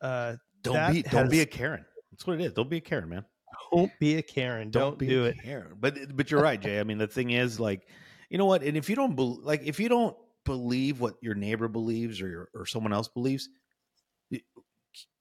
uh, 0.00 0.36
Don't 0.62 0.92
be 0.92 1.02
don't 1.02 1.30
be 1.30 1.40
a 1.40 1.46
Karen. 1.46 1.84
That's 2.10 2.26
what 2.26 2.40
it 2.40 2.44
is. 2.44 2.52
Don't 2.52 2.70
be 2.70 2.78
a 2.78 2.80
Karen, 2.80 3.08
man. 3.08 3.24
don't 3.72 3.92
be 4.00 4.16
a 4.16 4.22
karen 4.22 4.70
don't, 4.70 4.98
be 4.98 5.06
do 5.06 5.24
a 5.24 5.28
it 5.28 5.42
Karen. 5.42 5.74
But 5.78 6.16
but 6.16 6.30
you're 6.30 6.42
right, 6.42 6.60
Jay. 6.60 6.80
I 6.80 6.84
mean, 6.84 6.98
the 6.98 7.06
thing 7.06 7.30
is, 7.30 7.58
like, 7.60 7.88
you 8.30 8.38
know 8.38 8.46
what? 8.46 8.62
And 8.62 8.76
if 8.76 8.88
you 8.88 8.96
don't 8.96 9.14
bel 9.16 9.40
like, 9.42 9.62
if 9.64 9.80
you 9.80 9.88
don't 9.88 10.16
believe 10.44 11.00
what 11.00 11.14
your 11.20 11.34
neighbor 11.34 11.68
believes 11.68 12.20
or 12.22 12.28
your, 12.28 12.48
or 12.54 12.66
someone 12.66 12.92
else 12.92 13.08
believes, 13.08 13.48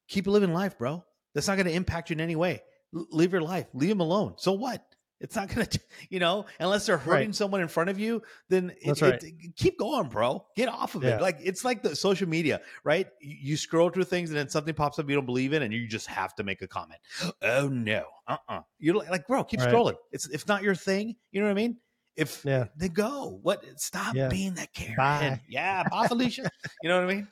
keep 0.07 0.27
living 0.27 0.53
life, 0.53 0.77
bro. 0.77 1.03
That's 1.33 1.47
not 1.47 1.55
going 1.55 1.67
to 1.67 1.73
impact 1.73 2.09
you 2.09 2.13
in 2.15 2.21
any 2.21 2.35
way. 2.35 2.61
L- 2.95 3.07
live 3.11 3.33
your 3.33 3.41
life. 3.41 3.67
Leave 3.73 3.89
them 3.89 3.99
alone. 3.99 4.35
So 4.37 4.53
what? 4.53 4.85
It's 5.21 5.35
not 5.35 5.47
going 5.47 5.65
to, 5.65 5.79
you 6.09 6.19
know, 6.19 6.45
unless 6.59 6.85
they're 6.85 6.97
hurting 6.97 7.29
Right. 7.29 7.35
someone 7.35 7.61
in 7.61 7.67
front 7.69 7.89
of 7.89 7.97
you, 7.97 8.21
then 8.49 8.71
it- 8.81 8.85
That's 8.87 9.01
it- 9.01 9.23
right. 9.23 9.55
keep 9.55 9.79
going, 9.79 10.09
bro. 10.09 10.45
Get 10.55 10.67
off 10.67 10.95
of 10.95 11.03
Yeah. 11.03 11.15
it. 11.15 11.21
Like 11.21 11.37
it's 11.41 11.63
like 11.63 11.81
the 11.83 11.95
social 11.95 12.27
media, 12.27 12.61
right? 12.83 13.07
You, 13.21 13.37
you 13.51 13.57
scroll 13.57 13.89
through 13.89 14.03
things 14.05 14.29
and 14.29 14.37
then 14.37 14.49
something 14.49 14.73
pops 14.73 14.99
up 14.99 15.07
you 15.09 15.15
don't 15.15 15.25
believe 15.25 15.53
in, 15.53 15.61
and 15.63 15.73
you 15.73 15.87
just 15.87 16.07
have 16.07 16.35
to 16.35 16.43
make 16.43 16.61
a 16.61 16.67
comment. 16.67 16.99
Oh 17.41 17.69
no, 17.69 18.05
uh, 18.27 18.37
uh 18.49 18.61
You're 18.77 18.95
like, 18.95 19.09
like, 19.09 19.27
bro, 19.27 19.43
keep 19.45 19.61
Right. 19.61 19.69
scrolling. 19.73 19.95
It's 20.11 20.27
if 20.29 20.47
not 20.47 20.63
your 20.63 20.75
thing, 20.75 21.15
you 21.31 21.39
know 21.41 21.47
what 21.47 21.51
I 21.51 21.55
mean. 21.55 21.77
If 22.17 22.43
Yeah. 22.45 22.65
then 22.75 22.89
go. 22.91 23.39
What? 23.41 23.63
Stop 23.79 24.15
Yeah. 24.15 24.27
being 24.29 24.53
that 24.55 24.73
Karen. 24.73 24.95
Bye. 24.97 25.41
Yeah, 25.47 25.83
bye, 25.89 26.07
Felicia. 26.07 26.49
you 26.83 26.89
know 26.89 26.99
what 26.99 27.09
I 27.09 27.13
mean? 27.15 27.27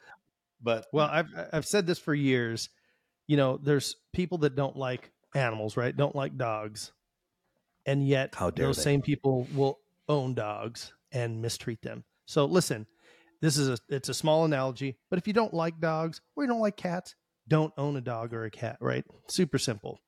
But 0.62 0.88
Well, 0.94 1.08
I've 1.12 1.30
I've 1.52 1.66
said 1.66 1.86
this 1.86 2.00
for 2.00 2.14
years. 2.14 2.70
You 3.28 3.36
know, 3.38 3.58
there's 3.58 3.96
people 4.14 4.38
that 4.40 4.56
don't 4.56 4.76
like 4.78 5.12
animals, 5.36 5.76
right? 5.78 5.96
Don't 5.96 6.16
like 6.16 6.38
dogs, 6.38 6.92
and 7.86 8.08
yet 8.08 8.36
How 8.36 8.50
those 8.50 8.78
they. 8.78 8.84
same 8.84 9.02
people 9.02 9.48
will 9.54 9.80
own 10.08 10.34
dogs 10.34 10.94
and 11.12 11.42
mistreat 11.42 11.82
them. 11.82 12.04
So 12.26 12.46
listen, 12.46 12.88
this 13.42 13.58
is 13.58 13.70
a 13.70 13.78
it's 13.90 14.10
a 14.10 14.14
small 14.14 14.46
analogy, 14.46 14.98
but 15.10 15.20
if 15.20 15.28
you 15.28 15.34
don't 15.34 15.54
like 15.54 15.80
dogs 15.80 16.22
or 16.36 16.44
you 16.44 16.50
don't 16.50 16.62
like 16.62 16.78
cats, 16.78 17.16
don't 17.48 17.74
own 17.78 17.96
a 17.98 18.02
dog 18.02 18.34
or 18.34 18.46
a 18.46 18.52
cat, 18.52 18.78
right? 18.80 19.06
Super 19.28 19.58
simple. 19.58 20.00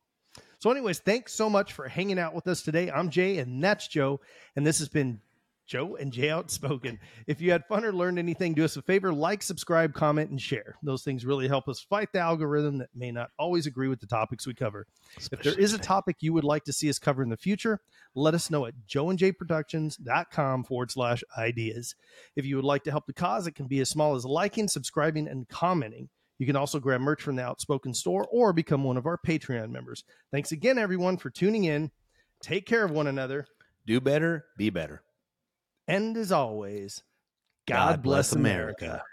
So, 0.59 0.71
anyways, 0.71 0.99
thanks 0.99 1.33
so 1.33 1.49
much 1.49 1.73
for 1.73 1.87
hanging 1.87 2.17
out 2.17 2.33
with 2.33 2.47
us 2.47 2.61
today. 2.61 2.89
I'm 2.89 3.09
Jay, 3.09 3.37
and 3.37 3.63
that's 3.63 3.87
Joe, 3.87 4.21
and 4.55 4.65
this 4.65 4.79
has 4.79 4.89
been 4.89 5.19
Joe 5.65 5.95
and 5.95 6.13
Jay 6.13 6.29
Outspoken. 6.29 6.99
If 7.27 7.41
you 7.41 7.51
had 7.51 7.65
fun 7.65 7.83
or 7.83 7.91
learned 7.91 8.19
anything, 8.19 8.53
do 8.53 8.63
us 8.63 8.77
a 8.77 8.81
favor 8.81 9.13
like, 9.13 9.41
subscribe, 9.41 9.93
comment, 9.93 10.29
and 10.29 10.41
share. 10.41 10.75
Those 10.83 11.03
things 11.03 11.25
really 11.25 11.47
help 11.47 11.67
us 11.67 11.79
fight 11.79 12.09
the 12.13 12.19
algorithm 12.19 12.77
that 12.79 12.89
may 12.95 13.11
not 13.11 13.29
always 13.39 13.65
agree 13.65 13.87
with 13.87 13.99
the 13.99 14.07
topics 14.07 14.45
we 14.45 14.53
cover. 14.53 14.85
If 15.31 15.41
there 15.41 15.59
is 15.59 15.73
a 15.73 15.79
topic 15.79 16.17
you 16.19 16.33
would 16.33 16.43
like 16.43 16.63
to 16.65 16.73
see 16.73 16.89
us 16.89 16.99
cover 16.99 17.23
in 17.23 17.29
the 17.29 17.37
future, 17.37 17.79
let 18.13 18.33
us 18.33 18.49
know 18.49 18.65
at 18.65 18.73
joeandjayproductions.com 18.87 20.63
forward 20.65 20.91
slash 20.91 21.23
ideas. 21.37 21.95
If 22.35 22.45
you 22.45 22.55
would 22.55 22.65
like 22.65 22.83
to 22.83 22.91
help 22.91 23.07
the 23.07 23.13
cause, 23.13 23.47
it 23.47 23.55
can 23.55 23.67
be 23.67 23.79
as 23.79 23.89
small 23.89 24.15
as 24.15 24.25
liking, 24.25 24.67
subscribing, 24.67 25.27
and 25.27 25.47
commenting. 25.47 26.09
You 26.37 26.45
can 26.45 26.55
also 26.55 26.79
grab 26.79 27.01
merch 27.01 27.21
from 27.21 27.37
the 27.37 27.43
Outspoken 27.43 27.93
store 27.93 28.27
or 28.29 28.51
become 28.51 28.83
one 28.83 28.97
of 28.97 29.05
our 29.05 29.17
Patreon 29.17 29.69
members. 29.69 30.03
Thanks 30.31 30.51
again, 30.51 30.77
everyone, 30.77 31.17
for 31.17 31.29
tuning 31.29 31.63
in. 31.63 31.91
Take 32.41 32.65
care 32.65 32.83
of 32.83 32.91
one 32.91 33.07
another. 33.07 33.47
do 33.85 34.01
better, 34.01 34.45
be 34.57 34.69
better. 34.69 35.01
And 35.87 36.17
as 36.17 36.31
always, 36.31 37.03
God, 37.67 38.01
bless 38.01 38.33
America. 38.33 39.03